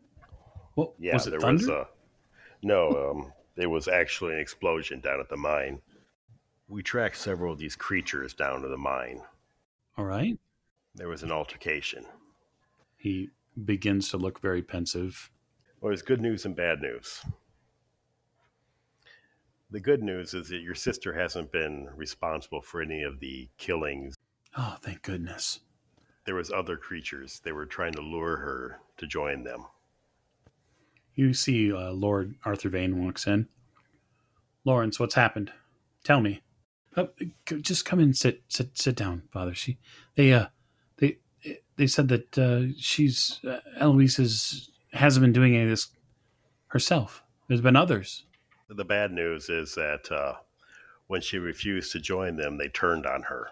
What 0.75 0.93
Yeah, 0.99 1.15
was 1.15 1.27
it? 1.27 1.31
there 1.31 1.41
thunder? 1.41 1.63
was 1.67 1.69
a 1.69 1.89
no. 2.63 3.11
Um, 3.11 3.33
there 3.55 3.71
was 3.71 3.89
actually 3.89 4.35
an 4.35 4.41
explosion 4.41 5.01
down 5.01 5.21
at 5.21 5.29
the 5.29 5.37
mine. 5.37 5.81
We 6.69 6.83
tracked 6.83 7.17
several 7.17 7.53
of 7.53 7.59
these 7.59 7.77
creatures 7.77 8.35
down 8.35 8.63
to 8.63 8.69
the 8.69 8.77
mine. 8.77 9.23
All 9.97 10.05
right. 10.05 10.39
There 10.95 11.09
was 11.09 11.23
an 11.23 11.33
altercation. 11.33 12.05
He 12.97 13.31
begins 13.65 14.09
to 14.11 14.17
look 14.19 14.41
very 14.41 14.63
pensive. 14.63 15.31
Well, 15.81 15.91
there's 15.91 16.03
good 16.03 16.21
news 16.21 16.45
and 16.45 16.57
bad 16.57 16.81
news. 16.83 17.23
The 19.71 19.81
good 19.81 20.03
news 20.03 20.35
is 20.35 20.49
that 20.49 20.61
your 20.61 20.75
sister 20.75 21.13
hasn't 21.13 21.51
been 21.53 21.89
responsible 21.97 22.61
for 22.63 22.81
any 22.83 23.03
of 23.03 23.21
the 23.21 23.49
killings. 23.59 24.15
Oh, 24.57 24.77
thank 24.81 25.03
goodness. 25.03 25.61
There 26.25 26.35
was 26.35 26.51
other 26.51 26.77
creatures. 26.77 27.41
They 27.45 27.53
were 27.53 27.67
trying 27.67 27.93
to 27.93 28.01
lure 28.01 28.37
her 28.37 28.81
to 28.99 29.07
join 29.07 29.45
them. 29.45 29.67
You 31.15 31.33
see, 31.33 31.73
uh, 31.73 31.93
Lord 31.93 32.35
Arthur 32.45 32.69
Vane 32.69 33.03
walks 33.05 33.27
in. 33.27 33.49
Lawrence, 34.65 35.01
what's 35.01 35.15
happened? 35.15 35.53
Tell 36.05 36.21
me. 36.21 36.43
Uh, 36.97 37.07
just 37.61 37.85
come 37.85 38.01
in, 38.01 38.15
sit, 38.15 38.43
sit, 38.49 38.77
sit 38.77 38.97
down, 38.97 39.23
Father. 39.33 39.55
She, 39.55 39.79
they, 40.15 40.33
uh, 40.33 40.47
they, 40.99 41.19
they 41.77 41.87
said 41.87 42.09
that 42.09 42.39
uh, 42.39 42.73
she's 42.79 43.41
uh, 43.47 43.59
Eloise 43.79 44.19
is, 44.19 44.71
hasn't 44.93 45.23
been 45.23 45.33
doing 45.33 45.55
any 45.55 45.65
of 45.65 45.71
this 45.71 45.89
herself. 46.69 47.23
There's 47.49 47.61
been 47.61 47.77
others. 47.77 48.25
The 48.69 48.85
bad 48.85 49.13
news 49.13 49.49
is 49.49 49.75
that 49.75 50.11
uh, 50.11 50.35
when 51.07 51.21
she 51.21 51.39
refused 51.39 51.93
to 51.93 52.01
join 52.01 52.37
them, 52.37 52.59
they 52.59 52.69
turned 52.69 53.07
on 53.07 53.23
her. 53.25 53.49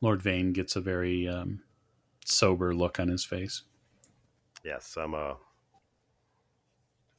Lord 0.00 0.22
Vane 0.22 0.52
gets 0.52 0.76
a 0.76 0.80
very 0.80 1.26
um, 1.26 1.62
sober 2.24 2.74
look 2.74 3.00
on 3.00 3.08
his 3.08 3.24
face. 3.24 3.62
Yes, 4.64 4.96
I'm. 4.96 5.14
Uh, 5.14 5.34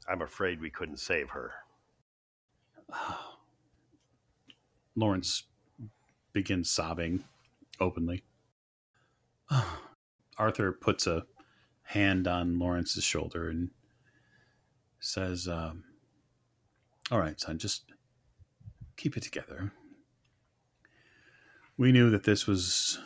I'm 0.08 0.22
afraid 0.22 0.60
we 0.60 0.70
couldn't 0.70 0.98
save 0.98 1.30
her. 1.30 1.54
Lawrence 4.96 5.44
begins 6.34 6.70
sobbing 6.70 7.24
openly. 7.80 8.24
Arthur 10.38 10.72
puts 10.72 11.08
a 11.08 11.26
hand 11.84 12.28
on 12.28 12.60
Lawrence's 12.60 13.04
shoulder 13.04 13.50
and 13.50 13.70
says, 15.00 15.48
um, 15.48 15.84
All 17.12 17.20
right, 17.20 17.40
son, 17.40 17.60
just 17.60 17.84
keep 18.98 19.16
it 19.16 19.24
together. 19.24 19.72
We 21.78 21.92
knew 21.92 22.10
that 22.10 22.24
this 22.24 22.46
was 22.46 23.00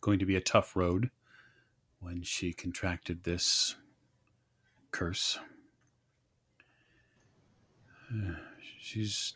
going 0.00 0.18
to 0.18 0.26
be 0.26 0.36
a 0.36 0.40
tough 0.40 0.74
road 0.76 1.10
when 2.00 2.22
she 2.22 2.52
contracted 2.52 3.24
this 3.24 3.76
curse. 4.90 5.38
She's 8.80 9.34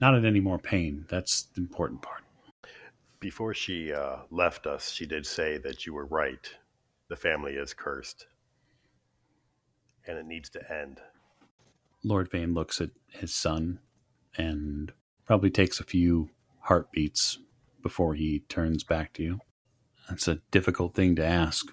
not 0.00 0.14
in 0.14 0.24
any 0.24 0.40
more 0.40 0.58
pain. 0.58 1.06
That's 1.08 1.44
the 1.54 1.60
important 1.60 2.02
part. 2.02 2.22
Before 3.20 3.54
she 3.54 3.92
uh, 3.92 4.16
left 4.30 4.66
us, 4.66 4.90
she 4.90 5.06
did 5.06 5.24
say 5.24 5.58
that 5.58 5.86
you 5.86 5.94
were 5.94 6.06
right. 6.06 6.52
The 7.08 7.16
family 7.16 7.52
is 7.52 7.72
cursed, 7.72 8.26
and 10.06 10.18
it 10.18 10.26
needs 10.26 10.50
to 10.50 10.72
end. 10.72 11.00
Lord 12.04 12.30
Vane 12.30 12.52
looks 12.52 12.80
at 12.80 12.90
his 13.10 13.34
son 13.34 13.78
and 14.36 14.92
probably 15.24 15.50
takes 15.50 15.78
a 15.78 15.84
few 15.84 16.30
heartbeats 16.60 17.38
before 17.82 18.14
he 18.14 18.40
turns 18.48 18.82
back 18.82 19.12
to 19.14 19.22
you. 19.22 19.40
That's 20.08 20.26
a 20.26 20.40
difficult 20.50 20.94
thing 20.94 21.14
to 21.16 21.24
ask. 21.24 21.72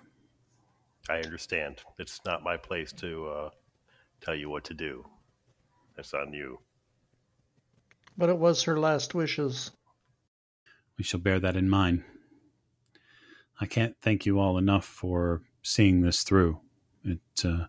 I 1.07 1.19
understand. 1.19 1.81
It's 1.97 2.19
not 2.25 2.43
my 2.43 2.57
place 2.57 2.91
to 2.93 3.27
uh, 3.27 3.49
tell 4.21 4.35
you 4.35 4.49
what 4.49 4.65
to 4.65 4.73
do. 4.73 5.05
That's 5.95 6.13
on 6.13 6.33
you. 6.33 6.59
But 8.17 8.29
it 8.29 8.37
was 8.37 8.63
her 8.63 8.79
last 8.79 9.13
wishes. 9.13 9.71
We 10.97 11.03
shall 11.03 11.19
bear 11.19 11.39
that 11.39 11.55
in 11.55 11.69
mind. 11.69 12.03
I 13.61 13.65
can't 13.65 13.95
thank 14.01 14.25
you 14.25 14.39
all 14.39 14.57
enough 14.57 14.85
for 14.85 15.41
seeing 15.61 16.01
this 16.01 16.23
through. 16.23 16.59
It, 17.03 17.19
uh, 17.43 17.65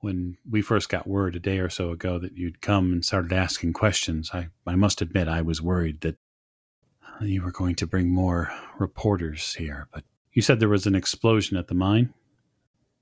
when 0.00 0.36
we 0.48 0.62
first 0.62 0.88
got 0.88 1.06
word 1.06 1.36
a 1.36 1.40
day 1.40 1.58
or 1.58 1.68
so 1.68 1.90
ago 1.90 2.18
that 2.18 2.36
you'd 2.36 2.60
come 2.60 2.92
and 2.92 3.04
started 3.04 3.32
asking 3.32 3.72
questions, 3.72 4.30
I, 4.32 4.48
I 4.66 4.76
must 4.76 5.02
admit 5.02 5.28
I 5.28 5.42
was 5.42 5.60
worried 5.60 6.02
that 6.02 6.16
you 7.20 7.42
were 7.42 7.50
going 7.50 7.74
to 7.76 7.86
bring 7.86 8.10
more 8.10 8.52
reporters 8.78 9.54
here. 9.54 9.88
But 9.92 10.04
you 10.38 10.42
said 10.42 10.60
there 10.60 10.68
was 10.68 10.86
an 10.86 10.94
explosion 10.94 11.56
at 11.56 11.66
the 11.66 11.74
mine? 11.74 12.14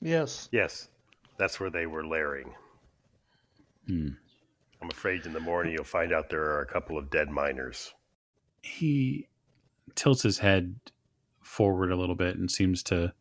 Yes. 0.00 0.48
Yes, 0.52 0.88
that's 1.36 1.60
where 1.60 1.68
they 1.68 1.84
were 1.84 2.06
layering. 2.06 2.54
Hmm. 3.86 4.08
I'm 4.80 4.88
afraid 4.88 5.26
in 5.26 5.34
the 5.34 5.40
morning 5.40 5.74
you'll 5.74 5.84
find 5.84 6.14
out 6.14 6.30
there 6.30 6.44
are 6.44 6.62
a 6.62 6.66
couple 6.66 6.96
of 6.96 7.10
dead 7.10 7.28
miners. 7.28 7.92
He 8.62 9.28
tilts 9.94 10.22
his 10.22 10.38
head 10.38 10.76
forward 11.42 11.92
a 11.92 11.96
little 11.96 12.14
bit 12.14 12.38
and 12.38 12.50
seems 12.50 12.82
to 12.84 13.12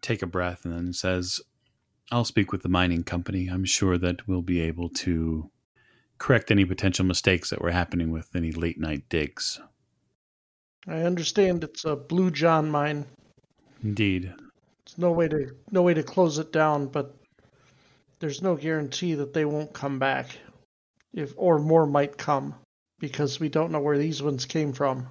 take 0.00 0.22
a 0.22 0.26
breath 0.26 0.64
and 0.64 0.72
then 0.72 0.94
says, 0.94 1.42
I'll 2.10 2.24
speak 2.24 2.50
with 2.50 2.62
the 2.62 2.70
mining 2.70 3.04
company. 3.04 3.48
I'm 3.48 3.66
sure 3.66 3.98
that 3.98 4.26
we'll 4.26 4.40
be 4.40 4.62
able 4.62 4.88
to 4.88 5.50
correct 6.16 6.50
any 6.50 6.64
potential 6.64 7.04
mistakes 7.04 7.50
that 7.50 7.60
were 7.60 7.72
happening 7.72 8.10
with 8.10 8.34
any 8.34 8.52
late 8.52 8.80
night 8.80 9.10
digs. 9.10 9.60
I 10.88 11.02
understand 11.02 11.64
it's 11.64 11.84
a 11.84 11.96
Blue 11.96 12.30
John 12.30 12.70
mine. 12.70 13.06
Indeed. 13.82 14.32
It's 14.82 14.98
no 14.98 15.10
way 15.12 15.28
to 15.28 15.54
no 15.70 15.82
way 15.82 15.94
to 15.94 16.02
close 16.02 16.38
it 16.38 16.52
down, 16.52 16.86
but 16.86 17.14
there's 18.20 18.42
no 18.42 18.54
guarantee 18.54 19.14
that 19.14 19.32
they 19.32 19.44
won't 19.44 19.72
come 19.72 19.98
back. 19.98 20.38
If 21.12 21.32
or 21.36 21.58
more 21.58 21.86
might 21.86 22.16
come 22.16 22.54
because 22.98 23.40
we 23.40 23.48
don't 23.48 23.72
know 23.72 23.80
where 23.80 23.98
these 23.98 24.22
ones 24.22 24.44
came 24.44 24.72
from. 24.72 25.08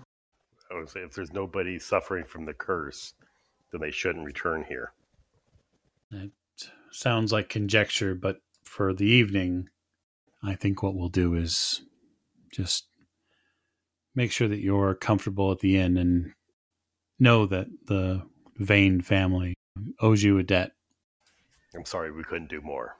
I 0.71 0.75
would 0.75 0.89
say 0.89 1.01
if 1.01 1.13
there's 1.13 1.33
nobody 1.33 1.77
suffering 1.77 2.25
from 2.25 2.45
the 2.45 2.53
curse, 2.53 3.13
then 3.71 3.81
they 3.81 3.91
shouldn't 3.91 4.25
return 4.25 4.63
here. 4.67 4.93
It 6.11 6.31
sounds 6.91 7.31
like 7.31 7.49
conjecture, 7.49 8.15
but 8.15 8.41
for 8.63 8.93
the 8.93 9.05
evening, 9.05 9.69
I 10.43 10.55
think 10.55 10.81
what 10.81 10.95
we'll 10.95 11.09
do 11.09 11.33
is 11.33 11.81
just 12.51 12.87
make 14.15 14.31
sure 14.31 14.47
that 14.47 14.59
you're 14.59 14.95
comfortable 14.95 15.51
at 15.51 15.59
the 15.59 15.77
inn 15.77 15.97
and 15.97 16.33
know 17.19 17.45
that 17.45 17.67
the 17.87 18.21
Vane 18.57 19.01
family 19.01 19.53
owes 19.99 20.23
you 20.23 20.37
a 20.37 20.43
debt. 20.43 20.71
I'm 21.75 21.85
sorry 21.85 22.11
we 22.11 22.23
couldn't 22.23 22.49
do 22.49 22.61
more. 22.61 22.95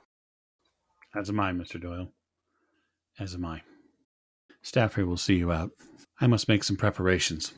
That's 1.14 1.32
mine, 1.32 1.58
Mr. 1.58 1.80
Doyle. 1.80 2.08
As 3.18 3.34
am 3.34 3.46
I. 3.46 3.62
Stafford 4.62 5.06
will 5.06 5.16
see 5.16 5.36
you 5.36 5.50
out. 5.50 5.70
I 6.20 6.26
must 6.26 6.48
make 6.48 6.62
some 6.64 6.76
preparations. 6.76 7.54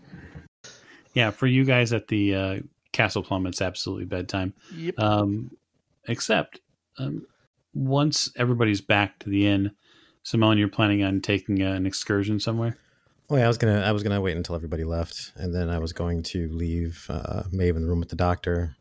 Yeah, 1.14 1.30
for 1.30 1.46
you 1.46 1.64
guys 1.64 1.92
at 1.92 2.09
the 2.09 2.34
uh, 2.34 2.59
Castle 2.92 3.22
Plum, 3.22 3.46
it's 3.46 3.62
absolutely 3.62 4.04
bedtime. 4.04 4.54
Yep. 4.76 4.98
Um, 4.98 5.50
except 6.06 6.61
um, 6.98 7.26
once 7.74 8.30
everybody's 8.36 8.80
back 8.80 9.18
to 9.20 9.28
the 9.28 9.46
inn, 9.46 9.72
Simone, 10.22 10.59
you're 10.59 10.68
planning 10.68 11.02
on 11.02 11.20
taking 11.20 11.62
uh, 11.62 11.72
an 11.72 11.86
excursion 11.86 12.38
somewhere. 12.38 12.76
Oh 13.31 13.37
yeah, 13.37 13.45
I 13.45 13.49
was 13.49 13.59
gonna 13.59 13.81
I 13.81 13.93
was 13.93 14.03
gonna 14.03 14.20
wait 14.20 14.37
until 14.37 14.55
everybody 14.55 14.85
left, 14.85 15.33
and 15.37 15.55
then 15.55 15.68
I 15.68 15.79
was 15.79 15.93
going 15.93 16.22
to 16.24 16.49
leave 16.49 17.07
uh, 17.11 17.43
Maeve 17.53 17.76
in 17.76 17.83
the 17.83 17.89
room 17.89 18.01
with 18.01 18.09
the 18.09 18.16
doctor, 18.16 18.76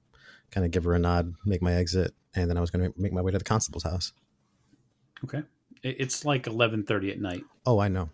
kind 0.52 0.66
of 0.66 0.72
give 0.72 0.86
her 0.86 0.94
a 0.94 1.00
nod, 1.00 1.34
make 1.46 1.62
my 1.62 1.74
exit, 1.74 2.14
and 2.34 2.50
then 2.50 2.58
I 2.58 2.62
was 2.62 2.72
gonna 2.72 2.92
make 2.98 3.12
my 3.12 3.22
way 3.22 3.32
to 3.32 3.38
the 3.38 3.44
constable's 3.44 3.84
house. 3.84 4.14
Okay, 5.26 5.44
it's 5.84 6.24
like 6.24 6.48
eleven 6.48 6.84
thirty 6.84 7.12
at 7.12 7.20
night. 7.20 7.44
Oh, 7.66 7.80
I 7.80 7.90
know. 7.90 8.10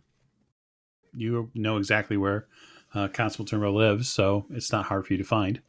You 1.15 1.51
know 1.53 1.77
exactly 1.77 2.17
where 2.17 2.47
uh, 2.95 3.07
Constable 3.09 3.45
Turnbow 3.45 3.73
lives, 3.73 4.09
so 4.09 4.45
it's 4.49 4.71
not 4.71 4.85
hard 4.85 5.05
for 5.05 5.13
you 5.13 5.17
to 5.17 5.23
find. 5.23 5.61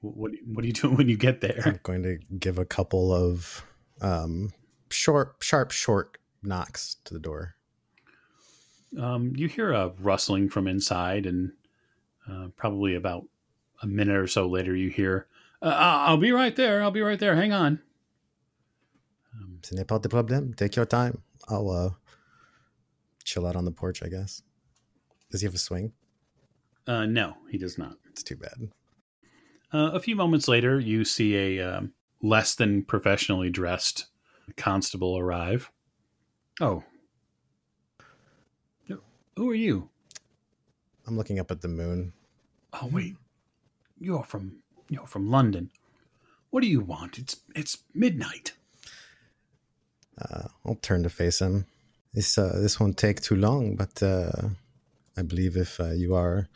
What 0.00 0.32
what 0.44 0.64
are 0.64 0.66
you 0.66 0.72
doing 0.74 0.96
when 0.96 1.08
you 1.08 1.16
get 1.16 1.40
there? 1.40 1.62
I'm 1.64 1.80
going 1.82 2.02
to 2.02 2.18
give 2.38 2.58
a 2.58 2.64
couple 2.64 3.14
of 3.14 3.64
um, 4.00 4.52
short, 4.90 5.36
sharp, 5.40 5.70
short 5.70 6.18
knocks 6.42 6.96
to 7.04 7.14
the 7.14 7.20
door. 7.20 7.54
Um, 8.98 9.32
you 9.36 9.48
hear 9.48 9.72
a 9.72 9.88
rustling 10.00 10.48
from 10.48 10.66
inside, 10.68 11.26
and 11.26 11.52
uh, 12.30 12.48
probably 12.56 12.94
about 12.94 13.24
a 13.82 13.86
minute 13.86 14.16
or 14.16 14.26
so 14.26 14.46
later, 14.48 14.74
you 14.76 14.90
hear, 14.90 15.26
uh, 15.62 15.66
"I'll 15.74 16.10
I'll 16.10 16.16
be 16.18 16.32
right 16.32 16.54
there. 16.54 16.82
I'll 16.82 16.90
be 16.90 17.00
right 17.02 17.18
there. 17.18 17.34
Hang 17.36 17.52
on." 17.52 17.80
Um, 19.34 19.58
Ce 19.62 19.74
n'est 19.74 19.86
pas 19.86 20.00
de 20.00 20.08
problème. 20.08 20.54
Take 20.56 20.76
your 20.76 20.84
time. 20.86 21.22
I'll 21.48 21.70
uh, 21.70 21.90
chill 23.24 23.46
out 23.46 23.56
on 23.56 23.64
the 23.64 23.72
porch, 23.72 24.02
I 24.02 24.08
guess. 24.08 24.42
Does 25.30 25.40
he 25.40 25.46
have 25.46 25.54
a 25.54 25.58
swing? 25.58 25.92
uh, 26.86 27.06
no, 27.06 27.36
he 27.50 27.58
does 27.58 27.78
not. 27.78 27.96
It's 28.10 28.22
too 28.22 28.36
bad. 28.36 28.70
Uh, 29.72 29.90
a 29.94 30.00
few 30.00 30.14
moments 30.16 30.48
later, 30.48 30.78
you 30.78 31.04
see 31.04 31.34
a 31.58 31.60
um, 31.78 31.94
less 32.20 32.54
than 32.54 32.82
professionally 32.84 33.48
dressed 33.48 34.06
constable 34.56 35.16
arrive. 35.16 35.70
Oh, 36.60 36.82
who 39.36 39.50
are 39.50 39.54
you? 39.54 39.88
I'm 41.06 41.16
looking 41.16 41.38
up 41.38 41.50
at 41.50 41.60
the 41.60 41.68
moon. 41.68 42.12
Oh 42.72 42.86
wait, 42.86 43.16
you're 43.98 44.24
from 44.24 44.62
you're 44.88 45.06
from 45.06 45.30
London. 45.30 45.70
What 46.50 46.62
do 46.62 46.68
you 46.68 46.80
want? 46.80 47.18
It's 47.18 47.36
it's 47.54 47.78
midnight. 47.94 48.52
Uh, 50.20 50.48
I'll 50.64 50.76
turn 50.76 51.02
to 51.02 51.10
face 51.10 51.40
him. 51.40 51.66
This 52.12 52.36
uh, 52.38 52.58
this 52.60 52.78
won't 52.78 52.98
take 52.98 53.20
too 53.22 53.36
long, 53.36 53.76
but 53.76 54.02
uh, 54.02 54.50
I 55.16 55.22
believe 55.22 55.56
if 55.56 55.80
uh, 55.80 55.92
you 55.92 56.14
are 56.14 56.48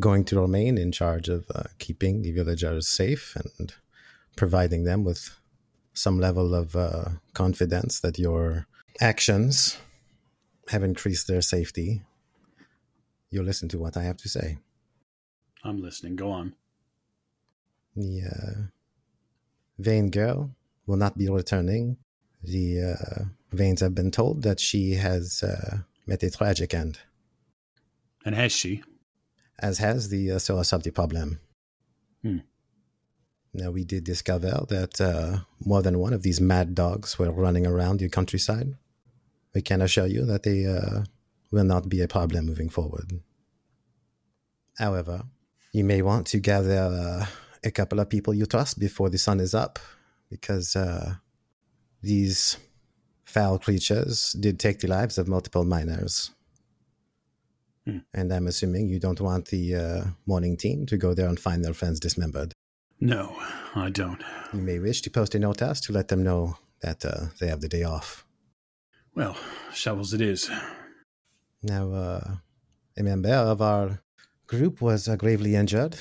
going 0.00 0.24
to 0.24 0.40
remain 0.40 0.76
in 0.76 0.92
charge 0.92 1.28
of 1.28 1.46
uh, 1.54 1.64
keeping 1.78 2.22
the 2.22 2.32
villagers 2.32 2.88
safe 2.88 3.36
and 3.36 3.74
providing 4.36 4.84
them 4.84 5.04
with 5.04 5.38
some 5.92 6.18
level 6.18 6.54
of 6.54 6.74
uh, 6.74 7.04
confidence 7.32 8.00
that 8.00 8.18
your 8.18 8.66
actions 9.00 9.78
have 10.68 10.82
increased 10.82 11.28
their 11.28 11.40
safety, 11.40 12.02
you'll 13.34 13.44
listen 13.44 13.68
to 13.70 13.78
what 13.78 13.96
I 13.96 14.04
have 14.04 14.16
to 14.18 14.28
say. 14.28 14.58
I'm 15.64 15.82
listening. 15.82 16.14
Go 16.16 16.30
on. 16.30 16.54
The 17.96 18.22
uh, 18.30 18.60
Vane 19.78 20.10
girl 20.10 20.50
will 20.86 20.96
not 20.96 21.18
be 21.18 21.28
returning. 21.28 21.96
The 22.42 22.94
uh, 22.94 23.24
Vanes 23.52 23.80
have 23.80 23.94
been 23.94 24.10
told 24.10 24.42
that 24.42 24.60
she 24.60 24.92
has 24.94 25.42
uh, 25.42 25.78
met 26.06 26.22
a 26.22 26.30
tragic 26.30 26.74
end, 26.74 26.98
And 28.24 28.34
has 28.34 28.52
she? 28.52 28.82
as 29.58 29.78
has 29.78 30.08
the 30.10 30.32
uh, 30.32 30.36
Sorosabti 30.36 30.92
problem. 30.92 31.40
Hmm. 32.22 32.38
Now, 33.54 33.70
we 33.70 33.84
did 33.84 34.04
discover 34.04 34.64
that 34.68 35.00
uh, 35.00 35.38
more 35.64 35.80
than 35.80 35.98
one 36.00 36.12
of 36.12 36.22
these 36.22 36.40
mad 36.40 36.74
dogs 36.74 37.18
were 37.18 37.30
running 37.30 37.66
around 37.66 38.00
the 38.00 38.08
countryside. 38.08 38.74
We 39.54 39.62
can 39.62 39.80
assure 39.80 40.06
you 40.08 40.26
that 40.26 40.42
they 40.42 40.66
uh, 40.66 41.04
will 41.50 41.64
not 41.64 41.88
be 41.88 42.00
a 42.00 42.08
problem 42.08 42.46
moving 42.46 42.68
forward. 42.68 43.20
However, 44.78 45.24
you 45.72 45.84
may 45.84 46.02
want 46.02 46.26
to 46.28 46.38
gather 46.38 46.78
uh, 46.78 47.26
a 47.62 47.70
couple 47.70 48.00
of 48.00 48.08
people 48.08 48.34
you 48.34 48.46
trust 48.46 48.78
before 48.78 49.10
the 49.10 49.18
sun 49.18 49.40
is 49.40 49.54
up, 49.54 49.78
because 50.30 50.76
uh, 50.76 51.14
these 52.02 52.56
foul 53.24 53.58
creatures 53.58 54.32
did 54.32 54.58
take 54.58 54.80
the 54.80 54.88
lives 54.88 55.18
of 55.18 55.28
multiple 55.28 55.64
miners. 55.64 56.30
Hmm. 57.86 57.98
And 58.12 58.32
I'm 58.32 58.46
assuming 58.46 58.88
you 58.88 58.98
don't 58.98 59.20
want 59.20 59.46
the 59.46 59.74
uh, 59.74 60.04
morning 60.26 60.56
team 60.56 60.86
to 60.86 60.96
go 60.96 61.14
there 61.14 61.28
and 61.28 61.38
find 61.38 61.64
their 61.64 61.74
friends 61.74 62.00
dismembered. 62.00 62.52
No, 63.00 63.36
I 63.74 63.90
don't. 63.90 64.22
You 64.52 64.60
may 64.60 64.78
wish 64.78 65.02
to 65.02 65.10
post 65.10 65.34
a 65.34 65.38
notice 65.38 65.80
to 65.82 65.92
let 65.92 66.08
them 66.08 66.22
know 66.22 66.58
that 66.80 67.04
uh, 67.04 67.26
they 67.38 67.48
have 67.48 67.60
the 67.60 67.68
day 67.68 67.82
off. 67.82 68.24
Well, 69.14 69.36
shovels 69.72 70.14
it 70.14 70.20
is. 70.20 70.50
Now, 71.66 71.92
uh, 71.92 72.34
a 72.98 73.02
member 73.02 73.32
of 73.32 73.62
our 73.62 74.02
group 74.46 74.82
was 74.82 75.08
uh, 75.08 75.16
gravely 75.16 75.54
injured, 75.54 75.96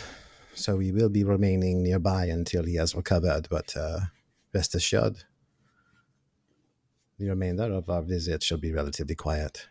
so 0.53 0.75
we 0.75 0.91
will 0.91 1.07
be 1.07 1.23
remaining 1.23 1.81
nearby 1.83 2.25
until 2.25 2.65
he 2.65 2.75
has 2.75 2.93
recovered. 2.93 3.47
But 3.49 3.73
uh, 3.77 4.01
rest 4.53 4.75
assured, 4.75 5.23
the 7.17 7.29
remainder 7.29 7.71
of 7.71 7.89
our 7.89 8.01
visit 8.01 8.43
shall 8.43 8.57
be 8.57 8.73
relatively 8.73 9.15
quiet. 9.15 9.69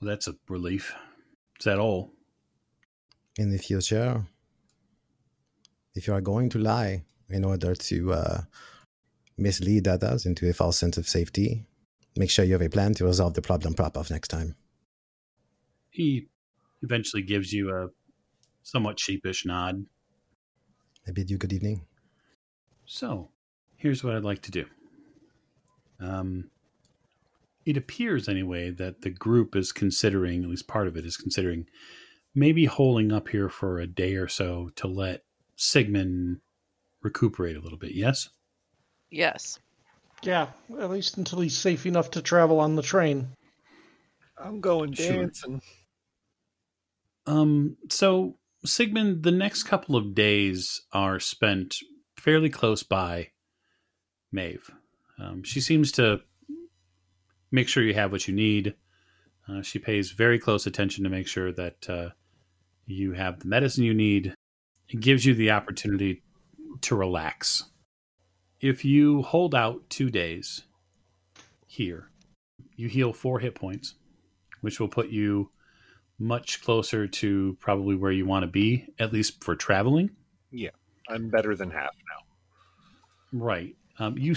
Well, 0.00 0.08
that's 0.08 0.28
a 0.28 0.36
relief. 0.48 0.94
Is 1.60 1.64
that 1.66 1.78
all? 1.78 2.14
In 3.38 3.50
the 3.50 3.58
future, 3.58 4.24
if 5.94 6.06
you 6.06 6.14
are 6.14 6.22
going 6.22 6.48
to 6.50 6.58
lie 6.58 7.04
in 7.28 7.44
order 7.44 7.74
to 7.74 8.12
uh, 8.14 8.40
mislead 9.36 9.88
others 9.88 10.24
into 10.24 10.48
a 10.48 10.54
false 10.54 10.78
sense 10.78 10.96
of 10.96 11.06
safety, 11.06 11.66
make 12.16 12.30
sure 12.30 12.46
you 12.46 12.54
have 12.54 12.62
a 12.62 12.70
plan 12.70 12.94
to 12.94 13.04
resolve 13.04 13.34
the 13.34 13.42
problem 13.42 13.74
proper 13.74 14.02
next 14.08 14.28
time. 14.28 14.56
He 15.96 16.28
eventually 16.82 17.22
gives 17.22 17.54
you 17.54 17.74
a 17.74 17.88
somewhat 18.62 19.00
sheepish 19.00 19.46
nod. 19.46 19.86
I 21.08 21.10
bid 21.10 21.30
you 21.30 21.38
good 21.38 21.54
evening. 21.54 21.86
So, 22.84 23.30
here's 23.76 24.04
what 24.04 24.14
I'd 24.14 24.22
like 24.22 24.42
to 24.42 24.50
do. 24.50 24.66
Um, 25.98 26.50
it 27.64 27.78
appears, 27.78 28.28
anyway, 28.28 28.68
that 28.72 29.00
the 29.00 29.08
group 29.08 29.56
is 29.56 29.72
considering, 29.72 30.44
at 30.44 30.50
least 30.50 30.68
part 30.68 30.86
of 30.86 30.98
it 30.98 31.06
is 31.06 31.16
considering, 31.16 31.66
maybe 32.34 32.66
holding 32.66 33.10
up 33.10 33.28
here 33.28 33.48
for 33.48 33.78
a 33.78 33.86
day 33.86 34.16
or 34.16 34.28
so 34.28 34.68
to 34.76 34.86
let 34.86 35.24
Sigmund 35.56 36.40
recuperate 37.00 37.56
a 37.56 37.60
little 37.60 37.78
bit. 37.78 37.92
Yes? 37.94 38.28
Yes. 39.10 39.60
Yeah, 40.22 40.48
at 40.78 40.90
least 40.90 41.16
until 41.16 41.40
he's 41.40 41.56
safe 41.56 41.86
enough 41.86 42.10
to 42.10 42.20
travel 42.20 42.60
on 42.60 42.76
the 42.76 42.82
train. 42.82 43.28
I'm 44.36 44.60
going 44.60 44.92
Sure. 44.92 45.22
dancing. 45.22 45.62
Um, 47.26 47.76
so 47.90 48.36
Sigmund, 48.64 49.22
the 49.22 49.30
next 49.30 49.64
couple 49.64 49.96
of 49.96 50.14
days 50.14 50.82
are 50.92 51.20
spent 51.20 51.76
fairly 52.16 52.50
close 52.50 52.82
by 52.82 53.30
Maeve. 54.32 54.70
Um, 55.18 55.42
she 55.42 55.60
seems 55.60 55.92
to 55.92 56.20
make 57.50 57.68
sure 57.68 57.82
you 57.82 57.94
have 57.94 58.12
what 58.12 58.28
you 58.28 58.34
need. 58.34 58.74
Uh, 59.48 59.62
she 59.62 59.78
pays 59.78 60.10
very 60.10 60.38
close 60.38 60.66
attention 60.66 61.04
to 61.04 61.10
make 61.10 61.28
sure 61.28 61.52
that 61.52 61.88
uh, 61.88 62.08
you 62.86 63.12
have 63.12 63.40
the 63.40 63.48
medicine 63.48 63.84
you 63.84 63.94
need. 63.94 64.34
It 64.88 65.00
gives 65.00 65.24
you 65.24 65.34
the 65.34 65.50
opportunity 65.50 66.22
to 66.82 66.96
relax. 66.96 67.64
If 68.60 68.84
you 68.84 69.22
hold 69.22 69.54
out 69.54 69.88
two 69.88 70.10
days 70.10 70.62
here, 71.66 72.10
you 72.76 72.88
heal 72.88 73.12
four 73.12 73.38
hit 73.38 73.54
points, 73.54 73.94
which 74.60 74.80
will 74.80 74.88
put 74.88 75.10
you 75.10 75.50
much 76.18 76.62
closer 76.62 77.06
to 77.06 77.56
probably 77.60 77.94
where 77.94 78.12
you 78.12 78.26
want 78.26 78.42
to 78.42 78.46
be, 78.50 78.88
at 78.98 79.12
least 79.12 79.42
for 79.44 79.54
traveling. 79.54 80.10
Yeah, 80.50 80.70
I'm 81.08 81.28
better 81.28 81.54
than 81.54 81.70
half 81.70 81.90
now. 81.94 83.38
Right. 83.44 83.76
Um, 83.98 84.16
you 84.18 84.34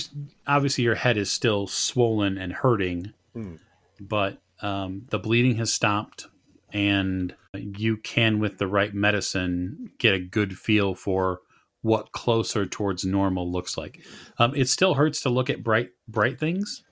obviously 0.48 0.84
your 0.84 0.96
head 0.96 1.18
is 1.18 1.30
still 1.32 1.68
swollen 1.68 2.38
and 2.38 2.54
hurting, 2.54 3.14
Hmm. 3.34 3.56
but 4.00 4.42
um, 4.62 5.06
the 5.10 5.20
bleeding 5.20 5.56
has 5.58 5.72
stopped, 5.72 6.28
and 6.74 7.36
you 7.54 7.98
can, 7.98 8.40
with 8.40 8.58
the 8.58 8.68
right 8.68 8.94
medicine, 8.94 9.92
get 9.98 10.14
a 10.14 10.20
good 10.20 10.58
feel 10.58 10.96
for 10.96 11.42
what 11.82 12.12
closer 12.12 12.66
towards 12.66 13.06
normal 13.06 13.50
looks 13.50 13.78
like. 13.78 14.02
Um, 14.38 14.54
it 14.56 14.68
still 14.68 14.96
hurts 14.96 15.22
to 15.22 15.30
look 15.30 15.50
at 15.50 15.64
bright 15.64 15.92
bright 16.08 16.40
things, 16.40 16.84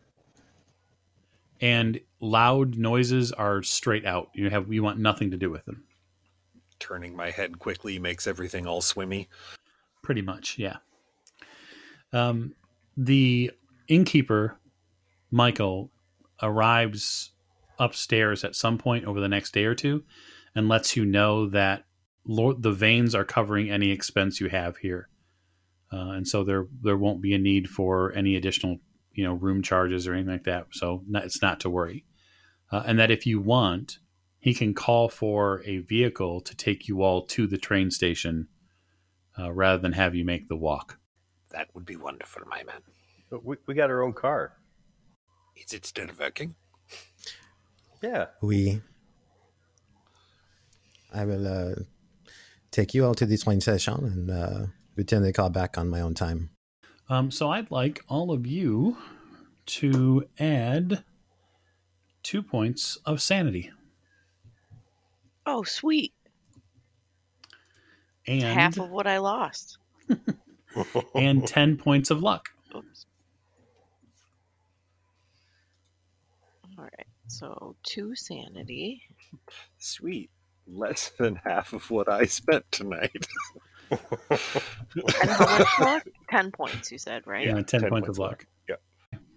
and 1.62 2.00
loud 2.20 2.78
noises 2.78 3.32
are 3.32 3.64
straight 3.64 4.06
out. 4.06 4.30
You 4.34 4.50
have 4.50 4.72
you 4.72 4.84
want 4.84 5.00
nothing 5.00 5.32
to 5.32 5.38
do 5.38 5.50
with 5.50 5.66
them. 5.66 5.86
Turning 6.80 7.16
my 7.16 7.32
head 7.32 7.60
quickly 7.60 7.98
makes 8.00 8.28
everything 8.28 8.68
all 8.68 8.82
swimmy. 8.82 9.30
Pretty 10.04 10.22
much, 10.22 10.58
yeah. 10.58 10.78
Um, 12.14 12.54
the 12.96 13.52
innkeeper, 13.88 14.60
Michael, 15.32 15.92
arrives 16.42 17.32
upstairs 17.80 18.44
at 18.44 18.56
some 18.56 18.78
point 18.78 19.06
over 19.06 19.20
the 19.20 19.28
next 19.28 19.54
day 19.54 19.66
or 19.66 19.76
two 19.76 20.04
and 20.56 20.68
lets 20.68 20.96
you 20.96 21.06
know 21.06 21.48
that 21.50 21.86
Lord, 22.26 22.62
the 22.62 22.72
Vanes 22.72 23.16
are 23.16 23.24
covering 23.24 23.70
any 23.70 23.92
expense 23.92 24.42
you 24.42 24.50
have 24.50 24.78
here. 24.78 25.10
Uh, 25.92 26.12
and 26.12 26.28
so 26.28 26.44
there 26.44 26.68
there 26.82 26.98
won't 26.98 27.22
be 27.22 27.34
a 27.34 27.38
need 27.38 27.70
for 27.70 28.12
any 28.14 28.36
additional 28.36 28.80
you 29.18 29.24
know 29.24 29.34
room 29.34 29.62
charges 29.62 30.08
or 30.08 30.14
anything 30.14 30.32
like 30.32 30.44
that. 30.46 30.68
So 30.72 31.04
not, 31.10 31.26
it's 31.26 31.42
not 31.42 31.60
to 31.62 31.70
worry. 31.70 32.06
Uh, 32.72 32.84
and 32.86 33.00
that 33.00 33.12
if 33.12 33.26
you 33.26 33.42
want, 33.42 33.98
he 34.40 34.54
can 34.54 34.74
call 34.74 35.10
for 35.10 35.64
a 35.66 35.80
vehicle 35.80 36.40
to 36.42 36.56
take 36.56 36.88
you 36.88 37.02
all 37.02 37.24
to 37.24 37.48
the 37.48 37.58
train 37.58 37.90
station 37.90 38.48
uh, 39.38 39.52
rather 39.52 39.80
than 39.80 39.94
have 39.94 40.14
you 40.14 40.24
make 40.24 40.48
the 40.48 40.56
walk. 40.56 41.00
That 41.50 41.68
would 41.74 41.86
be 41.86 41.96
wonderful, 41.96 42.44
my 42.48 42.64
man. 42.64 42.82
But 43.30 43.44
we, 43.44 43.56
we 43.66 43.74
got 43.74 43.90
our 43.90 44.04
own 44.04 44.14
car. 44.14 44.54
Is 45.56 45.74
it 45.74 45.86
still 45.86 46.08
working? 46.20 46.56
Yeah. 48.04 48.28
We. 48.42 48.82
I 51.12 51.26
will 51.26 51.48
uh, 51.48 51.76
take 52.70 52.94
you 52.94 53.06
all 53.06 53.16
to 53.16 53.26
the 53.26 53.38
train 53.38 53.62
station 53.62 53.96
and 53.96 54.30
uh, 54.30 54.66
return 54.96 55.24
the 55.24 55.34
car 55.34 55.50
back 55.50 55.78
on 55.78 55.90
my 55.90 56.02
own 56.02 56.14
time. 56.14 56.52
Um, 57.10 57.32
so 57.32 57.50
I'd 57.52 57.72
like 57.72 58.04
all 58.08 58.32
of 58.32 58.46
you 58.46 58.98
to 59.68 60.28
add 60.40 61.04
two 62.24 62.42
points 62.44 62.98
of 63.06 63.22
sanity 63.22 63.72
Oh, 65.46 65.64
sweet. 65.64 66.14
and 68.28 68.44
Half 68.44 68.78
of 68.78 68.90
what 68.90 69.08
I 69.08 69.18
lost. 69.20 69.78
and 71.16 71.48
ten 71.48 71.78
points 71.78 72.12
of 72.12 72.22
luck. 72.22 72.50
Oops. 72.76 73.06
All 76.78 76.84
right. 76.84 77.08
So 77.28 77.78
two 77.84 78.14
sanity. 78.16 79.04
Sweet. 79.78 80.30
Less 80.68 81.12
than 81.18 81.38
half 81.38 81.72
of 81.72 81.90
what 81.90 82.10
I 82.10 82.26
spent 82.26 82.70
tonight. 82.72 83.26
And 85.22 85.30
how 85.30 85.58
much 85.58 85.80
luck? 85.80 86.08
Ten 86.30 86.52
points, 86.52 86.92
you 86.92 86.98
said, 86.98 87.26
right? 87.26 87.46
Yeah, 87.46 87.54
ten, 87.54 87.66
10 87.66 87.82
points, 87.82 87.92
points 87.92 88.10
of 88.10 88.18
luck. 88.20 88.46
luck. 88.70 88.80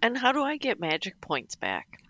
And 0.03 0.17
how 0.17 0.31
do 0.31 0.41
I 0.41 0.57
get 0.57 0.79
magic 0.79 1.21
points 1.21 1.55
back? 1.55 2.01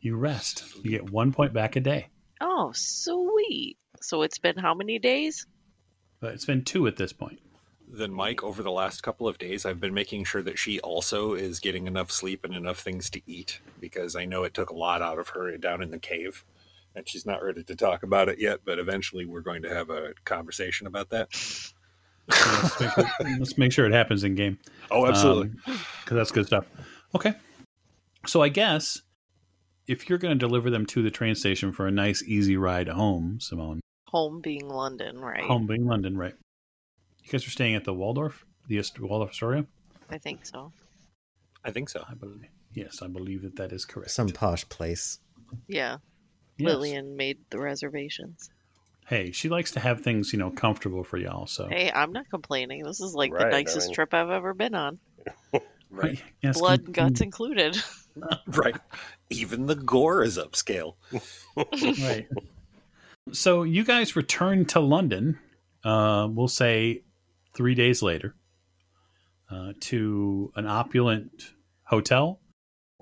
You 0.00 0.16
rest. 0.16 0.64
You 0.82 0.90
get 0.90 1.10
one 1.10 1.32
point 1.32 1.52
back 1.52 1.76
a 1.76 1.80
day. 1.80 2.08
Oh, 2.40 2.72
sweet. 2.74 3.76
So 4.00 4.22
it's 4.22 4.38
been 4.38 4.56
how 4.56 4.74
many 4.74 4.98
days? 4.98 5.46
But 6.20 6.34
it's 6.34 6.44
been 6.44 6.64
two 6.64 6.86
at 6.88 6.96
this 6.96 7.12
point. 7.12 7.38
then, 7.88 8.12
Mike, 8.12 8.42
over 8.42 8.64
the 8.64 8.72
last 8.72 9.02
couple 9.04 9.28
of 9.28 9.38
days, 9.38 9.64
I've 9.64 9.80
been 9.80 9.94
making 9.94 10.24
sure 10.24 10.42
that 10.42 10.58
she 10.58 10.80
also 10.80 11.34
is 11.34 11.60
getting 11.60 11.86
enough 11.86 12.10
sleep 12.10 12.44
and 12.44 12.52
enough 12.54 12.80
things 12.80 13.08
to 13.10 13.20
eat 13.26 13.60
because 13.80 14.16
I 14.16 14.24
know 14.24 14.42
it 14.42 14.52
took 14.52 14.70
a 14.70 14.74
lot 14.76 15.00
out 15.00 15.20
of 15.20 15.28
her 15.28 15.56
down 15.56 15.82
in 15.82 15.92
the 15.92 16.00
cave. 16.00 16.44
And 16.96 17.08
she's 17.08 17.26
not 17.26 17.44
ready 17.44 17.62
to 17.62 17.76
talk 17.76 18.02
about 18.02 18.28
it 18.28 18.40
yet, 18.40 18.60
but 18.64 18.78
eventually 18.80 19.24
we're 19.24 19.40
going 19.40 19.62
to 19.62 19.68
have 19.72 19.90
a 19.90 20.14
conversation 20.24 20.86
about 20.88 21.10
that. 21.10 21.28
So 22.30 22.50
let's, 22.62 22.80
make 22.80 22.90
sure, 22.90 23.38
let's 23.38 23.58
make 23.58 23.72
sure 23.72 23.86
it 23.86 23.92
happens 23.92 24.24
in 24.24 24.34
game. 24.34 24.58
Oh, 24.90 25.06
absolutely. 25.06 25.52
Um, 25.66 25.80
because 26.04 26.16
that's 26.16 26.30
good 26.30 26.46
stuff. 26.46 26.66
Okay. 27.14 27.34
So 28.26 28.42
I 28.42 28.48
guess 28.48 29.00
if 29.86 30.08
you're 30.08 30.18
going 30.18 30.36
to 30.36 30.38
deliver 30.38 30.70
them 30.70 30.86
to 30.86 31.02
the 31.02 31.10
train 31.10 31.34
station 31.34 31.72
for 31.72 31.86
a 31.86 31.90
nice, 31.90 32.22
easy 32.24 32.56
ride 32.56 32.88
home, 32.88 33.38
Simone, 33.40 33.80
Home 34.08 34.40
being 34.40 34.68
London, 34.68 35.18
right? 35.18 35.42
home 35.42 35.66
being 35.66 35.86
London, 35.86 36.16
right? 36.16 36.34
You 37.24 37.30
guys 37.30 37.46
are 37.46 37.50
staying 37.50 37.74
at 37.74 37.84
the 37.84 37.92
Waldorf, 37.92 38.44
the 38.68 38.78
Ast- 38.78 38.98
Waldorf 39.00 39.30
Astoria? 39.30 39.66
I 40.10 40.18
think 40.18 40.46
so. 40.46 40.72
I 41.64 41.70
think 41.72 41.88
so. 41.88 42.04
I 42.08 42.14
believe. 42.14 42.46
Yes, 42.72 43.02
I 43.02 43.08
believe 43.08 43.42
that 43.42 43.56
that 43.56 43.72
is 43.72 43.84
correct. 43.84 44.12
Some 44.12 44.28
posh 44.28 44.68
place. 44.68 45.18
Yeah. 45.66 45.96
Yes. 46.56 46.68
Lillian 46.68 47.16
made 47.16 47.38
the 47.50 47.58
reservations. 47.58 48.50
Hey, 49.06 49.30
she 49.32 49.48
likes 49.48 49.70
to 49.72 49.80
have 49.80 50.00
things, 50.02 50.32
you 50.32 50.38
know, 50.38 50.50
comfortable 50.50 51.04
for 51.04 51.16
y'all. 51.16 51.46
So, 51.46 51.68
Hey, 51.68 51.90
I'm 51.94 52.12
not 52.12 52.28
complaining. 52.28 52.82
This 52.82 53.00
is 53.00 53.14
like 53.14 53.32
Right, 53.32 53.44
the 53.44 53.50
nicest 53.50 53.88
mean- 53.88 53.94
trip 53.94 54.12
I've 54.14 54.30
ever 54.30 54.54
been 54.54 54.74
on. 54.74 54.98
Right. 55.88 56.20
Yes, 56.42 56.58
Blood 56.58 56.80
com- 56.80 56.86
and 56.86 56.94
guts 56.94 57.20
included. 57.20 57.76
Right. 58.48 58.76
Even 59.30 59.66
the 59.66 59.76
gore 59.76 60.22
is 60.22 60.36
upscale. 60.38 60.94
right. 61.56 62.26
So 63.32 63.62
you 63.62 63.84
guys 63.84 64.16
return 64.16 64.64
to 64.66 64.80
London. 64.80 65.38
Uh, 65.84 66.26
we'll 66.30 66.48
say 66.48 67.02
three 67.54 67.74
days 67.74 68.02
later 68.02 68.34
uh, 69.50 69.74
to 69.80 70.50
an 70.56 70.66
opulent 70.66 71.52
hotel 71.84 72.40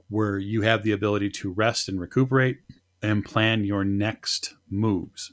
where 0.09 0.37
you 0.39 0.63
have 0.63 0.83
the 0.83 0.93
ability 0.93 1.31
to 1.31 1.53
rest 1.53 1.89
and 1.89 2.01
recuperate 2.01 2.59
and 3.01 3.25
plan 3.25 3.65
your 3.65 3.85
next 3.85 4.55
moves. 4.69 5.33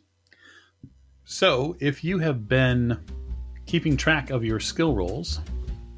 So, 1.36 1.77
if 1.79 2.03
you 2.03 2.19
have 2.19 2.49
been 2.49 2.99
keeping 3.65 3.95
track 3.95 4.32
of 4.32 4.43
your 4.43 4.59
skill 4.59 4.93
rolls, 4.93 5.39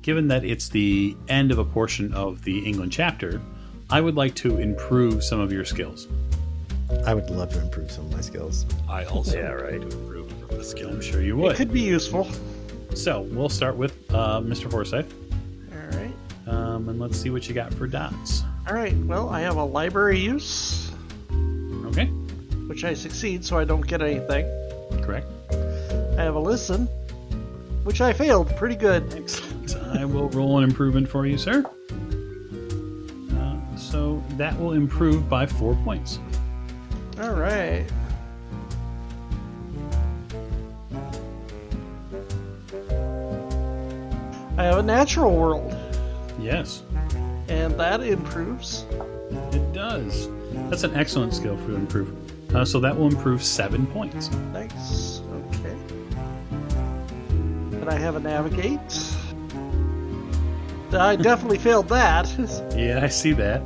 given 0.03 0.27
that 0.27 0.45
it's 0.45 0.69
the 0.69 1.17
end 1.27 1.51
of 1.51 1.57
a 1.57 1.65
portion 1.65 2.13
of 2.13 2.43
the 2.43 2.59
England 2.63 2.91
chapter, 2.91 3.41
I 3.89 3.99
would 3.99 4.13
like 4.15 4.35
to 4.35 4.59
improve 4.59 5.23
some 5.23 5.39
of 5.39 5.51
your 5.51 5.65
skills. 5.65 6.07
I 7.03 7.15
would 7.15 7.31
love 7.31 7.51
to 7.53 7.61
improve 7.63 7.89
some 7.89 8.05
of 8.05 8.11
my 8.11 8.21
skills. 8.21 8.67
I 8.87 9.05
also 9.05 9.35
Yeah, 9.39 9.53
right. 9.53 9.81
to 9.81 9.87
improve 9.87 10.49
the 10.49 10.63
skill. 10.63 10.89
I'm 10.89 11.01
sure 11.01 11.23
you 11.23 11.35
would. 11.37 11.53
It 11.53 11.57
could 11.57 11.73
be 11.73 11.81
useful. 11.81 12.29
So 12.93 13.21
we'll 13.21 13.49
start 13.49 13.75
with 13.75 14.13
uh, 14.13 14.39
Mr. 14.39 14.69
Forsyth, 14.69 15.11
All 15.71 15.97
right. 15.97 16.13
um, 16.47 16.89
and 16.89 16.99
let's 16.99 17.17
see 17.19 17.31
what 17.31 17.49
you 17.49 17.55
got 17.55 17.73
for 17.73 17.87
dots. 17.87 18.43
All 18.67 18.75
right. 18.75 18.95
Well, 18.97 19.29
I 19.29 19.41
have 19.41 19.55
a 19.55 19.65
library 19.65 20.19
use, 20.19 20.91
Okay, 21.85 22.05
which 22.67 22.83
I 22.83 22.93
succeed, 22.93 23.43
so 23.43 23.57
I 23.57 23.63
don't 23.63 23.81
get 23.87 24.03
anything. 24.03 24.45
Correct. 25.01 25.27
I 26.17 26.21
have 26.23 26.35
a 26.35 26.39
listen, 26.39 26.87
which 27.83 28.01
I 28.01 28.13
failed 28.13 28.55
pretty 28.55 28.75
good. 28.75 29.13
Excellent. 29.13 29.75
I 29.97 30.05
will 30.05 30.29
roll 30.29 30.57
an 30.59 30.63
improvement 30.63 31.07
for 31.09 31.25
you, 31.25 31.37
sir. 31.37 31.63
Uh, 33.31 33.77
so 33.77 34.23
that 34.37 34.57
will 34.59 34.73
improve 34.73 35.29
by 35.29 35.45
four 35.45 35.75
points. 35.83 36.19
All 37.21 37.31
right. 37.33 37.85
I 44.57 44.63
have 44.65 44.77
a 44.77 44.83
natural 44.83 45.35
world, 45.35 45.75
Yes, 46.39 46.83
and 47.47 47.73
that 47.79 48.01
improves. 48.01 48.85
it 49.51 49.73
does. 49.73 50.29
That's 50.69 50.83
an 50.83 50.95
excellent 50.95 51.33
skill 51.33 51.57
for 51.57 51.63
you 51.63 51.69
to 51.69 51.75
improve. 51.75 52.22
Uh, 52.53 52.63
so 52.65 52.79
that 52.79 52.95
will 52.97 53.07
improve 53.07 53.43
seven 53.43 53.85
points. 53.87 54.29
Nice. 54.53 55.21
Okay. 55.55 55.75
And 57.81 57.89
I 57.89 57.95
have 57.97 58.15
a 58.15 58.19
navigate. 58.19 58.79
I 60.93 61.15
definitely 61.21 61.57
failed 61.57 61.89
that. 61.89 62.27
Yeah, 62.77 62.99
I 63.03 63.07
see 63.07 63.33
that. 63.33 63.61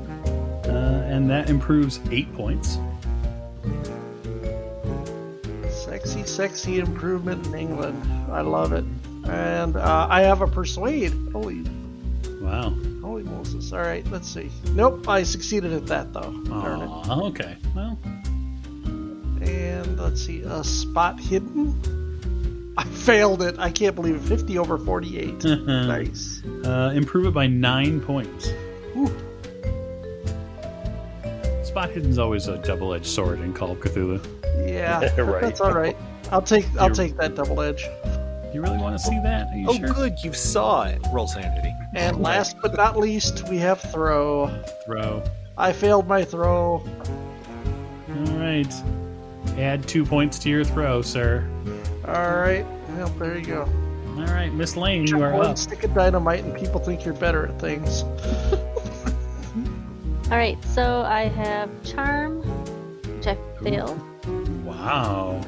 Uh, 0.65 1.03
and 1.07 1.29
that 1.29 1.49
improves 1.49 1.99
eight 2.11 2.33
points. 2.35 2.77
sexy, 5.69 6.23
sexy 6.23 6.79
improvement 6.79 7.45
in 7.47 7.55
England. 7.55 8.01
I 8.31 8.41
love 8.41 8.73
it. 8.73 8.85
And 9.29 9.75
uh, 9.75 10.07
I 10.09 10.21
have 10.21 10.41
a 10.41 10.47
persuade. 10.47 11.11
Holy, 11.31 11.63
Wow. 12.41 12.69
holy 13.01 13.23
Moses! 13.23 13.73
All 13.73 13.79
right, 13.79 14.05
let's 14.11 14.27
see. 14.29 14.49
Nope, 14.73 15.07
I 15.09 15.23
succeeded 15.23 15.73
at 15.73 15.85
that 15.88 16.13
though. 16.13 16.31
Darn 16.45 16.81
it. 16.81 17.09
Okay. 17.09 17.55
Well, 17.75 17.97
And 19.48 20.00
let's 20.00 20.22
see, 20.22 20.41
a 20.41 20.64
spot 20.64 21.20
hidden. 21.20 22.74
I 22.78 22.84
failed 22.84 23.41
it. 23.41 23.58
I 23.58 23.72
can't 23.72 23.95
believe 23.95 24.16
it. 24.16 24.22
50 24.22 24.58
over 24.60 24.78
48. 24.78 25.43
nice. 25.66 26.41
uh, 26.66 26.91
improve 26.93 27.26
it 27.26 27.34
by 27.34 27.48
nine 27.48 28.00
points. 28.02 28.50
Whew. 28.93 29.08
Spot 31.64 31.89
hidden's 31.91 32.18
always 32.18 32.48
a 32.48 32.58
double-edged 32.60 33.06
sword 33.06 33.39
in 33.41 33.54
Call 33.54 33.72
of 33.72 33.80
Cthulhu. 33.80 34.26
Yeah, 34.58 35.00
Right. 35.22 35.41
that's 35.43 35.62
all 35.62 35.72
right. 35.72 35.95
I'll 36.32 36.41
take 36.41 36.66
I'll 36.80 36.86
You're- 36.88 36.95
take 36.95 37.16
that 37.18 37.36
double 37.36 37.62
edge. 37.62 37.84
You 38.54 38.62
really 38.62 38.80
want 38.80 38.98
to 38.98 39.04
see 39.04 39.18
that? 39.22 39.48
Are 39.50 39.56
you 39.56 39.68
Oh, 39.70 39.74
sure? 39.78 39.89
good. 39.89 40.16
You 40.24 40.34
saw 40.34 40.84
it. 40.86 41.00
Roll 41.14 41.28
sanity. 41.28 41.72
And 41.93 42.20
last 42.22 42.58
but 42.62 42.76
not 42.76 42.98
least, 42.98 43.48
we 43.50 43.58
have 43.60 43.80
throw. 43.80 44.48
Throw. 44.86 45.22
I 45.58 45.74
failed 45.74 46.08
my 46.08 46.24
throw. 46.24 46.82
All 48.10 48.38
right. 48.39 48.74
Add 49.58 49.88
two 49.88 50.05
points 50.05 50.38
to 50.39 50.49
your 50.49 50.64
throw, 50.64 51.01
sir. 51.01 51.47
All 52.08 52.38
right. 52.38 52.66
Well, 52.89 53.10
there 53.20 53.38
you 53.38 53.45
go. 53.45 53.62
All 54.18 54.26
right, 54.26 54.51
Miss 54.53 54.76
Lane, 54.76 55.05
you 55.05 55.22
are 55.22 55.34
One 55.34 55.45
up. 55.47 55.58
stick 55.58 55.84
of 55.84 55.93
dynamite, 55.93 56.43
and 56.43 56.55
people 56.55 56.80
think 56.80 57.05
you're 57.05 57.14
better 57.14 57.45
at 57.47 57.60
things. 57.60 58.03
All 60.32 60.38
right, 60.38 60.58
so 60.74 61.01
I 61.01 61.28
have 61.30 61.70
charm, 61.84 62.41
which 63.16 63.28
I 63.28 63.38
failed. 63.64 63.99
Wow. 64.66 65.39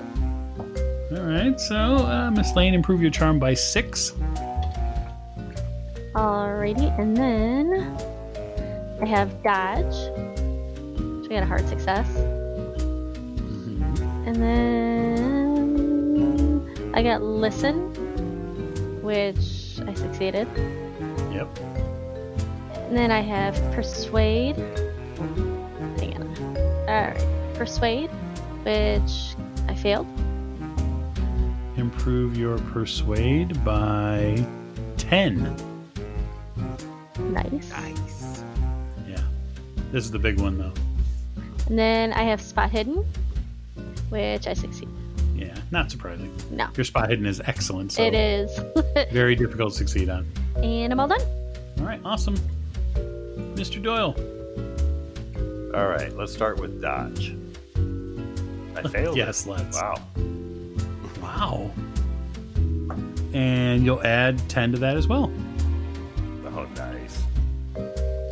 All 1.11 1.17
right, 1.21 1.59
so 1.59 1.75
uh, 1.75 2.29
Miss 2.31 2.55
Lane, 2.55 2.73
improve 2.75 3.01
your 3.01 3.11
charm 3.11 3.39
by 3.39 3.55
six. 3.55 4.11
Alrighty, 6.13 6.97
and 6.99 7.17
then 7.17 7.97
I 9.01 9.05
have 9.05 9.41
dodge, 9.43 9.95
We 11.23 11.29
got 11.29 11.43
a 11.43 11.47
hard 11.47 11.67
success. 11.67 12.07
And 14.39 14.47
then 15.83 16.91
I 16.93 17.03
got 17.03 17.21
listen, 17.21 17.91
which 19.01 19.81
I 19.85 19.93
succeeded. 19.93 20.47
Yep. 21.33 21.59
And 22.73 22.95
then 22.95 23.11
I 23.11 23.19
have 23.19 23.55
persuade. 23.73 24.55
Hang 25.97 26.15
on. 26.15 26.37
Alright. 26.87 27.21
Persuade, 27.55 28.09
which 28.63 29.35
I 29.67 29.75
failed. 29.75 30.07
Improve 31.75 32.37
your 32.37 32.59
persuade 32.59 33.61
by 33.65 34.41
10. 34.95 35.53
Nice. 37.19 37.71
Nice. 37.71 38.43
Yeah. 39.05 39.21
This 39.91 40.05
is 40.05 40.11
the 40.11 40.19
big 40.19 40.39
one, 40.39 40.57
though. 40.57 40.71
And 41.67 41.77
then 41.77 42.13
I 42.13 42.23
have 42.23 42.39
spot 42.39 42.69
hidden, 42.71 43.05
which 44.09 44.47
I 44.47 44.53
succeed. 44.53 44.89
Yeah, 45.35 45.55
not 45.71 45.89
surprising. 45.89 46.35
No. 46.51 46.67
Your 46.75 46.83
spot 46.83 47.09
hidden 47.09 47.25
is 47.25 47.41
excellent, 47.45 47.91
so 47.93 48.03
It 48.03 48.13
is. 48.13 48.59
very 49.11 49.35
difficult 49.35 49.71
to 49.73 49.77
succeed 49.77 50.09
on. 50.09 50.25
and 50.57 50.91
I'm 50.91 50.99
all 50.99 51.07
done. 51.07 51.21
All 51.79 51.85
right, 51.85 52.01
awesome. 52.03 52.35
Mr. 53.55 53.81
Doyle. 53.81 54.15
All 55.75 55.87
right, 55.87 56.13
let's 56.17 56.33
start 56.33 56.59
with 56.59 56.81
dodge. 56.81 57.35
I 58.75 58.81
failed. 58.89 59.15
it. 59.15 59.19
Yes, 59.19 59.45
let's. 59.47 59.79
Wow. 59.79 59.95
Wow. 61.21 61.71
And 63.33 63.85
you'll 63.85 64.01
add 64.03 64.39
10 64.49 64.71
to 64.73 64.77
that 64.79 64.97
as 64.97 65.07
well. 65.07 65.31
Oh, 66.45 66.67
nice. 66.75 67.23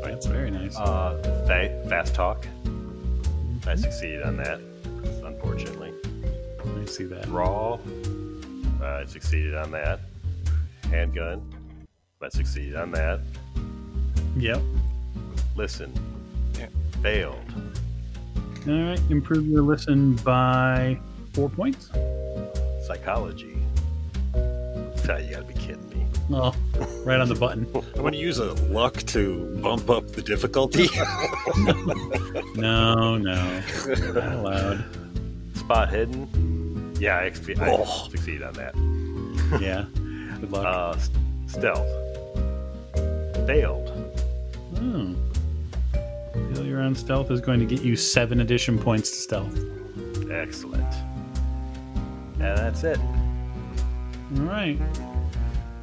That's 0.03 0.25
very 0.25 0.49
nice. 0.49 0.75
Uh, 0.75 1.17
fa- 1.47 1.85
fast 1.87 2.15
talk. 2.15 2.47
I 3.67 3.75
succeed 3.75 4.21
on 4.23 4.37
that, 4.37 4.59
unfortunately. 5.47 5.93
I 6.81 6.85
see 6.85 7.05
that. 7.05 7.27
Raw. 7.27 7.79
I 8.81 9.05
succeeded 9.05 9.55
on 9.55 9.71
that. 9.71 10.01
Handgun. 10.89 11.41
I 12.21 12.29
succeeded 12.29 12.75
on 12.75 12.91
that. 12.91 13.19
Yep. 14.37 14.61
Listen. 15.55 15.93
Yeah. 16.57 16.67
Failed. 17.01 17.43
All 18.67 18.73
right, 18.73 18.99
improve 19.09 19.45
your 19.47 19.61
listen 19.61 20.15
by 20.17 20.99
four 21.33 21.49
points. 21.49 21.89
Psychology. 22.85 23.57
Ah, 24.35 25.17
You 25.17 25.31
gotta 25.31 25.45
be 25.45 25.53
kidding 25.53 25.87
me. 25.89 26.05
Oh, 26.29 26.53
right 27.05 27.21
on 27.21 27.29
the 27.29 27.35
button. 27.35 27.65
I'm 27.95 28.01
going 28.01 28.11
to 28.11 28.19
use 28.19 28.39
a 28.39 28.51
luck 28.65 28.95
to 28.97 29.45
bump 29.61 29.89
up 29.89 30.07
the 30.11 30.21
difficulty. 30.21 30.87
No, 32.55 33.17
no, 33.17 33.61
not 34.13 34.33
allowed. 34.33 34.83
Spot 35.67 35.89
hidden. 35.89 36.95
Yeah, 36.97 37.17
I, 37.19 37.29
expe- 37.29 37.59
I 37.59 37.71
Oh. 37.71 38.07
succeeded 38.09 38.41
on 38.43 38.53
that. 38.53 38.73
Yeah. 39.61 39.83
Good 40.39 40.49
luck. 40.49 40.65
Uh, 40.65 40.97
s- 40.97 41.09
stealth. 41.47 41.89
Failed. 43.45 43.89
Hmm. 44.77 45.15
Failure 46.53 46.79
on 46.79 46.95
stealth 46.95 47.31
is 47.31 47.41
going 47.41 47.59
to 47.59 47.65
get 47.65 47.81
you 47.81 47.97
seven 47.97 48.39
addition 48.39 48.79
points 48.79 49.09
to 49.11 49.17
stealth. 49.17 49.59
Excellent. 50.31 50.93
And 52.39 52.57
that's 52.57 52.85
it. 52.85 52.99
All 54.37 54.43
right. 54.43 54.79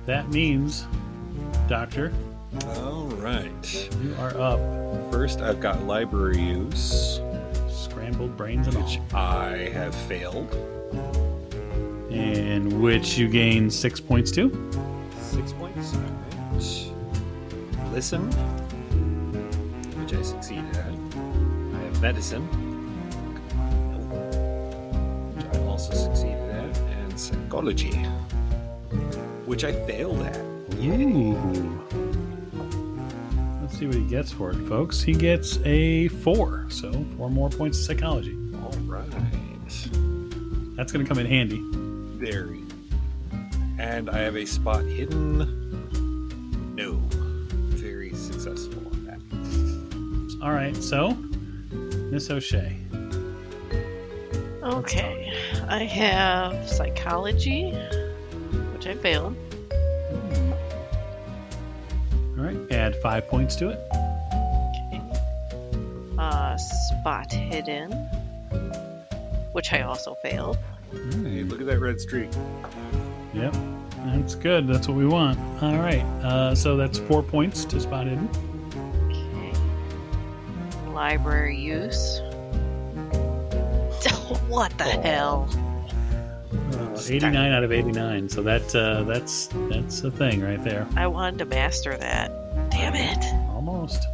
That 0.07 0.31
means, 0.31 0.87
Doctor, 1.69 2.11
All 2.77 3.05
right. 3.19 3.91
you 4.03 4.15
are 4.19 4.35
up. 4.39 4.61
First, 5.13 5.41
I've 5.41 5.61
got 5.61 5.83
library 5.85 6.41
use, 6.41 7.21
Scrambled 8.15 8.37
brains 8.37 8.69
and 8.69 8.77
which 8.77 9.01
all. 9.13 9.19
I 9.19 9.71
have 9.71 9.93
failed. 9.93 10.55
And 12.13 12.81
which 12.81 13.19
you 13.19 13.27
gain 13.27 13.69
six 13.69 13.99
points 13.99 14.31
to. 14.33 14.51
Six 15.19 15.53
points. 15.53 15.97
Right. 15.97 17.93
Listen, 17.93 18.31
which 20.01 20.15
I 20.15 20.23
succeeded 20.23 20.65
at. 20.77 20.95
I 21.75 21.79
have 21.87 22.01
medicine, 22.01 22.47
which 25.35 25.47
I 25.47 25.59
also 25.67 25.93
succeeded 25.93 26.51
at, 26.51 26.79
and 26.79 27.19
psychology, 27.19 27.97
which 29.45 29.65
I 29.65 29.73
failed 29.89 30.23
at. 30.23 30.37
Ooh. 30.85 31.84
Let's 33.75 33.81
see 33.81 33.87
what 33.89 33.97
he 33.97 34.03
gets 34.03 34.31
for 34.31 34.53
it, 34.53 34.69
folks. 34.69 35.03
He 35.03 35.15
gets 35.15 35.59
a 35.65 36.07
four, 36.07 36.65
so 36.69 36.93
four 37.17 37.29
more 37.29 37.51
points 37.51 37.77
of 37.81 37.85
psychology. 37.85 38.39
All 38.55 38.71
right. 38.87 39.11
That's 40.77 40.93
going 40.93 41.05
to 41.05 41.09
come 41.09 41.19
in 41.19 41.27
handy. 41.27 41.59
Very. 42.25 42.63
And 43.81 44.09
I 44.09 44.19
have 44.19 44.37
a 44.37 44.45
spot 44.47 44.85
hidden. 44.85 45.39
No. 46.77 46.93
Very 47.75 48.15
successful 48.15 48.81
on 48.93 49.07
that. 49.07 50.39
All 50.41 50.53
right, 50.53 50.77
so 50.77 51.11
Miss 52.13 52.31
O'Shea. 52.31 52.77
Okay. 54.63 55.33
I 55.69 55.83
have 55.83 56.71
psychology, 56.71 57.73
which 58.73 58.87
I 58.87 58.95
failed. 58.95 59.35
Five 63.05 63.29
points 63.29 63.55
to 63.55 63.69
it. 63.69 63.79
Okay. 63.93 65.01
Uh, 66.19 66.57
spot 66.57 67.31
hidden, 67.31 67.93
which 69.53 69.75
I 69.75 69.83
also 69.83 70.15
failed. 70.23 70.57
Hey, 70.91 71.43
look 71.43 71.61
at 71.61 71.67
that 71.67 71.81
red 71.81 72.01
streak. 72.01 72.31
Yep, 73.35 73.55
that's 74.07 74.35
good. 74.35 74.67
That's 74.67 74.89
what 74.89 74.97
we 74.97 75.05
want. 75.05 75.39
All 75.63 75.77
right, 75.77 76.03
uh, 76.25 76.55
so 76.55 76.79
that's 76.79 76.99
four 76.99 77.23
points 77.23 77.67
to 77.67 77.79
spot 77.79 78.07
hidden. 78.07 78.27
Okay. 79.11 79.53
Library 80.91 81.59
use. 81.59 82.21
what 84.49 84.73
the 84.79 84.85
hell? 84.85 85.47
Uh, 86.73 86.99
89 87.07 87.53
out 87.53 87.65
of 87.65 87.71
89. 87.71 88.31
So 88.31 88.43
that 88.43 88.75
uh, 88.75 89.03
that's 89.03 89.49
that's 89.69 90.03
a 90.05 90.11
thing 90.11 90.41
right 90.41 90.65
there. 90.65 90.89
I 90.97 91.07
wanted 91.07 91.39
to 91.41 91.45
master 91.45 91.99
that. 91.99 92.34
Damn 92.95 93.19
it. 93.19 93.25
Almost. 93.55 94.07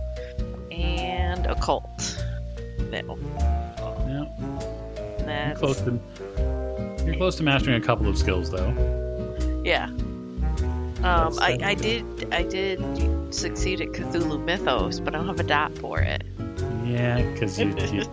And 0.71 1.47
occult. 1.47 2.23
No. 2.91 3.19
Yeah, 4.09 4.25
you're 5.19 5.27
That's 5.27 5.61
close 5.61 5.81
to 5.83 6.01
you're 7.05 7.17
close 7.17 7.37
to 7.37 7.43
mastering 7.43 7.81
a 7.81 7.85
couple 7.85 8.09
of 8.09 8.19
skills 8.19 8.51
though. 8.51 8.73
Yeah. 9.65 9.87
Um, 11.05 11.39
I, 11.41 11.59
I 11.63 11.75
did 11.75 12.33
I 12.33 12.43
did 12.43 12.81
succeed 13.33 13.81
at 13.81 13.89
Cthulhu 13.89 14.43
Mythos, 14.43 15.01
but 15.01 15.15
I 15.15 15.19
don't 15.19 15.29
have 15.29 15.41
a 15.41 15.45
dot 15.45 15.77
for 15.79 16.01
it. 16.01 16.25
Yeah, 16.85 17.23
because 17.33 17.59
you, 17.59 17.69
you 17.93 18.05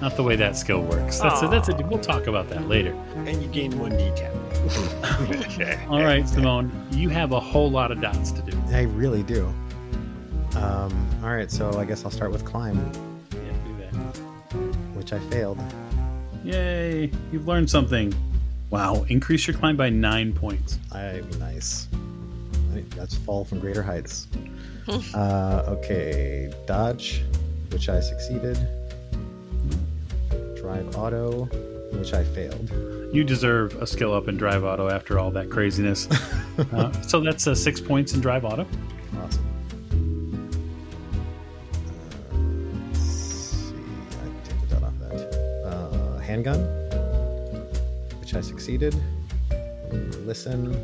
not 0.00 0.16
the 0.16 0.22
way 0.22 0.36
that 0.36 0.56
skill 0.56 0.82
works. 0.82 1.18
That's 1.20 1.42
a, 1.42 1.48
that's 1.48 1.68
a, 1.68 1.76
we'll 1.86 1.98
talk 1.98 2.26
about 2.26 2.48
that 2.50 2.68
later. 2.68 2.92
And 3.16 3.42
you 3.42 3.48
gain 3.48 3.78
one 3.78 3.92
d10. 3.92 4.43
All 5.88 6.02
right, 6.02 6.28
Simone, 6.28 6.70
you 6.90 7.08
have 7.10 7.32
a 7.32 7.40
whole 7.40 7.70
lot 7.70 7.90
of 7.92 8.00
dots 8.00 8.30
to 8.32 8.42
do. 8.42 8.58
I 8.72 8.82
really 8.82 9.22
do. 9.22 9.46
Um, 10.56 11.08
all 11.22 11.30
right, 11.34 11.50
so 11.50 11.78
I 11.78 11.84
guess 11.84 12.04
I'll 12.04 12.10
start 12.10 12.30
with 12.30 12.44
climb, 12.44 12.76
Yeah, 13.32 13.38
do 13.64 13.76
that. 13.78 14.58
which 14.96 15.12
I 15.12 15.18
failed. 15.30 15.58
Yay! 16.44 17.10
You've 17.32 17.46
learned 17.48 17.68
something. 17.68 18.14
Wow! 18.70 19.04
Increase 19.08 19.46
your 19.46 19.56
climb 19.56 19.76
by 19.76 19.88
nine 19.90 20.32
points. 20.32 20.78
I 20.92 21.22
nice. 21.38 21.88
That's 22.96 23.14
fall 23.14 23.44
from 23.44 23.60
greater 23.60 23.82
heights. 23.82 24.28
uh, 25.14 25.64
okay, 25.68 26.52
dodge, 26.66 27.22
which 27.70 27.88
I 27.88 28.00
succeeded. 28.00 28.58
Drive 30.56 30.96
auto, 30.96 31.48
which 31.98 32.12
I 32.12 32.24
failed. 32.24 32.70
You 33.12 33.24
deserve 33.24 33.80
a 33.80 33.86
skill 33.86 34.12
up 34.12 34.28
in 34.28 34.36
drive 34.36 34.64
auto 34.64 34.88
after 34.88 35.18
all 35.18 35.30
that 35.32 35.50
craziness. 35.50 36.08
uh, 36.72 36.92
so 37.02 37.20
that's 37.20 37.46
uh, 37.46 37.54
six 37.54 37.80
points 37.80 38.14
in 38.14 38.20
drive 38.20 38.44
auto. 38.44 38.66
Awesome. 39.18 39.44
Uh, 42.32 42.88
let's 42.88 42.98
see, 43.00 43.74
I 44.22 44.48
take 44.48 44.60
the 44.60 44.66
dot 44.74 44.82
off 44.82 44.98
that. 45.00 45.64
Uh, 45.64 46.18
handgun, 46.18 46.60
which 48.20 48.34
I 48.34 48.40
succeeded. 48.40 48.94
Listen, 50.26 50.74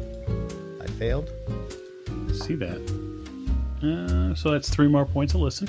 I 0.80 0.86
failed. 0.86 1.30
See 2.32 2.54
that? 2.56 2.80
Uh, 3.82 4.34
so 4.34 4.50
that's 4.50 4.68
three 4.68 4.88
more 4.88 5.06
points 5.06 5.32
to 5.32 5.38
listen. 5.38 5.68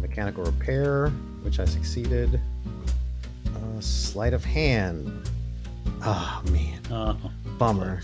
Mechanical 0.00 0.44
repair, 0.44 1.08
which 1.42 1.60
I 1.60 1.64
succeeded. 1.64 2.40
Sleight 4.18 4.34
of 4.34 4.44
hand. 4.44 5.30
Oh 6.02 6.42
man, 6.50 6.80
Uh, 6.90 7.14
bummer. 7.56 8.00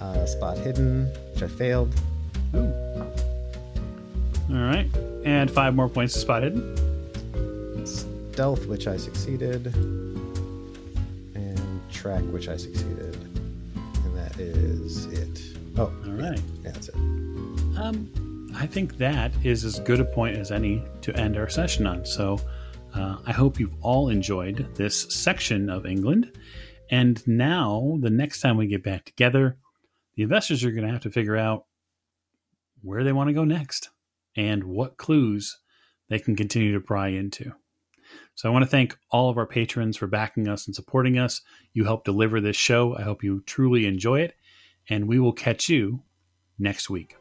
Uh, 0.00 0.24
spot 0.24 0.56
hidden, 0.56 1.12
which 1.34 1.42
I 1.42 1.46
failed. 1.46 1.94
ooh, 2.54 2.72
All 4.50 4.56
right. 4.56 4.88
And 5.26 5.50
five 5.50 5.74
more 5.74 5.90
points 5.90 6.14
to 6.14 6.20
spot 6.20 6.42
hidden. 6.42 6.74
Stealth, 7.86 8.64
which 8.64 8.86
I 8.86 8.96
succeeded, 8.96 9.66
and 11.34 11.80
track, 11.92 12.22
which 12.32 12.48
I 12.48 12.56
succeeded, 12.56 13.14
and 13.14 14.16
that 14.16 14.38
is 14.40 15.04
it. 15.04 15.42
Oh, 15.76 15.82
All 16.06 16.12
right. 16.12 16.40
yeah, 16.64 16.70
that's 16.72 16.88
it. 16.88 16.94
Um, 17.76 18.08
I 18.56 18.66
think 18.66 18.96
that 18.96 19.32
is 19.44 19.66
as 19.66 19.80
good 19.80 20.00
a 20.00 20.06
point 20.06 20.38
as 20.38 20.50
any 20.50 20.82
to 21.02 21.14
end 21.14 21.36
our 21.36 21.50
session 21.50 21.86
on. 21.86 22.06
So 22.06 22.40
uh, 22.98 23.18
I 23.24 23.32
hope 23.32 23.60
you've 23.60 23.76
all 23.80 24.08
enjoyed 24.08 24.74
this 24.74 25.14
section 25.14 25.70
of 25.70 25.86
England. 25.86 26.32
And 26.90 27.26
now, 27.28 27.98
the 28.00 28.10
next 28.10 28.40
time 28.40 28.56
we 28.56 28.66
get 28.66 28.82
back 28.82 29.04
together, 29.04 29.56
the 30.16 30.22
investors 30.24 30.64
are 30.64 30.72
going 30.72 30.86
to 30.86 30.92
have 30.92 31.02
to 31.02 31.10
figure 31.10 31.36
out 31.36 31.66
where 32.82 33.04
they 33.04 33.12
want 33.12 33.28
to 33.28 33.34
go 33.34 33.44
next 33.44 33.90
and 34.36 34.64
what 34.64 34.96
clues 34.96 35.58
they 36.08 36.18
can 36.18 36.34
continue 36.34 36.72
to 36.72 36.80
pry 36.80 37.08
into. 37.08 37.52
So 38.34 38.48
I 38.48 38.52
want 38.52 38.64
to 38.64 38.70
thank 38.70 38.96
all 39.10 39.28
of 39.28 39.36
our 39.36 39.46
patrons 39.46 39.96
for 39.96 40.06
backing 40.06 40.48
us 40.48 40.66
and 40.66 40.74
supporting 40.74 41.18
us. 41.18 41.42
You 41.74 41.84
help 41.84 42.04
deliver 42.04 42.40
this 42.40 42.56
show. 42.56 42.96
I 42.96 43.02
hope 43.02 43.22
you 43.22 43.42
truly 43.46 43.86
enjoy 43.86 44.20
it. 44.20 44.34
And 44.88 45.06
we 45.06 45.18
will 45.18 45.34
catch 45.34 45.68
you 45.68 46.02
next 46.58 46.88
week. 46.88 47.17